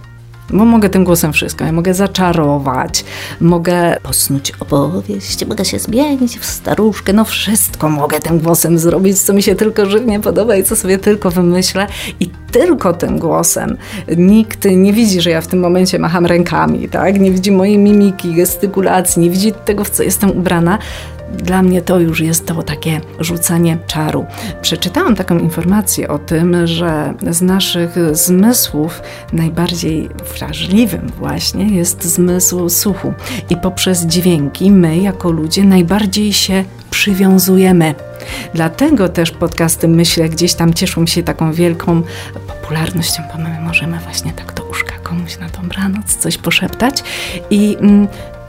Bo 0.50 0.66
mogę 0.66 0.90
tym 0.90 1.04
głosem 1.04 1.34
wszystko. 1.34 1.66
Ja 1.66 1.72
mogę 1.72 1.94
zaczarować, 1.94 3.06
mogę 3.42 3.98
posnuć 4.04 4.52
opowieść, 4.60 5.46
mogę 5.46 5.66
się 5.66 5.80
zmienić 5.80 6.40
w 6.40 6.46
staruszkę. 6.46 7.14
No 7.14 7.26
wszystko 7.26 7.90
mogę 7.90 8.20
tym 8.20 8.40
głosem 8.40 8.80
zrobić, 8.80 9.22
co 9.22 9.34
mi 9.34 9.44
się 9.44 9.56
tylko 9.56 9.86
żywnie 9.86 10.20
podoba 10.20 10.56
i 10.56 10.64
co 10.64 10.76
sobie 10.76 10.98
tylko 10.98 11.32
wymyślę. 11.32 11.88
I 12.20 12.30
tylko 12.52 12.94
tym 12.94 13.20
głosem. 13.20 13.78
Nikt 14.18 14.66
nie 14.66 14.94
widzi, 14.94 15.22
że 15.22 15.30
ja 15.30 15.42
w 15.42 15.48
tym 15.48 15.60
momencie 15.60 16.00
macham 16.00 16.26
rękami, 16.26 16.90
tak? 16.90 17.20
Nie 17.20 17.32
widzi 17.32 17.52
mojej 17.52 17.78
mimiki, 17.78 18.34
gestykulacji, 18.34 19.22
nie 19.22 19.30
widzi 19.30 19.54
tego, 19.66 19.84
w 19.84 19.90
co 19.90 20.04
jestem 20.04 20.32
ubrana. 20.32 20.80
Dla 21.34 21.62
mnie 21.62 21.82
to 21.82 22.00
już 22.00 22.20
jest 22.20 22.46
to 22.46 22.64
takie 22.64 23.02
rzucanie 23.20 23.78
czaru. 23.88 24.26
Przeczytałam 24.62 25.16
taką 25.16 25.40
informację 25.40 26.08
o 26.08 26.20
tym, 26.20 26.68
że 26.68 27.14
z 27.30 27.42
naszych 27.42 28.16
zmysłów 28.16 29.02
najbardziej 29.34 30.10
wrażliwym 30.38 31.12
właśnie 31.18 31.76
jest 31.78 32.04
zmysł 32.04 32.70
słuchu. 32.70 33.14
I 33.50 33.58
poprzez 33.58 34.06
dźwięki 34.06 34.72
my, 34.72 34.98
jako 34.98 35.32
ludzie, 35.32 35.64
najbardziej 35.64 36.34
się 36.34 36.64
przywiązujemy. 36.90 37.96
Dlatego 38.54 39.10
też 39.10 39.32
podcasty, 39.32 39.88
myślę, 39.88 40.30
gdzieś 40.30 40.54
tam 40.54 40.74
cieszą 40.74 41.08
się 41.08 41.24
taką 41.24 41.54
wielką 41.54 42.02
popularnością, 42.48 43.24
bo 43.34 43.44
my 43.44 43.62
możemy 43.62 44.00
właśnie 44.00 44.34
tak 44.34 44.54
do 44.54 44.64
uszka 44.64 44.94
komuś 45.04 45.38
na 45.38 45.50
dobranoc 45.50 46.16
coś 46.16 46.38
poszeptać 46.38 47.04
i 47.50 47.78
mm, 47.80 48.08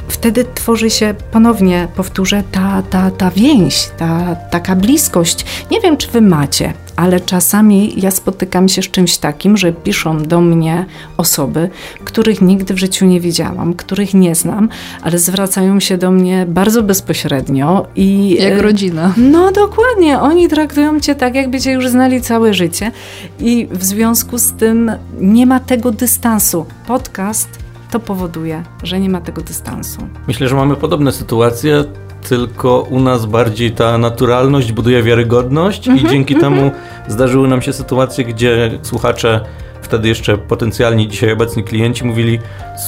wtedy 0.09 0.44
tworzy 0.54 0.90
się 0.90 1.14
ponownie, 1.32 1.88
powtórzę, 1.96 2.42
ta, 2.52 2.82
ta, 2.90 3.11
ta 3.11 3.30
więź, 3.30 3.90
ta 3.98 4.36
taka 4.50 4.76
bliskość. 4.76 5.44
Nie 5.70 5.80
wiem, 5.80 5.96
czy 5.96 6.11
wy 6.11 6.20
macie, 6.20 6.72
ale 6.96 7.20
czasami 7.20 7.92
ja 7.96 8.11
spotykam 8.11 8.68
się 8.68 8.82
z 8.82 8.90
czymś 8.90 9.18
takim, 9.18 9.56
że 9.56 9.72
piszą 9.72 10.22
do 10.22 10.40
mnie 10.40 10.86
osoby, 11.16 11.70
których 12.04 12.40
nigdy 12.40 12.74
w 12.74 12.78
życiu 12.78 13.06
nie 13.06 13.20
widziałam, 13.20 13.74
których 13.74 14.14
nie 14.14 14.34
znam, 14.34 14.68
ale 15.02 15.18
zwracają 15.18 15.80
się 15.80 15.98
do 15.98 16.11
mnie 16.11 16.46
bardzo 16.48 16.82
bezpośrednio 16.82 17.86
i. 17.96 18.36
Jak 18.40 18.52
e, 18.52 18.62
rodzina. 18.62 19.14
no 19.16 19.52
dokładnie, 19.52 20.20
oni 20.20 20.48
traktują 20.48 21.00
cię 21.00 21.14
tak, 21.14 21.34
jakby 21.34 21.61
cię 21.61 21.72
już 21.72 21.88
znali 21.88 22.20
całe 22.20 22.54
życie 22.54 22.92
i 23.40 23.68
w 23.70 23.84
związku 23.84 24.38
z 24.38 24.52
tym 24.52 24.90
nie 25.20 25.46
ma 25.46 25.61
tego 25.61 25.90
dystansu. 25.90 26.66
Podcast 26.86 27.67
to 27.91 28.01
powoduje, 28.01 28.62
że 28.82 29.01
nie 29.01 29.09
ma 29.09 29.20
tego 29.20 29.43
dystansu. 29.43 30.01
Myślę, 30.26 30.49
że 30.49 30.57
mamy 30.57 30.76
podobne 30.76 31.12
sytuacje, 31.12 31.84
tylko 32.28 32.80
u 32.80 33.01
nas 33.01 33.26
bardziej 33.26 33.72
ta 33.72 33.99
naturalność 33.99 34.72
buduje 34.72 35.03
wiarygodność 35.03 35.86
i 35.86 36.09
dzięki 36.09 36.36
temu 36.36 36.70
zdarzyły 37.09 37.49
nam 37.49 37.62
się 37.62 37.72
sytuacje, 37.72 38.24
gdzie 38.24 38.78
słuchacze, 38.82 39.41
wtedy 39.82 40.09
jeszcze 40.09 40.39
potencjalni 40.39 41.09
dzisiaj 41.09 41.32
obecni 41.32 41.64
klienci 41.64 42.05
mówili 42.05 42.39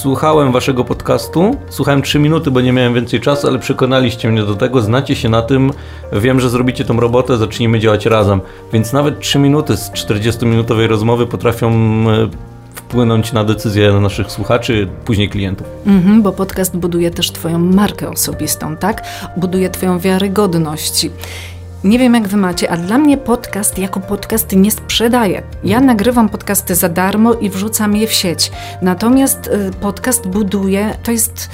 słuchałem 0.01 0.51
waszego 0.51 0.85
podcastu, 0.85 1.57
słuchałem 1.69 2.01
3 2.01 2.19
minuty, 2.19 2.51
bo 2.51 2.61
nie 2.61 2.73
miałem 2.73 2.93
więcej 2.93 3.19
czasu, 3.19 3.47
ale 3.47 3.59
przekonaliście 3.59 4.31
mnie 4.31 4.43
do 4.43 4.55
tego, 4.55 4.81
znacie 4.81 5.15
się 5.15 5.29
na 5.29 5.41
tym, 5.41 5.71
wiem, 6.13 6.39
że 6.39 6.49
zrobicie 6.49 6.85
tą 6.85 6.99
robotę, 6.99 7.37
zacznijmy 7.37 7.79
działać 7.79 8.05
razem. 8.05 8.41
Więc 8.73 8.93
nawet 8.93 9.19
3 9.19 9.39
minuty 9.39 9.77
z 9.77 9.91
40-minutowej 9.91 10.87
rozmowy 10.87 11.27
potrafią 11.27 11.69
e, 11.69 12.50
wpłynąć 12.91 13.33
na 13.33 13.43
decyzje 13.43 13.93
naszych 13.93 14.31
słuchaczy, 14.31 14.87
później 15.05 15.29
klientów. 15.29 15.67
Mhm, 15.85 16.21
bo 16.21 16.31
podcast 16.31 16.77
buduje 16.77 17.11
też 17.11 17.31
Twoją 17.31 17.59
markę 17.59 18.09
osobistą, 18.09 18.77
tak? 18.77 19.03
Buduje 19.37 19.69
Twoją 19.69 19.99
wiarygodność. 19.99 21.07
Nie 21.83 21.99
wiem, 21.99 22.13
jak 22.13 22.27
Wy 22.27 22.37
macie, 22.37 22.71
a 22.71 22.77
dla 22.77 22.97
mnie 22.97 23.17
podcast 23.17 23.77
jako 23.77 23.99
podcast 23.99 24.55
nie 24.55 24.71
sprzedaje. 24.71 25.43
Ja 25.63 25.79
nagrywam 25.79 26.29
podcasty 26.29 26.75
za 26.75 26.89
darmo 26.89 27.33
i 27.33 27.49
wrzucam 27.49 27.95
je 27.95 28.07
w 28.07 28.13
sieć. 28.13 28.51
Natomiast 28.81 29.47
y, 29.47 29.71
podcast 29.81 30.27
buduje, 30.27 30.97
to 31.03 31.11
jest 31.11 31.49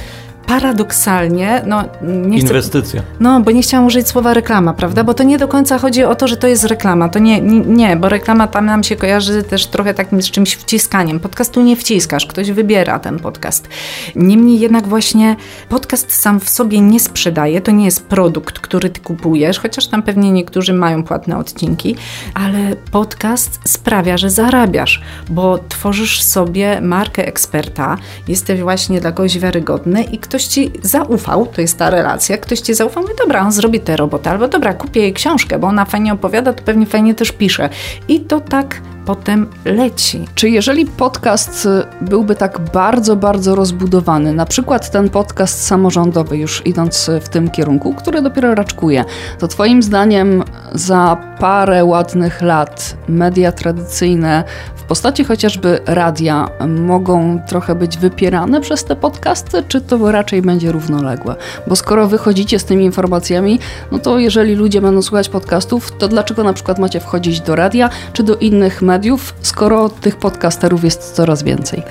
paradoksalnie, 0.48 1.62
no 1.66 1.84
nie 2.02 2.38
chcę... 2.38 2.48
Inwestycja. 2.48 3.02
No, 3.20 3.40
bo 3.40 3.52
nie 3.52 3.62
chciałam 3.62 3.86
użyć 3.86 4.08
słowa 4.08 4.34
reklama, 4.34 4.74
prawda? 4.74 5.04
Bo 5.04 5.14
to 5.14 5.24
nie 5.24 5.38
do 5.38 5.48
końca 5.48 5.78
chodzi 5.78 6.04
o 6.04 6.16
to, 6.16 6.28
że 6.28 6.38
to 6.38 6.48
jest 6.48 6.64
reklama. 6.64 7.10
To 7.10 7.20
nie, 7.20 7.42
nie, 7.42 7.60
nie, 7.60 7.96
bo 7.96 8.10
reklama 8.10 8.48
tam 8.48 8.66
nam 8.66 8.84
się 8.84 8.96
kojarzy 8.96 9.44
też 9.44 9.68
trochę 9.68 9.94
takim 9.94 10.22
z 10.22 10.32
czymś 10.32 10.54
wciskaniem. 10.54 11.20
Podcastu 11.20 11.62
nie 11.62 11.76
wciskasz, 11.76 12.26
ktoś 12.26 12.52
wybiera 12.52 13.00
ten 13.00 13.20
podcast. 13.20 13.68
Niemniej 14.16 14.60
jednak 14.60 14.88
właśnie 14.88 15.36
podcast 15.70 16.12
sam 16.12 16.40
w 16.40 16.50
sobie 16.50 16.82
nie 16.82 17.00
sprzedaje, 17.00 17.62
to 17.62 17.72
nie 17.72 17.86
jest 17.86 18.06
produkt, 18.06 18.60
który 18.60 18.90
ty 18.90 19.02
kupujesz, 19.02 19.60
chociaż 19.60 19.88
tam 19.88 20.04
pewnie 20.04 20.32
niektórzy 20.32 20.74
mają 20.74 21.04
płatne 21.04 21.38
odcinki, 21.38 21.96
ale 22.34 22.76
podcast 22.92 23.60
sprawia, 23.66 24.18
że 24.18 24.30
zarabiasz, 24.30 25.02
bo 25.30 25.60
tworzysz 25.70 26.24
sobie 26.24 26.82
markę 26.82 27.28
eksperta, 27.28 27.98
jesteś 28.28 28.62
właśnie 28.62 29.02
dla 29.02 29.12
kogoś 29.12 29.40
wiarygodny 29.40 30.04
i 30.04 30.18
ktoś 30.18 30.37
ci 30.44 30.72
zaufał, 30.82 31.46
to 31.46 31.62
jest 31.62 31.78
ta 31.78 31.90
relacja, 31.90 32.38
ktoś 32.38 32.60
ci 32.60 32.74
zaufał, 32.74 33.04
mówi, 33.04 33.16
dobra, 33.20 33.42
on 33.42 33.52
zrobi 33.52 33.80
tę 33.80 33.96
robotę, 33.96 34.30
albo 34.30 34.48
dobra, 34.48 34.74
kupię 34.74 35.02
jej 35.02 35.14
książkę, 35.14 35.60
bo 35.60 35.68
ona 35.68 35.86
fajnie 35.86 36.14
opowiada, 36.14 36.54
to 36.54 36.64
pewnie 36.64 36.86
fajnie 36.86 37.16
też 37.16 37.32
pisze. 37.32 37.70
I 38.08 38.20
to 38.20 38.40
tak 38.40 38.82
potem 39.08 39.48
leci. 39.66 40.26
Czy 40.36 40.50
jeżeli 40.50 40.86
podcast 40.86 41.66
y, 41.66 41.70
byłby 42.02 42.36
tak 42.36 42.60
bardzo, 42.60 43.16
bardzo 43.16 43.56
rozbudowany, 43.56 44.34
na 44.34 44.46
przykład 44.46 44.92
ten 44.92 45.10
podcast 45.10 45.66
samorządowy, 45.66 46.38
już 46.38 46.62
idąc 46.66 47.10
y, 47.10 47.20
w 47.20 47.30
tym 47.30 47.50
kierunku, 47.50 47.94
który 47.94 48.22
dopiero 48.22 48.56
raczkuje, 48.56 49.06
to 49.40 49.48
Twoim 49.48 49.84
zdaniem 49.84 50.44
za 50.74 51.18
parę 51.40 51.86
ładnych 51.86 52.42
lat 52.42 52.98
media 53.08 53.52
tradycyjne 53.52 54.44
w 54.76 54.84
postaci 54.84 55.24
chociażby 55.24 55.80
radia 55.86 56.50
mogą 56.68 57.40
trochę 57.48 57.76
być 57.76 57.98
wypierane 57.98 58.62
przez 58.62 58.84
te 58.84 58.96
podcasty, 58.96 59.64
czy 59.68 59.82
to 59.82 60.12
raczej 60.12 60.42
będzie 60.42 60.72
równoległe? 60.72 61.36
Bo 61.68 61.76
skoro 61.76 62.08
wychodzicie 62.08 62.60
z 62.60 62.66
tymi 62.66 62.86
informacjami, 62.86 63.60
no 63.92 64.00
to 64.00 64.20
jeżeli 64.20 64.56
ludzie 64.56 64.82
będą 64.82 65.02
słuchać 65.02 65.30
podcastów, 65.30 65.98
to 65.98 66.08
dlaczego 66.08 66.44
na 66.44 66.54
przykład 66.54 66.80
macie 66.80 67.00
wchodzić 67.00 67.42
do 67.42 67.56
radia 67.56 67.90
czy 68.14 68.24
do 68.24 68.36
innych 68.36 68.82
mediów, 68.82 68.97
skoro 69.42 69.90
tych 69.90 70.16
podcasterów 70.16 70.84
jest 70.84 71.12
coraz 71.12 71.44
więcej? 71.44 71.84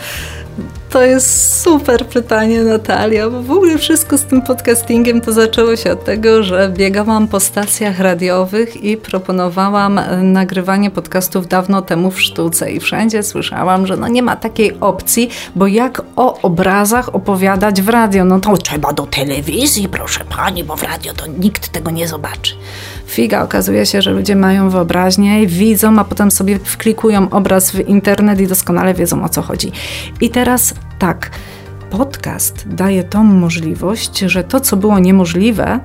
To 0.91 1.03
jest 1.03 1.61
super 1.63 2.07
pytanie, 2.07 2.63
Natalia, 2.63 3.31
bo 3.31 3.43
w 3.43 3.51
ogóle 3.51 3.79
wszystko 3.79 4.19
z 4.19 4.25
tym 4.25 4.43
podcastingiem 4.43 5.21
to 5.21 5.33
zaczęło 5.33 5.77
się 5.77 5.93
od 5.93 6.05
tego, 6.05 6.43
że 6.43 6.73
biegałam 6.77 7.29
po 7.29 7.41
stacjach 7.41 8.01
radiowych 8.01 8.85
i 8.85 8.97
proponowałam 8.97 10.01
nagrywanie 10.23 10.91
podcastów 10.91 11.49
dawno 11.49 11.83
temu 11.83 12.11
w 12.11 12.21
sztuce 12.21 12.73
i 12.73 12.81
wszędzie 12.81 13.23
słyszałam, 13.23 13.87
że 13.87 13.97
no 13.97 14.09
nie 14.09 14.23
ma 14.23 14.37
takiej 14.37 14.81
opcji, 14.81 15.31
bo 15.55 15.67
jak 15.67 16.03
o 16.17 16.41
obrazach 16.43 17.15
opowiadać 17.15 17.83
w 17.83 17.89
radio, 17.89 18.25
no 18.25 18.41
to 18.41 18.57
trzeba 18.57 18.93
do 18.93 19.07
telewizji, 19.07 19.89
proszę 19.89 20.25
pani, 20.25 20.65
bo 20.65 20.77
w 20.77 20.83
radio 20.83 21.13
to 21.13 21.27
nikt 21.27 21.69
tego 21.69 21.91
nie 21.91 22.09
zobaczy. 22.09 22.55
Figa, 23.07 23.43
okazuje 23.43 23.87
się, 23.87 24.03
że 24.03 24.11
ludzie 24.11 24.37
mają 24.37 24.71
wyobraźnię, 24.71 25.47
widzą, 25.47 25.99
a 25.99 26.05
potem 26.05 26.31
sobie 26.31 26.59
wklikują 26.59 27.31
obraz 27.31 27.71
w 27.71 27.89
internet 27.89 28.41
i 28.41 28.47
doskonale 28.47 28.95
wiedzą 28.95 29.25
o 29.25 29.29
co 29.29 29.43
chodzi. 29.43 29.73
I 30.21 30.31
teraz 30.31 30.75
tak, 30.99 31.31
podcast 31.91 32.69
daje 32.69 33.05
tą 33.05 33.25
możliwość, 33.25 34.19
że 34.19 34.45
to, 34.45 34.61
co 34.61 34.77
było 34.77 34.99
niemożliwe, 34.99 35.81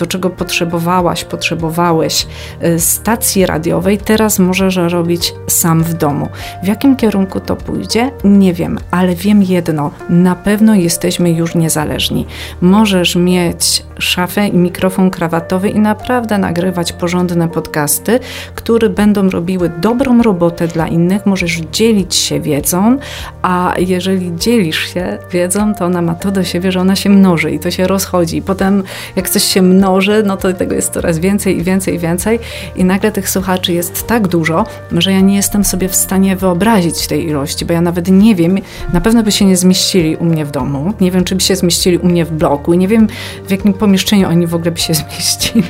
do 0.00 0.06
czego 0.06 0.30
potrzebowałaś, 0.30 1.24
potrzebowałeś 1.24 2.26
y, 2.64 2.80
stacji 2.80 3.46
radiowej, 3.46 3.98
teraz 3.98 4.38
możesz 4.38 4.76
robić 4.76 5.34
sam 5.48 5.82
w 5.82 5.94
domu. 5.94 6.28
W 6.62 6.66
jakim 6.66 6.96
kierunku 6.96 7.40
to 7.40 7.56
pójdzie? 7.56 8.10
Nie 8.24 8.54
wiem, 8.54 8.78
ale 8.90 9.14
wiem 9.14 9.42
jedno: 9.42 9.90
na 10.08 10.34
pewno 10.34 10.74
jesteśmy 10.74 11.32
już 11.32 11.54
niezależni. 11.54 12.26
Możesz 12.60 13.16
mieć 13.16 13.82
szafę 13.98 14.48
i 14.48 14.56
mikrofon 14.56 15.10
krawatowy 15.10 15.68
i 15.68 15.78
naprawdę 15.78 16.38
nagrywać 16.38 16.92
porządne 16.92 17.48
podcasty, 17.48 18.20
które 18.54 18.88
będą 18.88 19.30
robiły 19.30 19.68
dobrą 19.68 20.22
robotę 20.22 20.68
dla 20.68 20.88
innych. 20.88 21.26
Możesz 21.26 21.56
dzielić 21.56 22.14
się 22.14 22.40
wiedzą, 22.40 22.98
a 23.42 23.74
jeżeli 23.78 24.36
dzielisz 24.36 24.94
się 24.94 25.18
wiedzą, 25.32 25.74
to 25.74 25.84
ona 25.84 26.02
ma 26.02 26.14
to 26.14 26.30
do 26.30 26.44
siebie, 26.44 26.72
że 26.72 26.80
ona 26.80 26.96
się 26.96 27.10
mnoży 27.10 27.50
i 27.50 27.58
to 27.58 27.70
się 27.70 27.86
rozchodzi. 27.86 28.42
Potem, 28.42 28.82
jak 29.16 29.30
coś 29.30 29.42
się 29.42 29.62
mnoży, 29.62 29.89
no 30.24 30.36
to 30.36 30.52
tego 30.52 30.74
jest 30.74 30.92
coraz 30.92 31.18
więcej 31.18 31.58
i 31.58 31.62
więcej 31.62 31.94
i 31.94 31.98
więcej. 31.98 32.38
I 32.76 32.84
nagle 32.84 33.12
tych 33.12 33.30
słuchaczy 33.30 33.72
jest 33.72 34.06
tak 34.06 34.28
dużo, 34.28 34.64
że 34.92 35.12
ja 35.12 35.20
nie 35.20 35.36
jestem 35.36 35.64
sobie 35.64 35.88
w 35.88 35.94
stanie 35.94 36.36
wyobrazić 36.36 37.06
tej 37.06 37.26
ilości, 37.26 37.64
bo 37.64 37.72
ja 37.72 37.80
nawet 37.80 38.08
nie 38.08 38.34
wiem, 38.34 38.58
na 38.92 39.00
pewno 39.00 39.22
by 39.22 39.32
się 39.32 39.44
nie 39.44 39.56
zmieścili 39.56 40.16
u 40.16 40.24
mnie 40.24 40.44
w 40.44 40.50
domu, 40.50 40.92
nie 41.00 41.10
wiem, 41.10 41.24
czy 41.24 41.34
by 41.34 41.40
się 41.40 41.56
zmieścili 41.56 41.98
u 41.98 42.06
mnie 42.06 42.24
w 42.24 42.32
bloku 42.32 42.72
i 42.72 42.78
nie 42.78 42.88
wiem, 42.88 43.08
w 43.46 43.50
jakim 43.50 43.72
pomieszczeniu 43.72 44.28
oni 44.28 44.46
w 44.46 44.54
ogóle 44.54 44.70
by 44.70 44.80
się 44.80 44.94
zmieścili. 45.04 45.64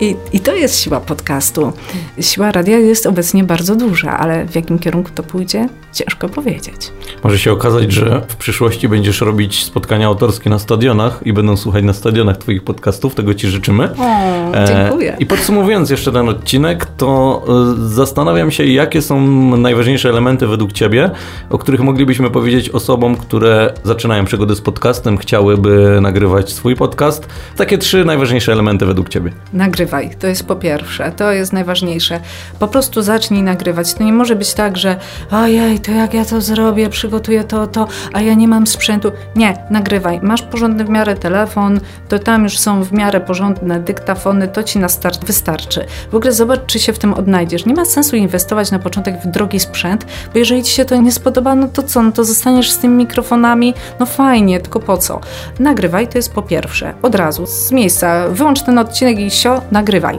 I, 0.00 0.16
I 0.32 0.40
to 0.40 0.54
jest 0.54 0.80
siła 0.80 1.00
podcastu. 1.00 1.72
Siła 2.20 2.52
radia 2.52 2.78
jest 2.78 3.06
obecnie 3.06 3.44
bardzo 3.44 3.76
duża, 3.76 4.18
ale 4.18 4.46
w 4.46 4.54
jakim 4.54 4.78
kierunku 4.78 5.10
to 5.14 5.22
pójdzie, 5.22 5.68
ciężko 5.98 6.28
powiedzieć. 6.28 6.92
Może 7.24 7.38
się 7.38 7.52
okazać, 7.52 7.92
że 7.92 8.22
w 8.28 8.36
przyszłości 8.36 8.88
będziesz 8.88 9.20
robić 9.20 9.64
spotkania 9.64 10.06
autorskie 10.06 10.50
na 10.50 10.58
stadionach 10.58 11.20
i 11.24 11.32
będą 11.32 11.56
słuchać 11.56 11.84
na 11.84 11.92
stadionach 11.92 12.36
Twoich 12.36 12.64
podcastów. 12.64 13.14
Tego 13.14 13.34
Ci 13.34 13.48
życzymy. 13.48 13.84
O, 13.84 14.66
dziękuję. 14.66 15.14
E, 15.14 15.16
I 15.18 15.26
podsumowując 15.26 15.90
jeszcze 15.90 16.12
ten 16.12 16.28
odcinek, 16.28 16.86
to 16.86 17.42
e, 17.48 17.88
zastanawiam 17.88 18.50
się, 18.50 18.64
jakie 18.64 19.02
są 19.02 19.20
najważniejsze 19.56 20.08
elementy 20.08 20.46
według 20.46 20.72
Ciebie, 20.72 21.10
o 21.50 21.58
których 21.58 21.80
moglibyśmy 21.80 22.30
powiedzieć 22.30 22.70
osobom, 22.70 23.16
które 23.16 23.74
zaczynają 23.84 24.24
przygody 24.24 24.54
z 24.54 24.60
podcastem, 24.60 25.18
chciałyby 25.18 25.98
nagrywać 26.00 26.52
swój 26.52 26.76
podcast. 26.76 27.28
Takie 27.56 27.78
trzy 27.78 28.04
najważniejsze 28.04 28.52
elementy 28.52 28.86
według 28.86 29.08
Ciebie. 29.08 29.32
Nagrywaj. 29.52 30.10
To 30.18 30.26
jest 30.26 30.46
po 30.46 30.56
pierwsze. 30.56 31.12
To 31.16 31.32
jest 31.32 31.52
najważniejsze. 31.52 32.20
Po 32.58 32.68
prostu 32.68 33.02
zacznij 33.02 33.42
nagrywać. 33.42 33.94
To 33.94 34.04
nie 34.04 34.12
może 34.12 34.36
być 34.36 34.54
tak, 34.54 34.76
że 34.76 34.96
ojej, 35.30 35.80
to 35.88 35.94
jak 35.94 36.14
ja 36.14 36.24
to 36.24 36.40
zrobię, 36.40 36.88
przygotuję 36.88 37.44
to, 37.44 37.66
to, 37.66 37.88
a 38.12 38.20
ja 38.20 38.34
nie 38.34 38.48
mam 38.48 38.66
sprzętu. 38.66 39.12
Nie, 39.36 39.56
nagrywaj. 39.70 40.20
Masz 40.22 40.42
porządny 40.42 40.84
w 40.84 40.88
miarę 40.88 41.14
telefon, 41.16 41.80
to 42.08 42.18
tam 42.18 42.44
już 42.44 42.58
są 42.58 42.84
w 42.84 42.92
miarę 42.92 43.20
porządne 43.20 43.80
dyktafony, 43.80 44.48
to 44.48 44.62
ci 44.62 44.78
na 44.78 44.88
start 44.88 45.24
wystarczy. 45.24 45.84
W 46.10 46.14
ogóle 46.14 46.32
zobacz, 46.32 46.60
czy 46.66 46.78
się 46.78 46.92
w 46.92 46.98
tym 46.98 47.14
odnajdziesz. 47.14 47.66
Nie 47.66 47.74
ma 47.74 47.84
sensu 47.84 48.16
inwestować 48.16 48.70
na 48.70 48.78
początek 48.78 49.22
w 49.22 49.26
drogi 49.26 49.60
sprzęt, 49.60 50.06
bo 50.32 50.38
jeżeli 50.38 50.62
ci 50.62 50.72
się 50.72 50.84
to 50.84 50.96
nie 50.96 51.12
spodoba, 51.12 51.54
no 51.54 51.68
to 51.68 51.82
co? 51.82 52.02
No 52.02 52.12
to 52.12 52.24
zostaniesz 52.24 52.70
z 52.70 52.78
tymi 52.78 52.94
mikrofonami, 52.94 53.74
no 54.00 54.06
fajnie, 54.06 54.60
tylko 54.60 54.80
po 54.80 54.98
co? 54.98 55.20
Nagrywaj, 55.58 56.08
to 56.08 56.18
jest 56.18 56.32
po 56.32 56.42
pierwsze. 56.42 56.94
Od 57.02 57.14
razu, 57.14 57.46
z 57.46 57.72
miejsca. 57.72 58.28
Wyłącz 58.28 58.62
ten 58.62 58.78
odcinek 58.78 59.18
i 59.18 59.30
sio, 59.30 59.62
nagrywaj. 59.70 60.18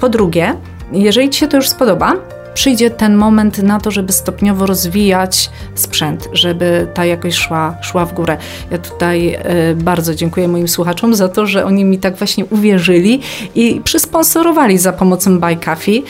Po 0.00 0.08
drugie, 0.08 0.56
jeżeli 0.92 1.30
ci 1.30 1.40
się 1.40 1.48
to 1.48 1.56
już 1.56 1.68
spodoba, 1.68 2.16
przyjdzie 2.54 2.90
ten 2.90 3.14
moment 3.14 3.58
na 3.58 3.80
to, 3.80 3.90
żeby 3.90 4.12
stopniowo 4.12 4.66
rozwijać 4.66 5.50
sprzęt, 5.74 6.28
żeby 6.32 6.86
ta 6.94 7.04
jakość 7.04 7.36
szła, 7.36 7.76
szła 7.82 8.06
w 8.06 8.14
górę. 8.14 8.36
Ja 8.70 8.78
tutaj 8.78 9.34
y, 9.70 9.74
bardzo 9.76 10.14
dziękuję 10.14 10.48
moim 10.48 10.68
słuchaczom 10.68 11.14
za 11.14 11.28
to, 11.28 11.46
że 11.46 11.64
oni 11.64 11.84
mi 11.84 11.98
tak 11.98 12.16
właśnie 12.16 12.44
uwierzyli 12.44 13.20
i 13.54 13.80
przysponsorowali 13.84 14.78
za 14.78 14.92
pomocą 14.92 15.40
Buy 15.40 15.56
Coffee 15.56 16.04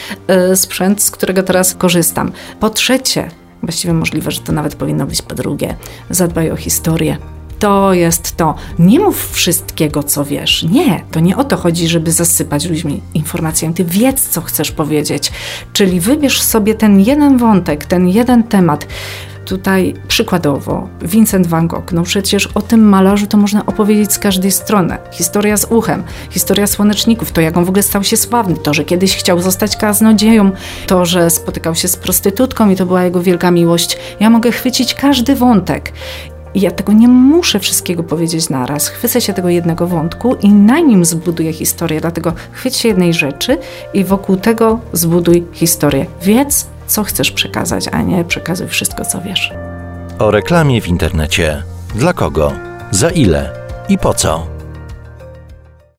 y, 0.53 0.57
sprzęt, 0.57 1.03
z 1.03 1.11
którego 1.11 1.43
teraz 1.43 1.75
korzystam. 1.75 2.33
Po 2.61 2.71
trzecie, 2.71 3.31
właściwie 3.63 3.95
możliwe, 3.95 4.31
że 4.31 4.41
to 4.41 4.53
nawet 4.53 4.75
powinno 4.75 5.07
być 5.07 5.23
po 5.23 5.35
drugie, 5.35 5.77
zadbaj 6.11 6.51
o 6.51 6.57
historię 6.57 7.17
to 7.63 7.93
jest 7.93 8.37
to. 8.37 8.55
Nie 8.79 9.01
mów 9.01 9.33
wszystkiego, 9.33 10.03
co 10.03 10.25
wiesz. 10.25 10.63
Nie, 10.63 11.05
to 11.11 11.21
nie 11.21 11.37
o 11.37 11.45
to 11.45 11.57
chodzi, 11.57 11.89
żeby 11.89 12.13
zasypać 12.13 12.69
ludźmi 12.69 13.01
informacjami. 13.15 13.75
Ty 13.75 13.85
wiedz, 13.85 14.29
co 14.29 14.41
chcesz 14.41 14.71
powiedzieć. 14.71 15.33
Czyli 15.73 16.01
wybierz 16.01 16.43
sobie 16.43 16.75
ten 16.75 17.01
jeden 17.01 17.39
wątek, 17.39 17.85
ten 17.85 18.09
jeden 18.09 18.43
temat. 18.45 18.87
Tutaj 19.45 19.95
przykładowo 20.09 20.89
Vincent 21.03 21.47
van 21.47 21.69
Gogh, 21.69 21.93
no 21.93 22.03
przecież 22.03 22.47
o 22.47 22.63
tym 22.63 22.89
malarzu 22.89 23.27
to 23.27 23.37
można 23.37 23.67
opowiedzieć 23.67 24.13
z 24.13 24.19
każdej 24.19 24.53
strony. 24.53 24.99
Historia 25.13 25.57
z 25.57 25.65
uchem, 25.65 26.03
historia 26.31 26.67
słoneczników, 26.67 27.33
to 27.33 27.41
jak 27.41 27.57
on 27.57 27.65
w 27.65 27.69
ogóle 27.69 27.83
stał 27.83 28.05
się 28.05 28.17
sławny, 28.17 28.57
to, 28.57 28.75
że 28.75 28.85
kiedyś 28.85 29.17
chciał 29.17 29.41
zostać 29.41 29.77
kaznodzieją, 29.77 30.51
to, 30.87 31.05
że 31.05 31.31
spotykał 31.31 31.75
się 31.75 31.89
z 31.89 31.97
prostytutką 31.97 32.71
i 32.71 32.77
to 32.77 32.87
była 32.87 33.05
jego 33.05 33.23
wielka 33.23 33.51
miłość. 33.51 33.99
Ja 34.21 34.31
mogę 34.31 34.53
chwycić 34.53 34.95
każdy 34.95 35.35
wątek 35.35 35.93
i 36.55 36.61
ja 36.61 36.71
tego 36.71 36.93
nie 36.93 37.09
muszę 37.09 37.61
wszystkiego 37.61 38.03
powiedzieć 38.03 38.49
naraz. 38.51 38.89
Chwycę 38.89 39.21
się 39.21 39.33
tego 39.33 39.49
jednego 39.49 39.87
wątku 39.87 40.35
i 40.35 40.49
na 40.49 40.81
nim 40.81 41.05
zbuduję 41.05 41.53
historię. 41.53 42.01
Dlatego 42.01 42.33
chwyć 42.53 42.77
się 42.77 42.89
jednej 42.89 43.15
rzeczy 43.15 43.59
i 43.95 44.05
wokół 44.05 44.37
tego 44.37 44.81
zbuduj 44.93 45.47
historię. 45.53 46.07
Wiedz, 46.23 46.67
co 46.87 47.05
chcesz 47.05 47.31
przekazać, 47.31 47.89
a 47.93 48.03
nie 48.03 48.25
przekazuj 48.25 48.69
wszystko, 48.69 49.05
co 49.05 49.21
wiesz. 49.21 49.53
O 50.19 50.31
reklamie 50.31 50.81
w 50.81 50.89
internecie. 50.89 51.63
Dla 51.95 52.13
kogo? 52.13 52.53
Za 52.91 53.11
ile? 53.11 53.51
I 53.89 53.99
po 53.99 54.15
co? 54.15 54.52